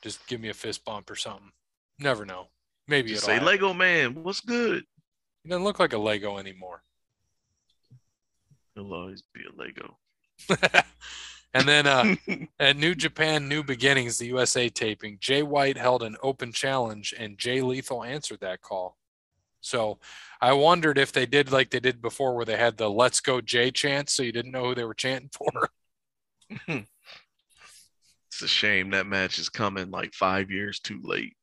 just 0.07 0.25
give 0.27 0.39
me 0.39 0.49
a 0.49 0.53
fist 0.53 0.85
bump 0.85 1.09
or 1.09 1.15
something. 1.15 1.51
Never 1.99 2.25
know. 2.25 2.47
Maybe 2.87 3.09
Just 3.09 3.23
it'll 3.23 3.27
say 3.27 3.33
happen. 3.33 3.47
Lego 3.47 3.73
man, 3.73 4.23
what's 4.23 4.39
good? 4.39 4.85
He 5.43 5.49
doesn't 5.49 5.65
look 5.65 5.79
like 5.79 5.93
a 5.93 5.97
Lego 5.97 6.37
anymore. 6.37 6.81
He'll 8.75 8.93
always 8.93 9.23
be 9.33 9.41
a 9.41 9.61
Lego. 9.61 9.97
and 11.53 11.67
then 11.67 11.87
uh, 11.87 12.15
at 12.59 12.77
New 12.77 12.95
Japan 12.95 13.49
New 13.49 13.63
Beginnings, 13.63 14.17
the 14.17 14.27
USA 14.27 14.69
taping, 14.69 15.17
Jay 15.19 15.43
White 15.43 15.77
held 15.77 16.03
an 16.03 16.15
open 16.23 16.53
challenge 16.53 17.13
and 17.17 17.37
Jay 17.37 17.61
Lethal 17.61 18.03
answered 18.03 18.39
that 18.39 18.61
call. 18.61 18.97
So 19.59 19.99
I 20.39 20.53
wondered 20.53 20.97
if 20.97 21.11
they 21.11 21.25
did 21.25 21.51
like 21.51 21.71
they 21.71 21.81
did 21.81 22.01
before, 22.01 22.35
where 22.35 22.45
they 22.45 22.55
had 22.55 22.77
the 22.77 22.89
"Let's 22.89 23.19
Go 23.19 23.41
Jay" 23.41 23.71
chant, 23.71 24.09
so 24.09 24.23
you 24.23 24.31
didn't 24.31 24.51
know 24.51 24.65
who 24.65 24.75
they 24.75 24.85
were 24.85 24.93
chanting 24.93 25.31
for. 25.33 26.85
It's 28.37 28.43
a 28.43 28.47
shame 28.47 28.91
that 28.91 29.07
match 29.07 29.39
is 29.39 29.49
coming 29.49 29.89
like 29.89 30.13
five 30.13 30.51
years 30.51 30.79
too 30.79 30.99
late. 31.01 31.35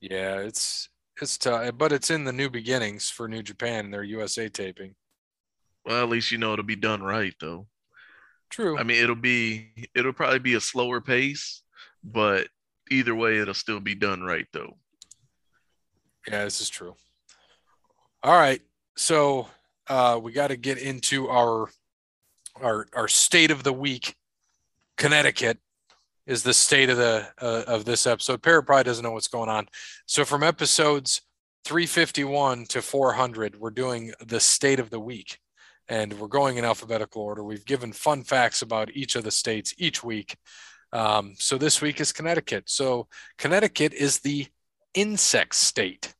yeah, 0.00 0.38
it's 0.38 0.88
it's 1.20 1.36
tough, 1.36 1.70
but 1.76 1.92
it's 1.92 2.08
in 2.08 2.24
the 2.24 2.32
New 2.32 2.48
Beginnings 2.48 3.10
for 3.10 3.28
New 3.28 3.42
Japan, 3.42 3.90
their 3.90 4.02
USA 4.04 4.48
taping. 4.48 4.94
Well, 5.84 6.02
at 6.02 6.08
least 6.08 6.32
you 6.32 6.38
know 6.38 6.54
it'll 6.54 6.64
be 6.64 6.76
done 6.76 7.02
right 7.02 7.34
though. 7.42 7.66
True. 8.48 8.78
I 8.78 8.84
mean, 8.84 9.04
it'll 9.04 9.16
be 9.16 9.68
it'll 9.94 10.14
probably 10.14 10.38
be 10.38 10.54
a 10.54 10.60
slower 10.62 11.02
pace, 11.02 11.62
but 12.02 12.48
either 12.90 13.14
way, 13.14 13.36
it'll 13.36 13.52
still 13.52 13.80
be 13.80 13.94
done 13.94 14.22
right 14.22 14.46
though. 14.54 14.78
Yeah, 16.26 16.44
this 16.44 16.62
is 16.62 16.70
true. 16.70 16.94
All 18.22 18.38
right. 18.38 18.62
So 18.96 19.48
uh, 19.88 20.18
we 20.22 20.32
got 20.32 20.48
to 20.48 20.56
get 20.56 20.78
into 20.78 21.28
our 21.28 21.68
our 22.62 22.86
our 22.94 23.08
state 23.08 23.50
of 23.50 23.62
the 23.62 23.74
week, 23.74 24.16
Connecticut. 24.96 25.58
is 26.26 26.42
the 26.42 26.54
state 26.54 26.90
of 26.90 26.96
the 26.96 27.28
uh, 27.40 27.64
of 27.66 27.84
this 27.84 28.06
episode. 28.06 28.42
Parrot 28.42 28.64
probably 28.64 28.84
doesn't 28.84 29.04
know 29.04 29.12
what's 29.12 29.28
going 29.28 29.48
on. 29.48 29.68
So 30.06 30.24
from 30.24 30.42
episodes 30.42 31.22
351 31.64 32.66
to 32.66 32.82
400, 32.82 33.56
we're 33.60 33.70
doing 33.70 34.12
the 34.24 34.40
state 34.40 34.80
of 34.80 34.90
the 34.90 35.00
week, 35.00 35.38
and 35.88 36.12
we're 36.14 36.28
going 36.28 36.56
in 36.56 36.64
alphabetical 36.64 37.22
order. 37.22 37.44
We've 37.44 37.64
given 37.64 37.92
fun 37.92 38.24
facts 38.24 38.62
about 38.62 38.90
each 38.94 39.16
of 39.16 39.24
the 39.24 39.30
states 39.30 39.74
each 39.78 40.02
week. 40.02 40.36
Um, 40.92 41.34
so 41.38 41.58
this 41.58 41.82
week 41.82 42.00
is 42.00 42.12
Connecticut. 42.12 42.64
So 42.70 43.08
Connecticut 43.38 43.92
is 43.92 44.20
the 44.20 44.46
insect 44.94 45.54
state. 45.54 46.14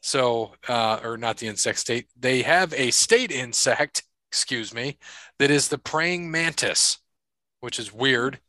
So, 0.00 0.54
uh, 0.68 0.98
or 1.04 1.16
not 1.16 1.36
the 1.36 1.46
insect 1.46 1.78
state. 1.78 2.06
They 2.18 2.42
have 2.42 2.72
a 2.74 2.90
state 2.90 3.30
insect, 3.30 4.02
excuse 4.30 4.74
me, 4.74 4.98
that 5.38 5.50
is 5.50 5.68
the 5.68 5.78
praying 5.78 6.30
mantis, 6.30 6.98
which 7.62 7.78
is 7.78 7.92
weird 7.92 8.40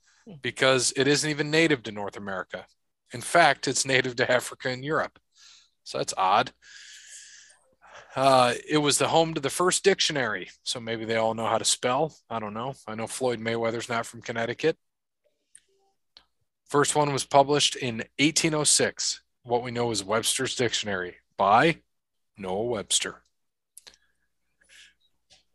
because 0.41 0.91
it 0.95 1.07
isn't 1.07 1.29
even 1.29 1.51
native 1.51 1.83
to 1.83 1.91
North 1.91 2.17
America. 2.17 2.65
In 3.13 3.21
fact, 3.21 3.67
it's 3.67 3.85
native 3.85 4.15
to 4.17 4.31
Africa 4.31 4.69
and 4.69 4.83
Europe. 4.83 5.19
So 5.83 5.99
that's 5.99 6.13
odd. 6.17 6.51
Uh, 8.15 8.53
it 8.67 8.77
was 8.77 8.97
the 8.97 9.07
home 9.07 9.33
to 9.33 9.41
the 9.41 9.49
first 9.49 9.83
dictionary. 9.83 10.49
So 10.63 10.79
maybe 10.79 11.05
they 11.05 11.15
all 11.15 11.33
know 11.33 11.45
how 11.45 11.57
to 11.57 11.65
spell. 11.65 12.15
I 12.29 12.39
don't 12.39 12.53
know. 12.53 12.73
I 12.87 12.95
know 12.95 13.07
Floyd 13.07 13.39
Mayweather's 13.39 13.89
not 13.89 14.05
from 14.05 14.21
Connecticut. 14.21 14.77
First 16.69 16.95
one 16.95 17.13
was 17.13 17.25
published 17.25 17.75
in 17.75 17.97
1806. 18.17 19.21
What 19.43 19.63
we 19.63 19.71
know 19.71 19.91
is 19.91 20.03
Webster's 20.03 20.55
Dictionary 20.55 21.17
by 21.37 21.81
Noah 22.37 22.63
Webster. 22.63 23.22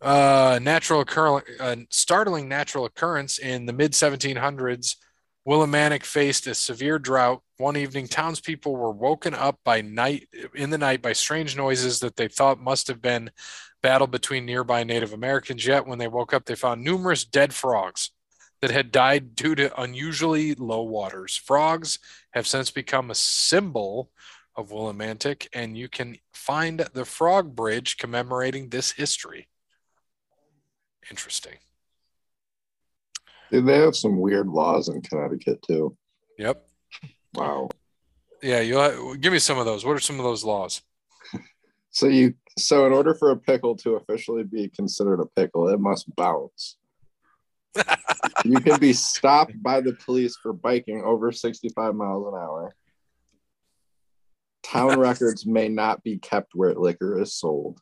Uh, 0.01 0.61
natural 0.63 1.01
occurrence, 1.01 1.49
uh, 1.59 1.77
startling 1.91 2.49
natural 2.49 2.85
occurrence 2.85 3.39
in 3.39 3.67
the 3.67 3.73
mid 3.73 3.93
1700s. 3.93 4.97
Willimantic 5.47 6.05
faced 6.05 6.47
a 6.47 6.55
severe 6.55 6.99
drought. 6.99 7.43
One 7.57 7.77
evening, 7.77 8.07
townspeople 8.07 8.77
were 8.77 8.93
woken 8.93 9.35
up 9.35 9.59
by 9.65 9.81
night 9.81 10.29
in 10.55 10.71
the 10.71 10.79
night 10.79 11.03
by 11.03 11.15
strange 11.15 11.57
noises 11.57 12.01
that 12.01 12.17
they 12.17 12.29
thought 12.29 12.61
must 12.61 12.87
have 12.89 13.01
been 13.01 13.31
battle 13.83 14.07
between 14.07 14.45
nearby 14.45 14.85
Native 14.85 15.13
Americans. 15.13 15.67
Yet, 15.67 15.87
when 15.87 15.99
they 15.99 16.09
woke 16.09 16.35
up, 16.35 16.45
they 16.45 16.55
found 16.55 16.85
numerous 16.85 17.25
dead 17.25 17.55
frogs 17.55 18.11
that 18.61 18.71
had 18.71 18.93
died 18.93 19.35
due 19.35 19.55
to 19.55 19.81
unusually 19.81 20.55
low 20.55 20.83
waters. 20.83 21.37
Frogs 21.37 21.99
have 22.33 22.47
since 22.47 22.71
become 22.71 23.11
a 23.11 23.15
symbol 23.15 24.11
of 24.55 24.71
Willimantic, 24.71 25.47
and 25.53 25.79
you 25.79 25.89
can 25.89 26.17
find 26.33 26.81
the 26.93 27.05
Frog 27.05 27.55
Bridge 27.55 27.97
commemorating 27.97 28.69
this 28.69 28.93
history. 28.93 29.48
Interesting. 31.11 31.55
Dude, 33.51 33.67
they 33.67 33.79
have 33.79 33.97
some 33.97 34.19
weird 34.19 34.49
laws 34.49 34.89
in 34.89 35.01
Connecticut 35.01 35.63
too. 35.63 35.97
Yep. 36.39 36.67
Wow. 37.35 37.69
Yeah, 38.43 38.61
you 38.61 39.17
give 39.19 39.33
me 39.33 39.39
some 39.39 39.59
of 39.59 39.65
those. 39.65 39.85
What 39.85 39.97
are 39.97 40.01
some 40.01 40.19
of 40.19 40.25
those 40.25 40.45
laws? 40.45 40.83
So 41.91 42.07
you 42.07 42.35
so 42.59 42.87
in 42.87 42.93
order 42.93 43.15
for 43.15 43.31
a 43.31 43.37
pickle 43.37 43.75
to 43.79 43.97
officially 43.97 44.45
be 44.45 44.69
considered 44.69 45.21
a 45.21 45.27
pickle, 45.27 45.69
it 45.69 45.81
must 45.81 46.15
bounce. 46.15 46.77
you 48.45 48.61
can 48.61 48.79
be 48.79 48.93
stopped 48.93 49.61
by 49.63 49.81
the 49.81 49.95
police 49.95 50.37
for 50.37 50.53
biking 50.53 51.03
over 51.03 51.33
65 51.33 51.95
miles 51.95 52.27
an 52.27 52.35
hour. 52.39 52.75
Town 54.63 55.01
records 55.01 55.47
may 55.47 55.69
not 55.69 56.05
be 56.05 56.19
kept 56.19 56.53
where 56.55 56.75
liquor 56.75 57.21
is 57.21 57.35
sold. 57.35 57.81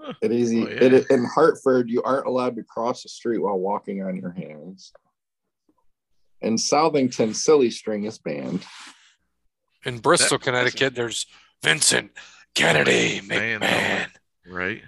Huh. 0.00 0.12
It 0.22 0.30
is 0.32 0.50
Oh, 0.52 0.54
yeah. 0.54 0.66
it, 0.66 1.10
in 1.10 1.24
Hartford, 1.24 1.90
you 1.90 2.02
aren't 2.02 2.26
allowed 2.26 2.56
to 2.56 2.62
cross 2.62 3.02
the 3.02 3.08
street 3.08 3.38
while 3.38 3.58
walking 3.58 4.02
on 4.02 4.16
your 4.16 4.30
hands. 4.30 4.92
In 6.40 6.54
Southington, 6.56 7.34
silly 7.34 7.70
string 7.70 8.04
is 8.04 8.18
banned. 8.18 8.64
In 9.84 9.98
Bristol, 9.98 10.38
That- 10.38 10.44
Connecticut, 10.44 10.94
there's 10.94 11.26
Vincent 11.62 12.12
Kennedy 12.54 13.20
Man, 13.22 13.60
McMahon. 13.60 14.08
Right? 14.46 14.82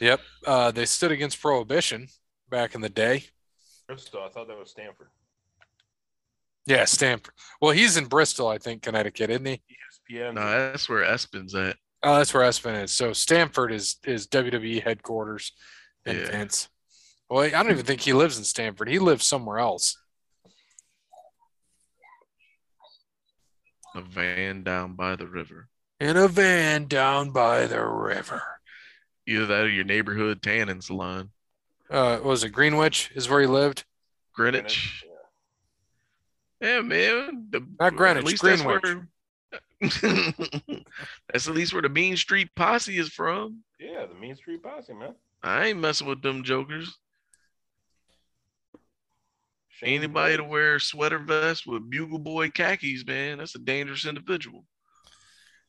Yep. 0.00 0.20
Uh, 0.46 0.70
they 0.72 0.84
stood 0.86 1.12
against 1.12 1.40
prohibition 1.40 2.08
back 2.50 2.74
in 2.74 2.80
the 2.80 2.88
day. 2.88 3.24
Bristol. 3.86 4.22
I 4.24 4.28
thought 4.28 4.48
that 4.48 4.58
was 4.58 4.70
Stamford. 4.70 5.08
Yeah, 6.66 6.84
Stamford. 6.84 7.34
Well, 7.60 7.70
he's 7.72 7.96
in 7.96 8.04
Bristol, 8.06 8.48
I 8.48 8.58
think, 8.58 8.82
Connecticut, 8.82 9.30
isn't 9.30 9.46
he? 9.46 9.62
ESPN. 10.12 10.34
No, 10.34 10.42
that's 10.42 10.88
where 10.88 11.02
Espen's 11.04 11.54
at. 11.54 11.76
Oh, 12.02 12.16
that's 12.18 12.32
where 12.32 12.44
Espen 12.48 12.84
is. 12.84 12.92
So 12.92 13.12
Stamford 13.12 13.72
is 13.72 13.96
is 14.04 14.26
WWE 14.28 14.82
headquarters 14.82 15.52
and 16.06 16.18
Yeah. 16.18 16.26
Vince. 16.30 16.68
Well, 17.28 17.42
I 17.44 17.50
don't 17.50 17.70
even 17.70 17.84
think 17.84 18.00
he 18.00 18.12
lives 18.12 18.38
in 18.38 18.44
Stamford. 18.44 18.88
He 18.88 18.98
lives 18.98 19.26
somewhere 19.26 19.58
else. 19.58 19.96
A 23.94 24.00
van 24.00 24.62
down 24.62 24.94
by 24.94 25.16
the 25.16 25.26
river. 25.26 25.68
In 26.00 26.16
a 26.16 26.28
van 26.28 26.86
down 26.86 27.30
by 27.30 27.66
the 27.66 27.84
river. 27.84 28.42
Either 29.26 29.46
that 29.46 29.64
or 29.64 29.68
your 29.68 29.84
neighborhood 29.84 30.42
tanning 30.42 30.80
salon. 30.80 31.30
Uh, 31.90 32.16
what 32.16 32.24
was 32.24 32.44
it 32.44 32.50
Greenwich 32.50 33.10
is 33.14 33.28
where 33.28 33.40
he 33.40 33.46
lived? 33.46 33.84
Greenwich. 34.34 35.04
Yeah, 36.60 36.80
man. 36.82 37.48
The, 37.50 37.66
Not 37.80 37.96
Greenwich, 37.96 38.38
Greenwich. 38.38 38.82
Where, 38.82 39.08
that's 39.80 41.46
at 41.48 41.54
least 41.54 41.72
where 41.72 41.82
the 41.82 41.88
Mean 41.88 42.16
Street 42.16 42.48
Posse 42.56 42.98
is 42.98 43.08
from. 43.08 43.62
Yeah, 43.78 44.06
the 44.06 44.14
Mean 44.14 44.34
Street 44.34 44.62
Posse, 44.62 44.92
man. 44.92 45.14
I 45.42 45.66
ain't 45.66 45.78
messing 45.78 46.08
with 46.08 46.20
them 46.20 46.42
jokers. 46.42 46.98
Shane 49.68 49.98
Anybody 49.98 50.36
to 50.36 50.42
Blake. 50.42 50.50
wear 50.50 50.78
sweater 50.80 51.20
vest 51.20 51.64
with 51.64 51.88
bugle 51.88 52.18
boy 52.18 52.50
khakis, 52.50 53.06
man, 53.06 53.38
that's 53.38 53.54
a 53.54 53.60
dangerous 53.60 54.04
individual. 54.04 54.64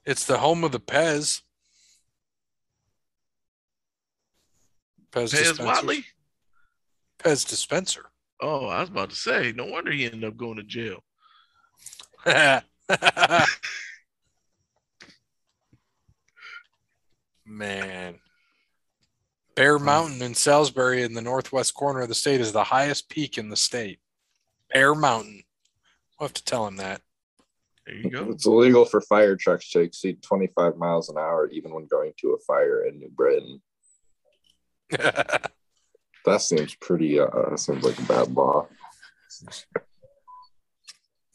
It's 0.06 0.26
the 0.26 0.40
home 0.40 0.64
of 0.64 0.72
the 0.72 0.80
Pez. 0.80 1.42
Pez, 5.12 5.32
Pez. 5.34 5.60
Whatley? 5.60 6.04
Pez 7.20 7.48
dispenser. 7.48 8.10
Oh, 8.42 8.66
I 8.66 8.80
was 8.80 8.90
about 8.90 9.12
to 9.12 9.16
say, 9.16 9.54
no 9.56 9.66
wonder 9.66 9.92
he 9.92 10.06
ended 10.06 10.24
up 10.24 10.38
going 10.38 10.58
to 10.58 10.64
jail. 10.64 11.04
Man. 17.50 18.16
Bear 19.56 19.80
Mountain 19.80 20.22
in 20.22 20.36
Salisbury 20.36 21.04
in 21.04 21.14
the 21.14 21.22
northwest 21.22 21.74
corner 21.74 22.02
of 22.02 22.08
the 22.08 22.16
state 22.16 22.40
is 22.40 22.54
the 22.54 22.64
highest 22.64 23.10
peak 23.10 23.38
in 23.38 23.50
the 23.50 23.58
state. 23.58 24.00
Bear 24.74 24.96
Mountain. 24.96 25.44
We'll 26.20 26.28
have 26.28 26.34
to 26.34 26.46
tell 26.46 26.68
him 26.68 26.78
that. 26.78 27.02
There 27.86 27.96
you 27.96 28.10
go. 28.10 28.30
It's 28.30 28.46
illegal 28.46 28.86
for 28.86 29.02
fire 29.02 29.36
trucks 29.36 29.72
to 29.72 29.80
exceed 29.80 30.22
25 30.22 30.78
miles 30.78 31.10
an 31.10 31.18
hour, 31.18 31.50
even 31.50 31.74
when 31.74 31.88
going 31.88 32.14
to 32.22 32.34
a 32.34 32.40
fire 32.40 32.86
in 32.86 33.00
New 33.00 33.10
Britain. 33.10 33.62
That 36.26 36.42
seems 36.42 36.76
pretty, 36.76 37.18
uh, 37.20 37.56
seems 37.56 37.84
like 37.84 37.98
a 37.98 38.04
bad 38.04 38.36
law. 38.36 38.68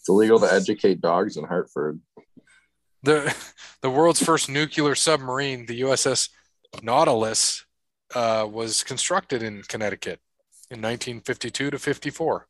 It's 0.04 0.10
illegal 0.10 0.38
to 0.40 0.52
educate 0.52 1.00
dogs 1.00 1.38
in 1.38 1.44
Hartford. 1.44 1.98
The 3.04 3.34
the 3.82 3.90
world's 3.90 4.22
first 4.22 4.48
nuclear 4.48 4.94
submarine, 4.94 5.66
the 5.66 5.82
USS 5.82 6.30
Nautilus, 6.82 7.64
uh, 8.14 8.46
was 8.50 8.82
constructed 8.82 9.42
in 9.42 9.62
Connecticut 9.62 10.20
in 10.70 10.80
1952 10.80 11.70
to 11.70 11.78
54. 11.78 12.48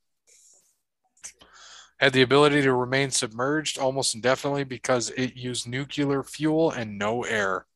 Had 1.98 2.12
the 2.12 2.22
ability 2.22 2.62
to 2.62 2.72
remain 2.72 3.10
submerged 3.10 3.78
almost 3.78 4.14
indefinitely 4.14 4.64
because 4.64 5.10
it 5.10 5.36
used 5.36 5.68
nuclear 5.68 6.22
fuel 6.22 6.70
and 6.70 6.98
no 6.98 7.24
air. 7.24 7.66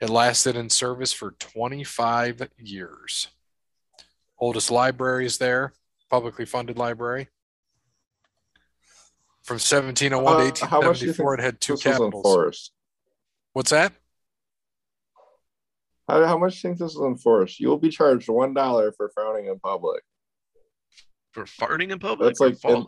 It 0.00 0.10
lasted 0.10 0.56
in 0.56 0.70
service 0.70 1.12
for 1.12 1.32
25 1.32 2.48
years. 2.58 3.28
Oldest 4.38 4.70
library 4.70 5.24
is 5.24 5.38
there, 5.38 5.72
publicly 6.10 6.44
funded 6.44 6.76
library. 6.76 7.28
From 9.44 9.56
1701 9.58 10.34
Uh, 10.48 10.50
to 10.52 10.66
how 10.66 10.80
much 10.80 11.00
do 11.00 11.06
you 11.06 11.10
1874, 11.12 11.34
it 11.34 11.40
had 11.40 11.60
two 11.60 11.74
This 11.74 11.84
was 11.84 11.92
capitals. 11.92 12.14
enforced. 12.26 12.72
What's 13.52 13.70
that? 13.70 13.92
How, 16.08 16.24
how 16.26 16.38
much 16.38 16.52
do 16.52 16.56
you 16.56 16.62
think 16.74 16.78
this 16.78 16.92
is 16.94 17.00
enforced? 17.00 17.60
You 17.60 17.68
will 17.68 17.78
be 17.78 17.90
charged 17.90 18.28
one 18.28 18.52
dollar 18.54 18.92
for 18.92 19.10
frowning 19.14 19.46
in 19.46 19.58
public. 19.58 20.02
For 21.32 21.44
farting 21.44 21.90
in 21.92 21.98
public? 21.98 22.28
That's 22.28 22.40
like 22.40 22.56
fall- 22.58 22.74
in- 22.82 22.86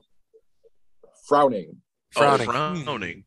frowning. 1.28 1.82
Frowning. 2.12 2.48
Oh, 2.48 2.52
frowning. 2.84 3.24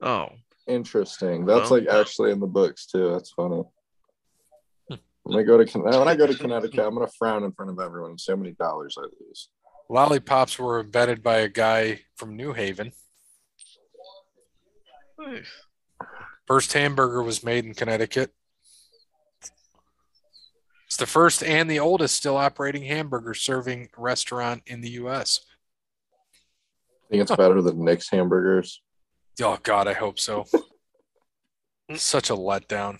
Oh, 0.00 0.28
Interesting. 0.66 1.46
That's 1.46 1.70
Well- 1.70 1.80
like 1.80 1.88
actually 1.88 2.30
in 2.30 2.38
the 2.40 2.46
books 2.46 2.86
too. 2.86 3.10
That's 3.10 3.30
funny. 3.30 3.62
When 5.22 5.38
I 5.38 5.42
go 5.42 5.62
to 5.62 5.78
when 5.78 6.08
I 6.08 6.14
go 6.16 6.26
to 6.26 6.34
Connecticut, 6.34 6.80
I'm 6.80 6.94
gonna 6.94 7.08
frown 7.18 7.44
in 7.44 7.52
front 7.52 7.70
of 7.70 7.78
everyone. 7.80 8.10
and 8.10 8.20
See 8.20 8.32
how 8.32 8.36
many 8.36 8.52
dollars 8.52 8.96
I 8.98 9.02
lose. 9.02 9.50
Lollipops 9.90 10.56
were 10.56 10.78
invented 10.78 11.20
by 11.20 11.38
a 11.38 11.48
guy 11.48 12.02
from 12.14 12.36
New 12.36 12.52
Haven. 12.52 12.92
nice. 15.18 15.50
First 16.46 16.72
hamburger 16.72 17.24
was 17.24 17.42
made 17.42 17.64
in 17.64 17.74
Connecticut. 17.74 18.32
It's 20.86 20.96
the 20.96 21.06
first 21.06 21.42
and 21.42 21.68
the 21.68 21.80
oldest 21.80 22.14
still 22.14 22.36
operating 22.36 22.84
hamburger 22.84 23.34
serving 23.34 23.88
restaurant 23.96 24.62
in 24.64 24.80
the 24.80 24.90
U.S. 24.90 25.40
I 27.06 27.10
think 27.10 27.22
it's 27.22 27.34
better 27.34 27.60
than 27.60 27.84
Nick's 27.84 28.08
hamburgers. 28.10 28.82
Oh 29.42 29.58
God, 29.60 29.88
I 29.88 29.94
hope 29.94 30.20
so. 30.20 30.44
Such 31.96 32.30
a 32.30 32.34
letdown. 32.34 32.98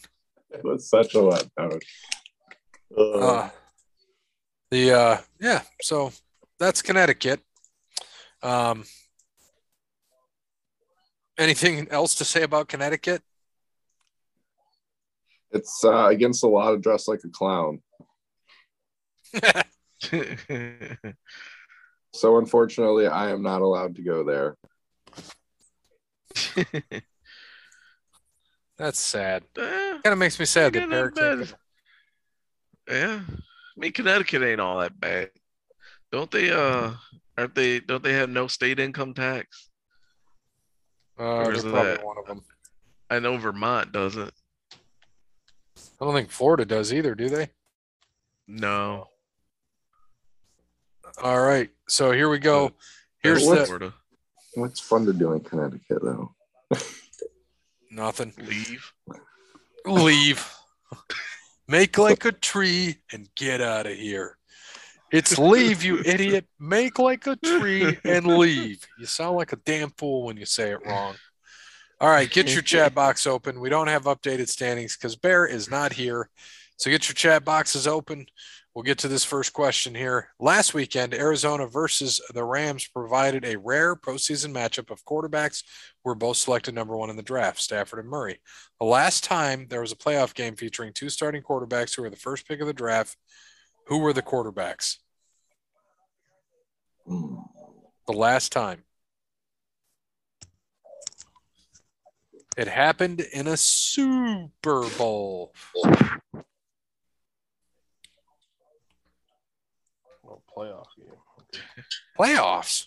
It 0.51 0.64
was 0.64 0.91
such 0.91 1.14
a 1.14 1.18
letdown. 1.18 1.80
Uh, 2.99 3.18
Uh, 3.20 3.51
the 4.72 4.93
uh, 4.93 5.18
yeah, 5.41 5.62
so 5.80 6.11
that's 6.61 6.82
Connecticut. 6.82 7.40
Um, 8.42 8.84
anything 11.36 11.88
else 11.90 12.14
to 12.16 12.24
say 12.24 12.42
about 12.42 12.68
Connecticut? 12.68 13.22
it's 15.52 15.82
uh, 15.84 16.06
against 16.06 16.44
a 16.44 16.46
lot 16.46 16.72
of 16.72 16.80
dress 16.80 17.08
like 17.08 17.20
a 17.24 17.28
clown. 17.28 17.80
So 22.12 22.38
unfortunately, 22.38 23.06
I 23.06 23.30
am 23.30 23.42
not 23.42 23.62
allowed 23.62 23.94
to 23.96 24.02
go 24.02 24.24
there. 24.24 24.56
That's 28.76 28.98
sad. 28.98 29.44
Eh, 29.56 29.98
Kind 30.02 30.12
of 30.12 30.18
makes 30.18 30.40
me 30.40 30.44
sad 30.46 30.72
that 30.72 30.82
Ain't 30.82 30.90
Barrett 30.90 31.14
that 31.14 31.20
can't 31.38 31.40
bad. 31.40 31.54
go. 32.88 32.94
yeah. 32.96 33.20
I 33.28 33.80
mean 33.80 33.92
Connecticut 33.92 34.42
ain't 34.42 34.61
all 34.61 34.80
that 34.80 34.98
bad. 34.98 35.30
Don't 36.12 36.30
they 36.30 36.50
uh 36.50 36.92
aren't 37.38 37.54
they 37.54 37.80
don't 37.80 38.02
they 38.02 38.12
have 38.14 38.30
no 38.30 38.46
state 38.46 38.78
income 38.78 39.14
tax? 39.14 39.68
Uh, 41.18 41.22
Or 41.22 41.52
they're 41.52 41.62
probably 41.70 41.90
that- 41.92 42.04
one 42.04 42.16
of 42.18 42.26
them. 42.26 42.42
I 43.11 43.18
know 43.18 43.36
Vermont 43.38 43.92
doesn't. 43.92 44.32
I 46.00 46.04
don't 46.04 46.14
think 46.14 46.30
Florida 46.30 46.64
does 46.64 46.92
either, 46.92 47.14
do 47.14 47.28
they? 47.28 47.50
No. 48.46 49.08
All 51.22 51.40
right, 51.40 51.70
so 51.88 52.12
here 52.12 52.28
we 52.30 52.38
go. 52.38 52.72
Here's 53.18 53.44
What's- 53.44 53.61
the 53.61 53.66
Florida. 53.66 53.94
What's 54.54 54.80
fun 54.80 55.06
to 55.06 55.12
do 55.12 55.32
in 55.32 55.40
Connecticut 55.40 56.02
though? 56.02 56.34
nothing. 57.90 58.32
Leave. 58.38 58.92
Leave. 59.86 60.48
Make 61.68 61.98
like 61.98 62.24
a 62.24 62.32
tree 62.32 62.96
and 63.12 63.28
get 63.36 63.61
out 63.61 63.86
of 63.86 63.96
here. 63.96 64.38
It's 65.12 65.38
leave, 65.38 65.82
you 65.82 66.00
idiot. 66.04 66.46
Make 66.58 66.98
like 66.98 67.26
a 67.26 67.36
tree 67.36 67.98
and 68.04 68.26
leave. 68.26 68.86
You 68.98 69.06
sound 69.06 69.36
like 69.36 69.52
a 69.52 69.56
damn 69.56 69.90
fool 69.90 70.24
when 70.24 70.36
you 70.36 70.46
say 70.46 70.70
it 70.70 70.86
wrong. 70.86 71.16
All 72.00 72.08
right, 72.08 72.30
get 72.30 72.52
your 72.52 72.62
chat 72.62 72.94
box 72.94 73.26
open. 73.26 73.61
We 73.61 73.68
don't 73.68 73.88
have 73.88 74.04
updated 74.04 74.48
standings 74.48 74.96
because 74.96 75.16
Bear 75.16 75.46
is 75.46 75.70
not 75.70 75.92
here. 75.92 76.30
So 76.76 76.90
get 76.90 77.08
your 77.08 77.14
chat 77.14 77.44
boxes 77.44 77.86
open. 77.86 78.26
We'll 78.74 78.84
get 78.84 78.98
to 78.98 79.08
this 79.08 79.24
first 79.24 79.52
question 79.52 79.96
here. 79.96 80.28
Last 80.38 80.74
weekend, 80.74 81.12
Arizona 81.12 81.66
versus 81.66 82.20
the 82.32 82.44
Rams 82.44 82.86
provided 82.86 83.44
a 83.44 83.58
rare 83.58 83.96
postseason 83.96 84.54
matchup 84.54 84.90
of 84.90 85.04
quarterbacks 85.04 85.64
who 86.02 86.11
were 86.11 86.14
both 86.14 86.36
selected 86.36 86.74
number 86.74 86.96
one 86.96 87.11
in 87.11 87.16
the 87.16 87.22
draft, 87.22 87.61
Stafford 87.61 87.98
and 87.98 88.08
Murray. 88.08 88.38
The 88.78 88.86
last 88.86 89.24
time 89.24 89.66
there 89.68 89.80
was 89.80 89.90
a 89.90 89.96
playoff 89.96 90.34
game 90.34 90.54
featuring 90.54 90.92
two 90.92 91.11
starting 91.11 91.42
quarterbacks 91.42 91.96
who 91.96 92.02
were 92.02 92.11
the 92.11 92.16
first 92.16 92.46
pick 92.46 92.61
of 92.61 92.68
the 92.68 92.72
draft, 92.72 93.16
who 93.87 93.99
were 93.99 94.12
the 94.12 94.22
quarterbacks? 94.22 94.99
Hmm. 97.07 97.37
The 98.07 98.12
last 98.12 98.53
time. 98.53 98.85
It 102.57 102.68
happened 102.68 103.20
in 103.20 103.47
a 103.47 103.57
Super 103.57 104.87
Bowl. 104.99 105.55
Well, 110.22 110.43
playoff 110.57 110.87
game. 110.99 111.61
Playoffs. 112.18 112.87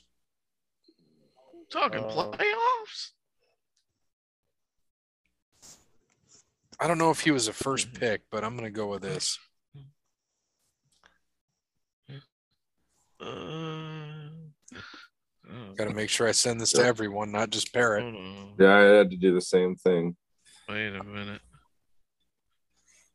Talking 1.70 2.04
Uh, 2.04 2.10
playoffs. 2.10 3.12
I 6.80 6.88
don't 6.88 6.98
know 6.98 7.12
if 7.12 7.22
he 7.22 7.32
was 7.32 7.48
a 7.48 7.54
first 7.54 7.94
pick, 8.00 8.22
but 8.30 8.44
I'm 8.44 8.56
going 8.58 8.72
to 8.72 8.78
go 8.78 8.88
with 8.88 9.02
this. 9.02 9.40
Uh, 12.10 12.14
oh, 13.13 13.13
Got 15.78 15.88
to 15.88 15.94
make 15.94 16.10
sure 16.10 16.28
I 16.28 16.32
send 16.32 16.62
this 16.62 16.72
to 16.74 16.84
everyone, 16.84 17.32
not 17.32 17.50
just 17.50 17.74
Barrett. 17.74 18.04
hold 18.04 18.16
on. 18.16 18.54
Yeah, 18.60 18.76
I 18.76 18.82
had 18.82 19.10
to 19.12 19.18
do 19.18 19.34
the 19.34 19.42
same 19.42 19.76
thing. 19.76 20.16
Wait 20.70 20.96
a 20.96 21.04
minute. 21.04 21.42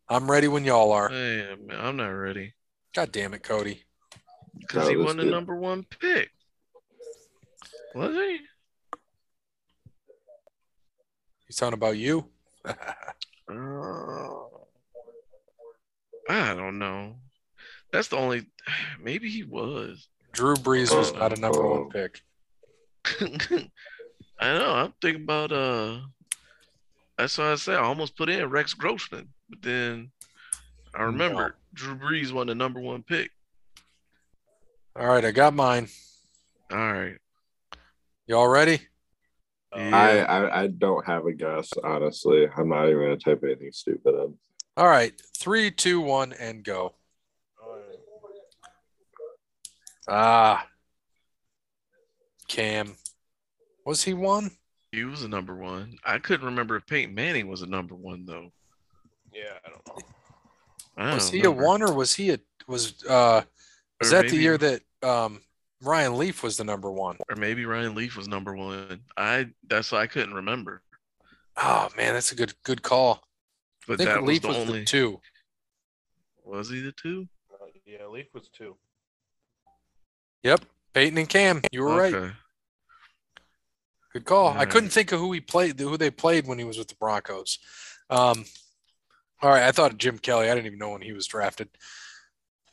I'm 0.09 0.31
ready 0.31 0.49
when 0.49 0.65
y'all 0.65 0.91
are. 0.93 1.09
Wait 1.09 1.41
a 1.53 1.57
minute. 1.57 1.79
I'm 1.81 1.97
not 1.97 2.09
ready. 2.09 2.55
God 2.95 3.13
damn 3.13 3.35
it, 3.35 3.43
Cody. 3.43 3.85
Because 4.59 4.89
he 4.89 4.97
this 4.97 5.05
won 5.07 5.17
the 5.19 5.23
dude- 5.25 5.33
number 5.33 5.55
one 5.55 5.85
pick. 6.01 6.31
Was 7.95 8.15
he? 8.15 8.39
He's 11.47 11.57
talking 11.57 11.75
about 11.75 11.97
you. 11.97 12.27
Uh, 13.51 14.45
I 16.29 16.53
don't 16.55 16.79
know. 16.79 17.17
That's 17.93 18.09
the 18.09 18.17
only. 18.17 18.47
Maybe 19.03 19.29
he 19.31 19.45
was. 19.45 20.09
Drew 20.33 20.55
Brees 20.57 20.97
was 20.97 21.13
not 21.15 21.37
a 21.37 21.41
number 21.41 21.67
one 21.67 21.89
pick. 21.89 22.21
I 24.41 24.59
know. 24.59 24.73
I'm 24.73 24.95
thinking 25.01 25.23
about. 25.25 25.53
uh 25.53 26.01
That's 27.17 27.39
what 27.39 27.49
I 27.49 27.55
said. 27.57 27.77
I 27.77 27.83
almost 27.83 28.17
put 28.17 28.29
in 28.29 28.49
Rex 28.51 28.75
Grossman, 28.75 29.29
but 29.49 29.63
then 29.63 30.11
I 30.95 31.03
remember 31.03 31.57
Drew 31.75 31.97
Brees 31.97 32.33
won 32.33 32.47
the 32.47 32.55
number 32.55 32.81
one 32.81 33.03
pick. 33.03 33.31
All 34.99 35.07
right, 35.07 35.25
I 35.25 35.31
got 35.31 35.55
mine. 35.55 35.89
All 36.71 36.77
right. 36.79 37.17
Y'all 38.27 38.49
ready? 38.49 38.81
Uh, 39.73 39.79
I, 39.79 40.19
I 40.19 40.63
I 40.63 40.67
don't 40.67 41.05
have 41.07 41.27
a 41.27 41.33
guess, 41.33 41.71
honestly. 41.85 42.49
I'm 42.57 42.69
not 42.69 42.89
even 42.89 43.03
gonna 43.03 43.17
type 43.17 43.43
anything 43.45 43.71
stupid 43.73 44.15
in. 44.15 44.35
All 44.77 44.89
right, 44.89 45.13
three, 45.37 45.71
two, 45.71 46.01
one, 46.01 46.33
and 46.35 46.63
go. 46.63 46.95
all 47.63 47.77
right. 47.77 47.99
Ah, 50.09 50.67
Cam. 52.49 52.97
Was 53.85 54.03
he 54.03 54.15
one? 54.15 54.51
He 54.93 55.05
was 55.05 55.23
a 55.23 55.29
number 55.29 55.55
one. 55.55 55.97
I 56.05 56.19
couldn't 56.19 56.47
remember 56.47 56.77
if 56.77 56.87
Peyton 56.87 57.15
Manning 57.15 57.49
was 57.49 57.63
a 57.63 57.67
number 57.67 57.95
one 57.95 58.25
though. 58.25 58.51
Yeah, 59.33 59.53
I 59.65 59.69
don't 59.69 59.87
know. 59.87 59.99
I 60.97 61.15
Was 61.15 61.31
don't 61.31 61.41
he 61.41 61.47
a 61.47 61.51
one 61.51 61.83
or 61.83 61.93
was 61.93 62.15
he 62.15 62.31
a 62.31 62.39
was 62.67 63.05
uh 63.05 63.43
was 64.01 64.13
Or 64.13 64.17
that 64.23 64.31
the 64.31 64.37
year 64.37 64.57
that 64.59 64.81
um 65.03 65.41
Ryan 65.83 66.17
Leaf 66.19 66.43
was 66.43 66.57
the 66.57 66.65
number 66.65 66.91
one? 66.91 67.19
Or 67.29 67.37
maybe 67.37 67.65
Ryan 67.67 67.95
Leaf 67.95 68.17
was 68.17 68.29
number 68.29 68.57
one. 68.57 69.01
I 69.17 69.49
that's 69.69 69.93
why 69.93 70.01
I 70.01 70.07
couldn't 70.07 70.35
remember. 70.35 70.83
Oh 71.57 71.89
man, 71.97 72.15
that's 72.15 72.33
a 72.33 72.37
good 72.37 72.55
good 72.65 72.83
call. 72.83 73.15
I 73.15 73.19
But 73.87 73.99
think 73.99 74.09
that 74.11 74.23
was 74.23 74.29
Leaf 74.29 74.43
the 74.43 74.49
was 74.49 74.57
only. 74.57 74.79
the 74.81 74.85
two. 74.87 75.21
Was 76.45 76.71
he 76.71 76.81
the 76.81 76.93
two? 76.93 77.29
Uh, 77.53 77.67
yeah, 77.85 78.07
Leaf 78.07 78.27
was 78.33 78.49
two. 78.49 78.75
Yep, 80.43 80.65
Peyton 80.95 81.19
and 81.19 81.29
Cam. 81.29 81.63
You 81.73 81.83
were 81.83 81.97
right. 81.97 82.33
Good 84.13 84.25
call. 84.25 84.57
I 84.57 84.65
couldn't 84.65 84.91
think 84.91 85.13
of 85.13 85.21
who 85.21 85.33
he 85.33 85.41
played, 85.41 85.79
who 85.79 85.97
they 85.97 86.11
played 86.11 86.47
when 86.47 86.59
he 86.59 86.65
was 86.65 86.79
with 86.79 86.89
the 86.89 86.95
Broncos. 86.95 87.59
Um, 88.09 88.45
all 89.43 89.51
right, 89.51 89.65
I 89.65 89.73
thought 89.73 89.99
Jim 89.99 90.19
Kelly. 90.19 90.51
I 90.51 90.55
didn't 90.55 90.67
even 90.67 90.79
know 90.79 90.91
when 90.91 91.03
he 91.03 91.13
was 91.13 91.27
drafted. 91.27 91.69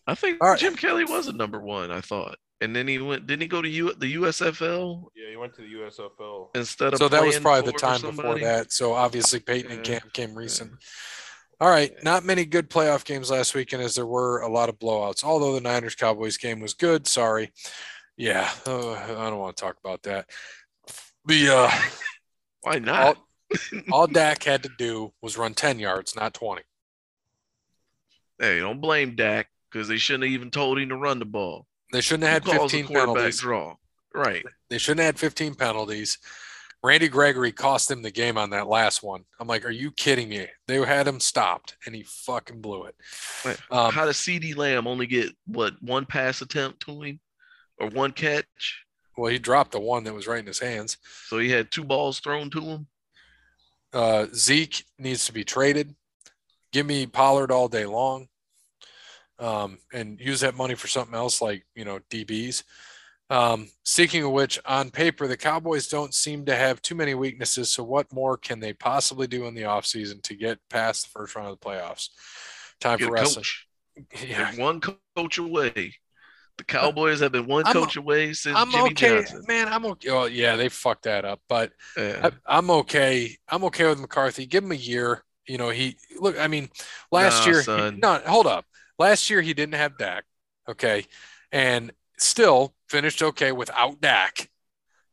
I 0.08 0.16
think 0.16 0.38
All 0.42 0.52
right. 0.52 0.60
Jim 0.60 0.76
Kelly 0.76 1.04
was 1.04 1.28
a 1.28 1.34
number 1.34 1.60
one. 1.60 1.92
I 1.92 2.02
thought, 2.02 2.38
and 2.62 2.76
then 2.76 2.88
he 2.88 3.00
went. 3.00 3.28
Didn't 3.28 3.42
he 3.42 3.48
go 3.48 3.62
to 3.62 3.68
U, 3.68 3.94
the 3.94 4.16
USFL 4.16 5.06
Yeah, 5.16 5.30
he 5.32 5.36
went 5.36 5.54
to 5.56 5.62
the 5.62 5.74
USFL. 5.74 6.56
instead 6.56 6.94
of? 6.94 7.00
So 7.00 7.10
that 7.10 7.24
was 7.24 7.40
probably 7.40 7.72
the 7.72 7.78
time 7.78 8.02
before 8.02 8.40
that. 8.40 8.72
So 8.72 8.94
obviously 8.94 9.40
Peyton 9.40 9.72
and 9.72 9.84
Cam 9.84 10.02
came 10.14 10.36
recent. 10.36 10.72
All 11.60 11.70
right, 11.70 11.92
not 12.04 12.26
many 12.26 12.46
good 12.46 12.70
playoff 12.70 13.06
games 13.06 13.32
last 13.32 13.56
weekend, 13.56 13.82
as 13.82 13.96
there 13.96 14.06
were 14.06 14.42
a 14.42 14.50
lot 14.50 14.70
of 14.70 14.78
blowouts. 14.78 15.24
Although 15.24 15.54
the 15.54 15.62
Niners 15.62 15.96
Cowboys 15.96 16.38
game 16.38 16.60
was 16.60 16.74
good. 16.74 17.08
Sorry. 17.08 17.52
Yeah, 18.18 18.50
uh, 18.68 18.92
I 18.94 19.30
don't 19.30 19.40
want 19.40 19.56
to 19.56 19.64
talk 19.64 19.78
about 19.84 20.04
that. 20.04 20.30
The 21.26 21.50
uh, 21.50 21.72
Why 22.62 22.80
not? 22.80 23.18
all 23.92 24.08
Dak 24.08 24.44
had 24.44 24.64
to 24.64 24.70
do 24.78 25.14
was 25.22 25.38
run 25.38 25.54
ten 25.54 25.80
yards, 25.80 26.16
not 26.16 26.34
twenty. 26.34 26.64
Hey, 28.40 28.60
don't 28.60 28.82
blame 28.82 29.16
Dak 29.16 29.48
because 29.72 29.88
they 29.88 29.98
shouldn't 29.98 30.24
have 30.24 30.34
even 30.34 30.52
told 30.52 30.80
him 30.80 30.90
to 30.90 30.98
run 30.98 31.20
the 31.20 31.26
ball. 31.26 31.68
They 31.92 32.02
shouldn't 32.02 32.24
have 32.24 32.46
had 32.46 32.60
15 32.60 32.88
penalties. 32.88 33.40
draw? 33.40 33.76
Right. 34.14 34.46
They 34.70 34.78
shouldn't 34.78 35.00
have 35.00 35.16
had 35.16 35.20
15 35.20 35.56
penalties. 35.56 36.18
Randy 36.86 37.08
Gregory 37.08 37.52
cost 37.52 37.90
him 37.90 38.02
the 38.04 38.12
game 38.12 38.38
on 38.38 38.52
that 38.52 38.68
last 38.68 39.02
one. 39.02 39.24
I'm 39.40 39.48
like, 39.48 39.66
are 39.66 39.72
you 39.72 39.92
kidding 39.92 40.30
me? 40.30 40.46
They 40.68 40.76
had 40.86 41.08
him 41.08 41.20
stopped, 41.20 41.76
and 41.86 41.96
he 41.96 42.04
fucking 42.04 42.62
blew 42.62 42.84
it. 42.84 42.96
Wait, 43.44 43.58
Um, 43.72 43.92
How 43.92 44.06
does 44.06 44.18
CeeDee 44.18 44.56
Lamb 44.56 44.86
only 44.86 45.08
get 45.08 45.32
what 45.48 45.74
one 45.82 46.06
pass 46.06 46.42
attempt 46.42 46.82
to 46.82 47.02
him, 47.02 47.20
or 47.80 47.90
one 47.90 48.12
catch? 48.12 48.86
well, 49.18 49.32
he 49.32 49.40
dropped 49.40 49.72
the 49.72 49.80
one 49.80 50.04
that 50.04 50.14
was 50.14 50.28
right 50.28 50.40
in 50.40 50.46
his 50.46 50.60
hands. 50.60 50.98
So 51.28 51.40
he 51.40 51.50
had 51.50 51.72
two 51.72 51.84
balls 51.86 52.20
thrown 52.20 52.50
to 52.52 52.62
him. 52.62 52.88
Uh, 53.94 54.28
Zeke 54.34 54.84
needs 55.00 55.26
to 55.26 55.34
be 55.34 55.44
traded. 55.46 55.96
Give 56.72 56.86
me 56.86 57.08
Pollard 57.08 57.50
all 57.52 57.68
day 57.70 57.86
long. 57.86 58.28
um, 59.40 59.80
and 59.94 60.20
use 60.20 60.42
that 60.42 60.56
money 60.56 60.76
for 60.76 60.88
something 60.88 61.16
else 61.16 61.42
like 61.42 61.66
you 61.76 61.84
know 61.86 62.00
DBs. 62.10 62.64
Um, 63.30 63.70
speaking 63.84 64.24
of 64.24 64.32
which, 64.32 64.60
on 64.66 64.92
paper, 64.92 65.28
the 65.28 65.38
Cowboys 65.38 65.88
don't 65.88 66.14
seem 66.14 66.46
to 66.46 66.56
have 66.56 66.82
too 66.82 66.94
many 66.96 67.16
weaknesses. 67.16 67.72
So, 67.72 67.84
what 67.84 68.12
more 68.14 68.38
can 68.38 68.60
they 68.60 68.74
possibly 68.74 69.26
do 69.28 69.46
in 69.46 69.56
the 69.56 69.64
offseason 69.64 70.22
to 70.24 70.36
get 70.36 70.60
past 70.70 71.06
the 71.06 71.10
first 71.20 71.36
round 71.36 71.50
of 71.50 71.60
the 71.60 71.66
playoffs? 71.66 72.10
Time 72.80 73.00
Get 73.00 73.08
for 73.08 73.14
wrestling. 73.14 73.44
coach. 73.44 73.68
Yeah, 74.28 74.52
They're 74.52 74.62
one 74.64 74.82
coach 75.16 75.38
away. 75.38 75.94
The 76.58 76.64
Cowboys 76.66 77.20
have 77.22 77.32
been 77.32 77.48
one 77.48 77.66
I'm- 77.66 77.74
coach 77.74 77.96
away 77.98 78.34
since 78.34 78.56
I'm 78.58 78.70
Jimmy 78.72 78.92
okay, 78.92 79.16
Johnson. 79.18 79.44
man. 79.48 79.68
I'm 79.70 79.86
okay. 79.88 80.10
Oh, 80.10 80.26
yeah, 80.26 80.56
they 80.56 80.70
fucked 80.70 81.04
that 81.04 81.26
up, 81.26 81.40
but 81.50 81.72
Yeah. 81.98 82.30
I, 82.46 82.58
I'm 82.58 82.70
okay. 82.70 83.36
I'm 83.50 83.64
okay 83.66 83.88
with 83.88 84.00
McCarthy. 84.00 84.46
Give 84.46 84.64
him 84.64 84.72
a 84.72 84.76
year. 84.76 85.24
You 85.48 85.58
know, 85.58 85.70
he 85.70 85.98
look. 86.20 86.40
I 86.40 86.48
mean, 86.48 86.70
last 87.12 87.46
Nah, 87.46 87.52
year, 87.52 87.62
he, 87.92 87.98
no, 87.98 88.22
hold 88.26 88.48
up. 88.48 88.66
Last 89.00 89.30
year 89.30 89.42
he 89.42 89.54
didn't 89.54 89.76
have 89.76 89.98
Dak. 89.98 90.24
Okay, 90.68 91.06
and 91.52 91.92
still 92.18 92.74
finished 92.90 93.22
okay 93.22 93.52
without 93.52 94.02
Dak. 94.02 94.50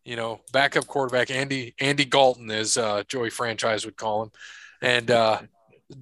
You 0.04 0.16
know, 0.16 0.40
backup 0.52 0.86
quarterback 0.86 1.30
Andy 1.30 1.74
Andy 1.80 2.04
Galton, 2.04 2.50
as 2.50 2.76
uh, 2.76 3.04
Joey 3.06 3.30
franchise 3.30 3.84
would 3.84 3.96
call 3.96 4.24
him, 4.24 4.30
and 4.80 5.10
uh, 5.10 5.42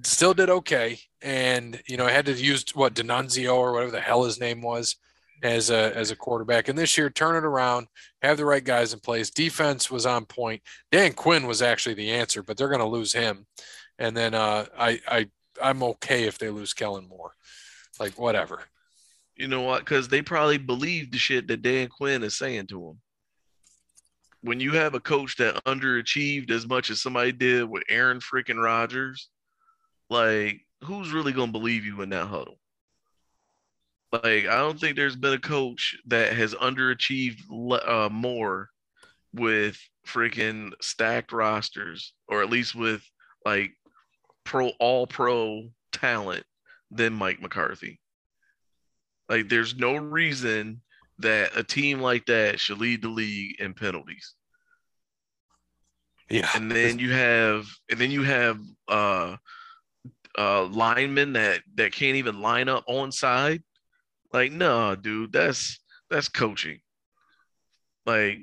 still 0.03 0.33
did 0.33 0.49
okay. 0.49 0.99
And 1.21 1.79
you 1.87 1.97
know, 1.97 2.07
I 2.07 2.11
had 2.11 2.25
to 2.25 2.33
use 2.33 2.65
what 2.73 2.95
Denunzio 2.95 3.55
or 3.55 3.73
whatever 3.73 3.91
the 3.91 4.01
hell 4.01 4.23
his 4.23 4.39
name 4.39 4.61
was 4.61 4.95
as 5.43 5.69
a 5.69 5.95
as 5.95 6.11
a 6.11 6.15
quarterback. 6.15 6.67
And 6.67 6.77
this 6.77 6.97
year, 6.97 7.09
turn 7.09 7.35
it 7.35 7.45
around, 7.45 7.87
have 8.21 8.37
the 8.37 8.45
right 8.45 8.63
guys 8.63 8.93
in 8.93 8.99
place. 8.99 9.29
Defense 9.29 9.91
was 9.91 10.05
on 10.05 10.25
point. 10.25 10.61
Dan 10.91 11.13
Quinn 11.13 11.47
was 11.47 11.61
actually 11.61 11.95
the 11.95 12.11
answer, 12.11 12.41
but 12.41 12.57
they're 12.57 12.69
going 12.69 12.79
to 12.79 12.85
lose 12.85 13.13
him. 13.13 13.45
And 13.99 14.15
then 14.15 14.33
uh, 14.33 14.65
I 14.77 14.99
I 15.07 15.27
I'm 15.61 15.83
okay 15.83 16.23
if 16.23 16.37
they 16.37 16.49
lose 16.49 16.73
Kellen 16.73 17.07
Moore. 17.07 17.33
Like 17.99 18.17
whatever. 18.17 18.63
You 19.35 19.47
know 19.47 19.61
what? 19.61 19.79
Because 19.79 20.07
they 20.07 20.21
probably 20.21 20.57
believe 20.57 21.11
the 21.11 21.17
shit 21.17 21.47
that 21.47 21.61
Dan 21.61 21.87
Quinn 21.87 22.23
is 22.23 22.37
saying 22.37 22.67
to 22.67 22.79
them. 22.79 22.99
When 24.41 24.59
you 24.59 24.71
have 24.73 24.95
a 24.95 24.99
coach 24.99 25.37
that 25.37 25.63
underachieved 25.65 26.49
as 26.51 26.67
much 26.67 26.89
as 26.89 27.01
somebody 27.01 27.31
did 27.31 27.69
with 27.69 27.83
Aaron 27.89 28.19
freaking 28.19 28.61
Rodgers, 28.61 29.29
like 30.09 30.61
who's 30.83 31.11
really 31.11 31.31
gonna 31.31 31.51
believe 31.51 31.85
you 31.85 32.01
in 32.01 32.09
that 32.09 32.27
huddle? 32.27 32.59
Like 34.11 34.47
I 34.47 34.57
don't 34.57 34.79
think 34.79 34.95
there's 34.95 35.15
been 35.15 35.33
a 35.33 35.39
coach 35.39 35.95
that 36.07 36.33
has 36.33 36.53
underachieved 36.55 37.39
uh, 37.87 38.09
more 38.09 38.69
with 39.33 39.77
freaking 40.05 40.71
stacked 40.81 41.31
rosters, 41.31 42.13
or 42.27 42.41
at 42.41 42.49
least 42.49 42.75
with 42.75 43.01
like 43.45 43.71
pro 44.43 44.69
all 44.79 45.07
pro 45.07 45.69
talent 45.93 46.43
than 46.89 47.13
Mike 47.13 47.41
McCarthy. 47.41 48.00
Like, 49.31 49.47
there's 49.47 49.77
no 49.77 49.95
reason 49.95 50.81
that 51.19 51.55
a 51.55 51.63
team 51.63 52.01
like 52.01 52.25
that 52.25 52.59
should 52.59 52.79
lead 52.79 53.01
the 53.01 53.07
league 53.07 53.61
in 53.61 53.73
penalties. 53.73 54.33
Yeah. 56.29 56.49
And 56.53 56.69
then 56.69 56.99
you 56.99 57.13
have, 57.13 57.65
and 57.89 57.97
then 57.97 58.11
you 58.11 58.23
have 58.23 58.59
uh, 58.89 59.37
uh, 60.37 60.63
linemen 60.65 61.33
that 61.33 61.61
that 61.75 61.93
can't 61.93 62.17
even 62.17 62.41
line 62.41 62.67
up 62.67 62.83
on 62.87 63.13
side. 63.13 63.63
Like, 64.33 64.51
no, 64.51 64.95
dude, 64.95 65.31
that's 65.31 65.79
that's 66.09 66.27
coaching. 66.27 66.79
Like, 68.05 68.39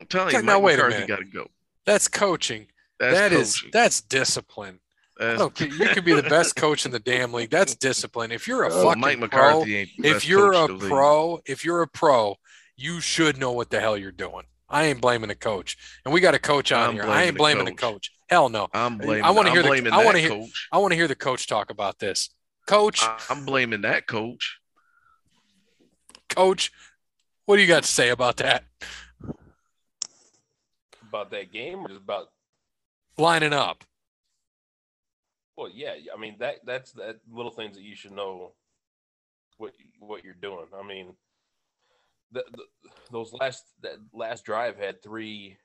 I'm 0.00 0.06
telling 0.08 0.34
you, 0.34 0.42
Now, 0.42 0.54
Mike 0.56 0.62
wait 0.62 0.78
a 0.78 0.88
minute. 0.90 1.08
got 1.08 1.20
to 1.20 1.24
go. 1.24 1.46
That's 1.86 2.06
coaching. 2.06 2.66
That's 3.00 3.16
That 3.16 3.32
is 3.32 3.56
coaching. 3.56 3.70
that's 3.72 4.02
discipline. 4.02 4.80
Uh, 5.20 5.36
oh, 5.40 5.46
I 5.46 5.48
That's. 5.48 5.78
You 5.78 5.88
could 5.88 6.04
be 6.04 6.14
the 6.14 6.22
best 6.22 6.54
coach 6.56 6.86
in 6.86 6.92
the 6.92 6.98
damn 7.00 7.32
league. 7.32 7.50
That's 7.50 7.74
discipline. 7.74 8.30
If 8.30 8.46
you're 8.46 8.62
a 8.64 8.72
Oh, 8.72 8.84
fucking 8.84 9.00
Mike 9.00 9.18
pro, 9.18 9.26
McCarthy 9.26 9.76
ain't 9.78 9.90
if 9.98 10.26
you're 10.28 10.52
a 10.52 10.64
in 10.64 10.66
the 10.68 10.72
league. 10.74 10.90
pro, 10.90 11.40
if 11.46 11.64
you're 11.64 11.82
a 11.82 11.88
pro, 11.88 12.36
you 12.76 13.00
should 13.00 13.36
know 13.38 13.50
what 13.52 13.70
the 13.70 13.80
hell 13.80 13.96
you're 13.96 14.12
doing. 14.12 14.44
I 14.68 14.84
ain't 14.84 15.00
blaming 15.00 15.28
the 15.28 15.34
coach, 15.34 15.76
and 16.04 16.12
we 16.14 16.20
got 16.20 16.34
a 16.34 16.38
coach 16.38 16.70
on 16.72 16.90
I'm 16.90 16.94
here. 16.94 17.04
I 17.04 17.22
ain't 17.24 17.34
the 17.34 17.38
blaming 17.38 17.64
the 17.64 17.72
coach. 17.72 17.92
coach. 17.94 18.12
Hell 18.28 18.48
no. 18.50 18.68
I'm 18.72 18.98
blaming. 18.98 19.24
I 19.24 19.30
wanna 19.30 19.50
hear 19.50 19.62
the- 19.62 19.90
I 19.92 20.04
wanna 20.04 20.18
hear- 20.18 20.28
coach. 20.28 20.68
I 20.70 20.78
want 20.78 20.92
to 20.92 20.96
hear 20.96 21.08
the 21.08 21.14
coach 21.16 21.46
talk 21.46 21.70
about 21.70 21.98
this. 21.98 22.28
Coach, 22.66 23.02
I'm 23.30 23.44
blaming 23.46 23.80
that 23.80 24.06
coach. 24.06 24.58
coach, 26.28 26.70
what 27.46 27.56
do 27.56 27.62
you 27.62 27.66
got 27.68 27.82
to 27.84 27.88
say 27.88 28.10
about 28.10 28.36
that? 28.36 28.64
About 31.08 31.30
that 31.30 31.50
game 31.50 31.78
or 31.78 31.88
just 31.88 32.00
about 32.02 32.28
Lining 33.16 33.54
up. 33.54 33.82
Well, 35.58 35.70
yeah. 35.74 35.94
I 36.14 36.18
mean 36.18 36.36
that 36.38 36.56
that's 36.64 36.92
that 36.92 37.18
little 37.30 37.50
things 37.50 37.76
that 37.76 37.82
you 37.82 37.96
should 37.96 38.12
know 38.12 38.52
what 39.56 39.72
what 39.98 40.24
you're 40.24 40.34
doing. 40.34 40.66
I 40.78 40.86
mean, 40.86 41.14
the, 42.30 42.44
the, 42.52 42.64
those 43.10 43.32
last 43.32 43.64
that 43.82 43.96
last 44.12 44.44
drive 44.44 44.76
had 44.76 45.02
three 45.02 45.56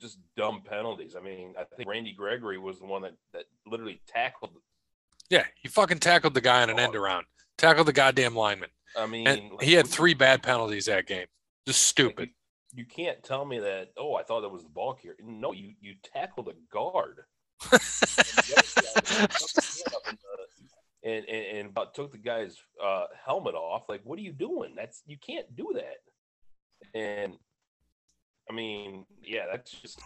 just 0.00 0.18
dumb 0.36 0.62
penalties. 0.64 1.16
I 1.18 1.20
mean, 1.20 1.54
I 1.58 1.64
think 1.64 1.88
Randy 1.88 2.12
Gregory 2.12 2.58
was 2.58 2.78
the 2.78 2.86
one 2.86 3.02
that 3.02 3.14
that 3.32 3.44
literally 3.66 4.00
tackled. 4.06 4.52
Yeah, 5.28 5.44
he 5.60 5.68
fucking 5.68 5.98
tackled 5.98 6.34
the 6.34 6.40
guy 6.40 6.62
on 6.62 6.70
an 6.70 6.78
end 6.78 6.94
around. 6.94 7.26
Tackled 7.58 7.88
the 7.88 7.92
goddamn 7.92 8.36
lineman. 8.36 8.70
I 8.96 9.06
mean, 9.06 9.26
And 9.26 9.50
like, 9.52 9.62
he 9.62 9.74
had 9.74 9.86
three 9.86 10.14
bad 10.14 10.42
penalties 10.42 10.86
that 10.86 11.06
game. 11.06 11.26
Just 11.66 11.82
stupid. 11.82 12.30
You 12.72 12.86
can't 12.86 13.22
tell 13.22 13.44
me 13.44 13.58
that. 13.58 13.88
Oh, 13.98 14.14
I 14.14 14.22
thought 14.22 14.42
that 14.42 14.48
was 14.48 14.62
the 14.62 14.70
ball 14.70 14.94
carrier. 14.94 15.16
No, 15.22 15.52
you 15.52 15.72
you 15.80 15.94
tackled 16.14 16.48
a 16.48 16.54
guard. 16.72 17.24
and, 21.04 21.24
and 21.28 21.58
and 21.58 21.70
about 21.70 21.94
took 21.94 22.12
the 22.12 22.18
guy's 22.18 22.56
uh, 22.82 23.04
helmet 23.24 23.54
off. 23.54 23.88
Like, 23.88 24.02
what 24.04 24.18
are 24.18 24.22
you 24.22 24.32
doing? 24.32 24.74
That's 24.76 25.02
you 25.06 25.16
can't 25.16 25.54
do 25.56 25.74
that. 25.74 26.98
And 26.98 27.34
I 28.48 28.52
mean, 28.52 29.04
yeah, 29.22 29.44
that's 29.50 29.70
just 29.70 30.00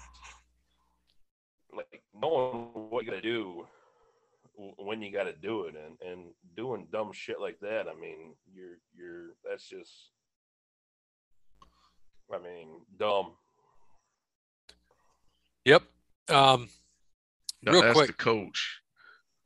like 1.75 2.03
knowing 2.15 2.69
what 2.91 3.05
you 3.05 3.11
got 3.11 3.17
to 3.17 3.23
do 3.23 3.67
when 4.77 5.01
you 5.01 5.11
got 5.13 5.25
to 5.25 5.33
do 5.33 5.65
it, 5.65 5.75
and 5.75 6.11
and 6.11 6.31
doing 6.57 6.89
dumb 6.93 7.13
shit 7.13 7.41
like 7.41 7.59
that. 7.61 7.87
I 7.89 7.99
mean, 7.99 8.35
you're 8.53 8.79
you're 8.97 9.31
that's 9.49 9.69
just. 9.69 10.11
I 12.33 12.39
mean, 12.39 12.69
dumb. 12.99 13.33
Yep. 15.67 15.83
Um, 16.31 16.69
No, 17.63 17.73
Real 17.73 17.83
that's 17.83 17.95
quick. 17.95 18.07
the 18.09 18.13
coach. 18.15 18.81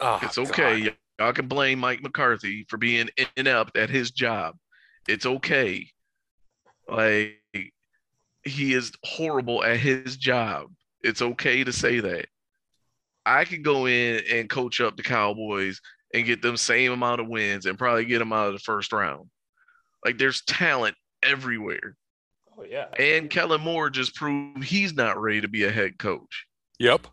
oh, 0.00 0.18
It's 0.22 0.38
okay. 0.38 0.84
God. 0.84 0.96
Y'all 1.18 1.32
can 1.32 1.48
blame 1.48 1.78
Mike 1.78 2.02
McCarthy 2.02 2.66
for 2.68 2.76
being 2.76 3.08
inept 3.36 3.76
at 3.76 3.88
his 3.88 4.10
job. 4.10 4.54
It's 5.08 5.24
okay. 5.24 5.86
Like 6.88 7.40
he 8.44 8.74
is 8.74 8.92
horrible 9.02 9.64
at 9.64 9.78
his 9.78 10.16
job. 10.16 10.68
It's 11.02 11.22
okay 11.22 11.64
to 11.64 11.72
say 11.72 12.00
that. 12.00 12.26
I 13.24 13.44
could 13.44 13.64
go 13.64 13.86
in 13.86 14.22
and 14.30 14.48
coach 14.48 14.80
up 14.80 14.96
the 14.96 15.02
Cowboys 15.02 15.80
and 16.14 16.24
get 16.26 16.42
them 16.42 16.56
same 16.56 16.92
amount 16.92 17.20
of 17.20 17.28
wins 17.28 17.66
and 17.66 17.78
probably 17.78 18.04
get 18.04 18.18
them 18.20 18.32
out 18.32 18.48
of 18.48 18.52
the 18.52 18.58
first 18.60 18.92
round. 18.92 19.28
Like 20.04 20.18
there's 20.18 20.42
talent 20.42 20.94
everywhere. 21.22 21.96
Oh 22.58 22.64
yeah. 22.64 22.86
And 22.98 23.28
Kellen 23.28 23.60
Moore 23.62 23.90
just 23.90 24.14
proved 24.14 24.62
he's 24.64 24.94
not 24.94 25.20
ready 25.20 25.40
to 25.40 25.48
be 25.48 25.64
a 25.64 25.72
head 25.72 25.98
coach. 25.98 26.46
Yep. 26.78 27.06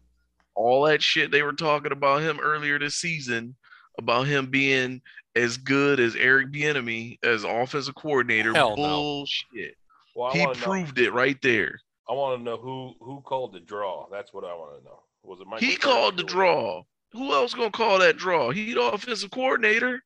All 0.56 0.84
that 0.84 1.02
shit 1.02 1.32
they 1.32 1.42
were 1.44 1.54
talking 1.54 1.92
about 1.92 2.22
him 2.22 2.40
earlier 2.40 2.78
this 2.80 2.96
season 2.96 3.56
about 3.98 4.28
him 4.28 4.48
being 4.48 5.02
as 5.36 5.58
good 5.58 6.00
as 6.00 6.16
Eric 6.16 6.52
Bieniemy 6.52 7.18
as 7.24 7.44
offensive 7.44 7.96
coordinator. 7.96 8.54
Hell 8.54 8.72
no. 8.72 8.76
Bullshit. 8.76 9.76
Well, 10.16 10.32
He 10.32 10.40
wanna 10.40 10.54
know- 10.54 10.60
proved 10.66 11.00
it 11.00 11.12
right 11.12 11.42
there. 11.42 11.80
I 12.10 12.14
want 12.14 12.38
to 12.40 12.44
know 12.44 12.58
who 12.58 12.94
who 13.00 13.22
called 13.22 13.54
the 13.54 13.60
draw. 13.62 14.08
That's 14.12 14.34
what 14.34 14.44
I 14.44 14.54
want 14.54 14.78
to 14.80 14.84
know. 14.84 15.00
Was 15.24 15.40
it 15.40 15.48
Mike? 15.48 15.62
He 15.62 15.74
McCarthy 15.74 15.82
called 15.82 16.18
the 16.18 16.22
or 16.22 16.26
was 16.26 16.32
it- 16.34 16.36
draw. 16.36 16.84
Who 17.14 17.34
else 17.34 17.54
gonna 17.54 17.72
call 17.72 18.00
that 18.00 18.18
draw? 18.18 18.50
He 18.52 18.74
the 18.74 18.82
offensive 18.82 19.32
coordinator. 19.32 20.04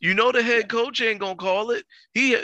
You 0.00 0.14
know 0.14 0.32
the 0.32 0.42
head 0.42 0.68
coach 0.68 1.00
ain't 1.00 1.20
gonna 1.20 1.36
call 1.36 1.70
it. 1.70 1.84
He 2.14 2.36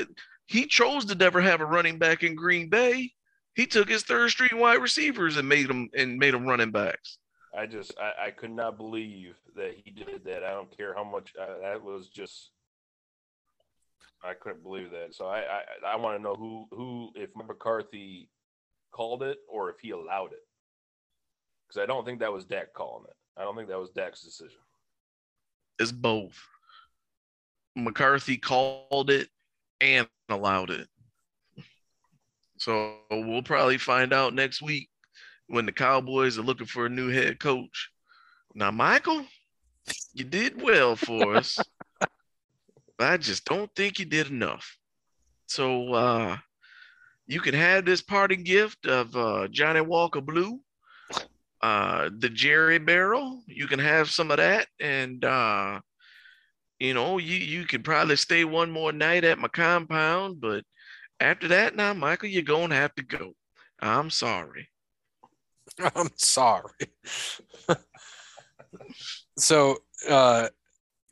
he 0.46 0.66
chose 0.66 1.04
to 1.06 1.14
never 1.14 1.40
have 1.40 1.60
a 1.60 1.66
running 1.66 1.98
back 1.98 2.22
in 2.22 2.34
Green 2.34 2.68
Bay. 2.68 3.12
He 3.54 3.66
took 3.66 3.88
his 3.88 4.02
third 4.02 4.30
string 4.30 4.58
wide 4.58 4.80
receivers 4.82 5.36
and 5.36 5.48
made 5.48 5.68
them 5.68 5.88
and 5.94 6.18
made 6.18 6.34
them 6.34 6.44
running 6.46 6.70
backs. 6.70 7.18
I 7.56 7.66
just 7.66 7.92
I, 7.98 8.26
I 8.26 8.30
could 8.30 8.50
not 8.50 8.76
believe 8.76 9.36
that 9.56 9.74
he 9.82 9.90
did 9.90 10.24
that. 10.24 10.42
I 10.44 10.50
don't 10.50 10.76
care 10.76 10.94
how 10.94 11.04
much 11.04 11.32
uh, 11.40 11.60
that 11.62 11.82
was 11.82 12.08
just. 12.08 12.50
I 14.22 14.32
couldn't 14.34 14.62
believe 14.62 14.90
that. 14.90 15.14
So 15.14 15.26
I 15.26 15.38
I, 15.40 15.92
I 15.92 15.96
want 15.96 16.18
to 16.18 16.22
know 16.22 16.34
who 16.34 16.66
who 16.70 17.10
if 17.14 17.30
McCarthy 17.36 18.28
called 18.90 19.22
it 19.22 19.38
or 19.48 19.70
if 19.70 19.76
he 19.80 19.90
allowed 19.90 20.32
it. 20.32 20.46
Because 21.66 21.82
I 21.82 21.86
don't 21.86 22.04
think 22.04 22.20
that 22.20 22.32
was 22.32 22.44
Dak 22.44 22.72
calling 22.74 23.04
it. 23.08 23.16
I 23.36 23.42
don't 23.42 23.56
think 23.56 23.68
that 23.68 23.78
was 23.78 23.90
Dak's 23.90 24.22
decision. 24.22 24.58
It's 25.78 25.92
both. 25.92 26.40
McCarthy 27.76 28.36
called 28.36 29.10
it 29.10 29.28
and 29.80 30.06
allowed 30.28 30.70
it. 30.70 30.88
So 32.58 32.98
we'll 33.10 33.42
probably 33.42 33.78
find 33.78 34.12
out 34.12 34.32
next 34.32 34.62
week 34.62 34.88
when 35.46 35.66
the 35.66 35.72
Cowboys 35.72 36.38
are 36.38 36.42
looking 36.42 36.66
for 36.66 36.86
a 36.86 36.90
new 36.90 37.08
head 37.08 37.38
coach. 37.38 37.90
Now, 38.54 38.70
Michael, 38.70 39.24
you 40.12 40.24
did 40.24 40.60
well 40.62 40.96
for 40.96 41.36
us. 41.36 41.58
I 42.98 43.16
just 43.16 43.44
don't 43.44 43.74
think 43.74 43.98
you 43.98 44.04
did 44.04 44.30
enough. 44.30 44.78
So 45.46 45.92
uh, 45.92 46.36
you 47.26 47.40
can 47.40 47.54
have 47.54 47.84
this 47.84 48.02
parting 48.02 48.44
gift 48.44 48.86
of 48.86 49.14
uh, 49.16 49.48
Johnnie 49.48 49.80
Walker 49.80 50.20
Blue, 50.20 50.60
uh, 51.62 52.10
the 52.18 52.28
Jerry 52.28 52.78
Barrel. 52.78 53.42
You 53.46 53.66
can 53.66 53.78
have 53.78 54.10
some 54.10 54.30
of 54.30 54.38
that, 54.38 54.68
and 54.80 55.24
uh, 55.24 55.80
you 56.78 56.94
know 56.94 57.18
you 57.18 57.36
you 57.36 57.64
could 57.64 57.84
probably 57.84 58.16
stay 58.16 58.44
one 58.44 58.70
more 58.70 58.92
night 58.92 59.24
at 59.24 59.38
my 59.38 59.48
compound. 59.48 60.40
But 60.40 60.64
after 61.20 61.48
that, 61.48 61.74
now 61.74 61.92
Michael, 61.94 62.28
you're 62.28 62.42
gonna 62.42 62.74
have 62.74 62.94
to 62.96 63.02
go. 63.02 63.32
I'm 63.80 64.10
sorry. 64.10 64.68
I'm 65.96 66.10
sorry. 66.16 66.72
so, 69.38 69.78
uh, 70.08 70.48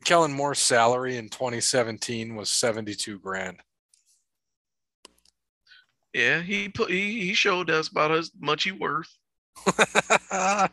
Kellen 0.03 0.33
Moore's 0.33 0.59
salary 0.59 1.17
in 1.17 1.29
2017 1.29 2.35
was 2.35 2.49
72 2.49 3.19
grand. 3.19 3.57
Yeah, 6.13 6.41
he 6.41 6.69
put 6.69 6.91
he, 6.91 7.21
he 7.21 7.33
showed 7.33 7.69
us 7.69 7.87
about 7.87 8.11
how 8.11 8.21
much 8.39 8.63
he 8.63 8.71
worth. 8.71 9.09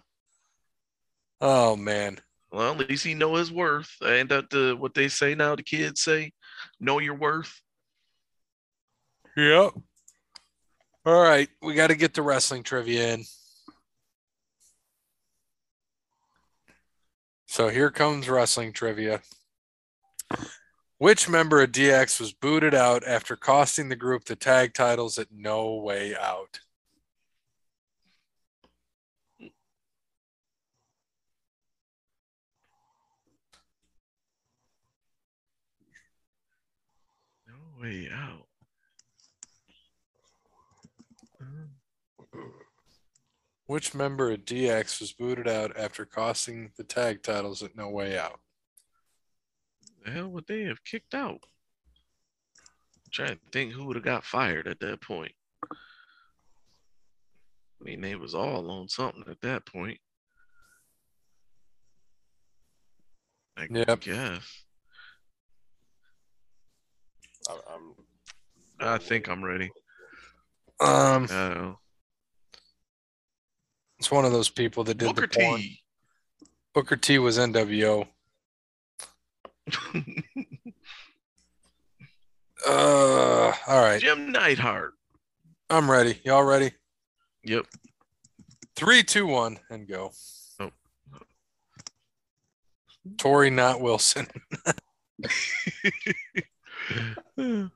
oh 1.41 1.77
man. 1.77 2.19
Well, 2.53 2.73
at 2.73 2.89
least 2.89 3.05
he 3.05 3.15
know 3.15 3.37
his 3.37 3.53
worth. 3.53 3.91
Ain't 4.05 4.29
that 4.29 4.51
the 4.51 4.77
what 4.79 4.93
they 4.95 5.09
say 5.09 5.35
now? 5.35 5.57
The 5.57 5.63
kids 5.63 6.03
say, 6.03 6.33
"Know 6.79 6.99
your 6.99 7.15
worth." 7.15 7.63
Yep. 9.37 9.73
All 11.07 11.23
right, 11.23 11.49
we 11.63 11.73
got 11.75 11.87
to 11.87 11.95
get 11.95 12.13
the 12.13 12.23
wrestling 12.23 12.63
trivia 12.63 13.15
in. 13.15 13.25
So 17.51 17.69
here 17.69 17.91
comes 17.91 18.29
wrestling 18.29 18.73
trivia. 18.73 19.23
Which 20.99 21.29
member 21.29 21.61
of 21.61 21.73
DX 21.73 22.21
was 22.21 22.33
booted 22.33 22.75
out 22.75 23.03
after 23.05 23.35
costing 23.35 23.89
the 23.89 23.97
group 23.97 24.25
the 24.25 24.37
tag 24.37 24.73
titles 24.73 25.19
at 25.19 25.33
No 25.33 25.75
Way 25.75 26.15
Out? 26.17 26.61
No 37.49 37.57
way 37.83 38.09
out. 38.15 38.40
Which 43.71 43.95
member 43.95 44.33
of 44.33 44.45
DX 44.47 45.01
was 45.01 45.13
booted 45.13 45.47
out 45.47 45.77
after 45.77 46.05
costing 46.05 46.73
the 46.77 46.83
tag 46.83 47.23
titles 47.23 47.63
at 47.63 47.77
No 47.77 47.89
Way 47.89 48.19
Out? 48.19 48.41
The 50.05 50.11
hell 50.11 50.27
would 50.27 50.49
they 50.49 50.65
have 50.65 50.83
kicked 50.83 51.15
out? 51.15 51.39
I'm 52.97 53.11
trying 53.13 53.37
to 53.37 53.41
think 53.53 53.73
who 53.73 53.85
would 53.85 53.95
have 53.95 54.05
got 54.05 54.25
fired 54.25 54.67
at 54.67 54.81
that 54.81 55.01
point. 55.01 55.31
I 55.73 55.77
mean, 57.85 58.01
they 58.01 58.17
was 58.17 58.35
all 58.35 58.69
on 58.73 58.89
something 58.89 59.23
at 59.29 59.41
that 59.43 59.65
point. 59.67 60.01
I 63.57 63.69
Yep. 63.71 64.01
guess. 64.01 64.65
I, 67.49 67.61
I'm, 67.73 67.95
I 68.81 68.99
think 68.99 69.29
I'm 69.29 69.45
ready. 69.45 69.71
Um, 70.81 71.29
I 71.31 71.49
don't 71.51 71.55
know. 71.55 71.79
It's 74.01 74.11
one 74.11 74.25
of 74.25 74.33
those 74.33 74.49
people 74.49 74.83
that 74.85 74.97
did 74.97 75.15
Booker 75.15 75.27
the 75.27 75.39
porn. 75.39 75.61
T. 75.61 75.83
Booker 76.73 76.97
T 76.97 77.19
was 77.19 77.39
NWO. 77.39 78.07
Uh, 82.67 83.53
all 83.69 83.83
right, 83.83 84.01
Jim 84.01 84.33
Neidhart. 84.33 84.95
I'm 85.69 85.91
ready. 85.91 86.19
Y'all 86.25 86.45
ready? 86.45 86.73
Yep. 87.45 87.67
Three, 88.75 89.03
two, 89.03 89.27
one, 89.27 89.59
and 89.71 89.87
go. 89.87 90.13
Oh. 90.59 90.71
Tori, 93.19 93.51
not 93.51 93.81
Wilson. 93.81 94.27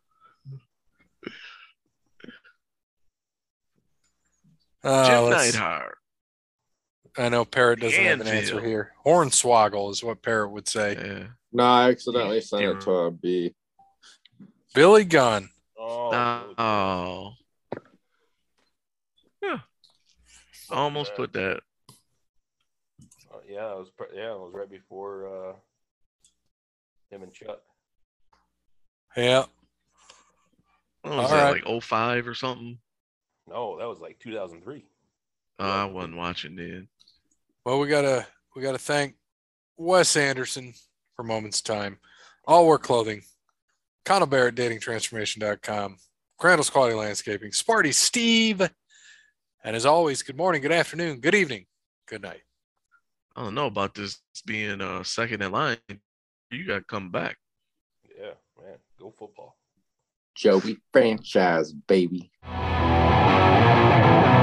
Uh, 4.84 5.08
Jim 5.08 5.30
Neidhart. 5.30 5.96
I 7.16 7.28
know 7.28 7.44
Parrot 7.44 7.80
doesn't 7.80 8.02
have 8.02 8.20
an 8.20 8.26
answer 8.26 8.60
here. 8.60 8.92
Hornswoggle 9.06 9.90
is 9.92 10.02
what 10.02 10.22
Parrot 10.22 10.50
would 10.50 10.66
say. 10.68 10.94
Yeah. 10.96 11.26
No, 11.52 11.62
I 11.64 11.90
accidentally 11.90 12.40
sent 12.40 12.64
it 12.64 12.80
to 12.82 12.90
a 12.90 13.10
B. 13.10 13.54
Billy 14.74 15.04
Gunn. 15.04 15.48
oh, 15.78 16.54
Oh. 16.58 17.32
Yeah. 19.40 19.58
Almost 20.70 21.12
yeah. 21.12 21.16
put 21.16 21.32
that. 21.34 21.60
Uh, 23.32 23.38
yeah, 23.48 23.70
it 23.72 23.78
was 23.78 23.90
pre- 23.96 24.08
yeah, 24.16 24.32
it 24.32 24.38
was 24.40 24.52
right 24.52 24.70
before 24.70 25.28
uh, 25.28 25.52
him 27.10 27.22
and 27.22 27.32
Chuck. 27.32 27.60
Yeah. 29.16 29.44
What 31.02 31.14
was 31.16 31.30
All 31.30 31.36
that, 31.36 31.52
right. 31.52 31.64
like 31.66 31.82
05 31.82 32.26
or 32.26 32.34
something? 32.34 32.78
No, 33.46 33.78
that 33.78 33.86
was 33.86 34.00
like 34.00 34.18
2003. 34.18 34.84
Oh, 35.60 35.64
I 35.70 35.84
wasn't 35.84 36.16
watching 36.16 36.56
then. 36.56 36.88
Well, 37.64 37.78
we 37.80 37.88
gotta 37.88 38.26
we 38.54 38.60
gotta 38.60 38.76
thank 38.76 39.14
Wes 39.78 40.18
Anderson 40.18 40.74
for 41.16 41.22
Moments 41.22 41.62
Time, 41.62 41.98
All 42.46 42.66
Work 42.66 42.82
Clothing, 42.82 43.22
Connell 44.04 44.26
Barrett 44.26 44.54
Dating 44.54 44.80
Transformation.com, 44.80 45.96
Crandall's 46.38 46.68
Quality 46.68 46.94
Landscaping, 46.94 47.52
Sparty 47.52 47.94
Steve, 47.94 48.60
and 48.60 49.74
as 49.74 49.86
always, 49.86 50.22
good 50.22 50.36
morning, 50.36 50.60
good 50.60 50.72
afternoon, 50.72 51.20
good 51.20 51.34
evening, 51.34 51.64
good 52.06 52.20
night. 52.20 52.42
I 53.34 53.42
don't 53.42 53.54
know 53.54 53.66
about 53.66 53.94
this 53.94 54.20
being 54.44 54.82
uh 54.82 55.02
second 55.02 55.42
in 55.42 55.50
line. 55.50 55.78
You 56.50 56.66
got 56.66 56.80
to 56.80 56.84
come 56.84 57.10
back. 57.10 57.38
Yeah, 58.14 58.34
man, 58.62 58.76
go 59.00 59.10
football. 59.10 59.56
Joey 60.36 60.76
franchise, 60.92 61.72
baby. 61.72 62.30
Thank 62.42 64.33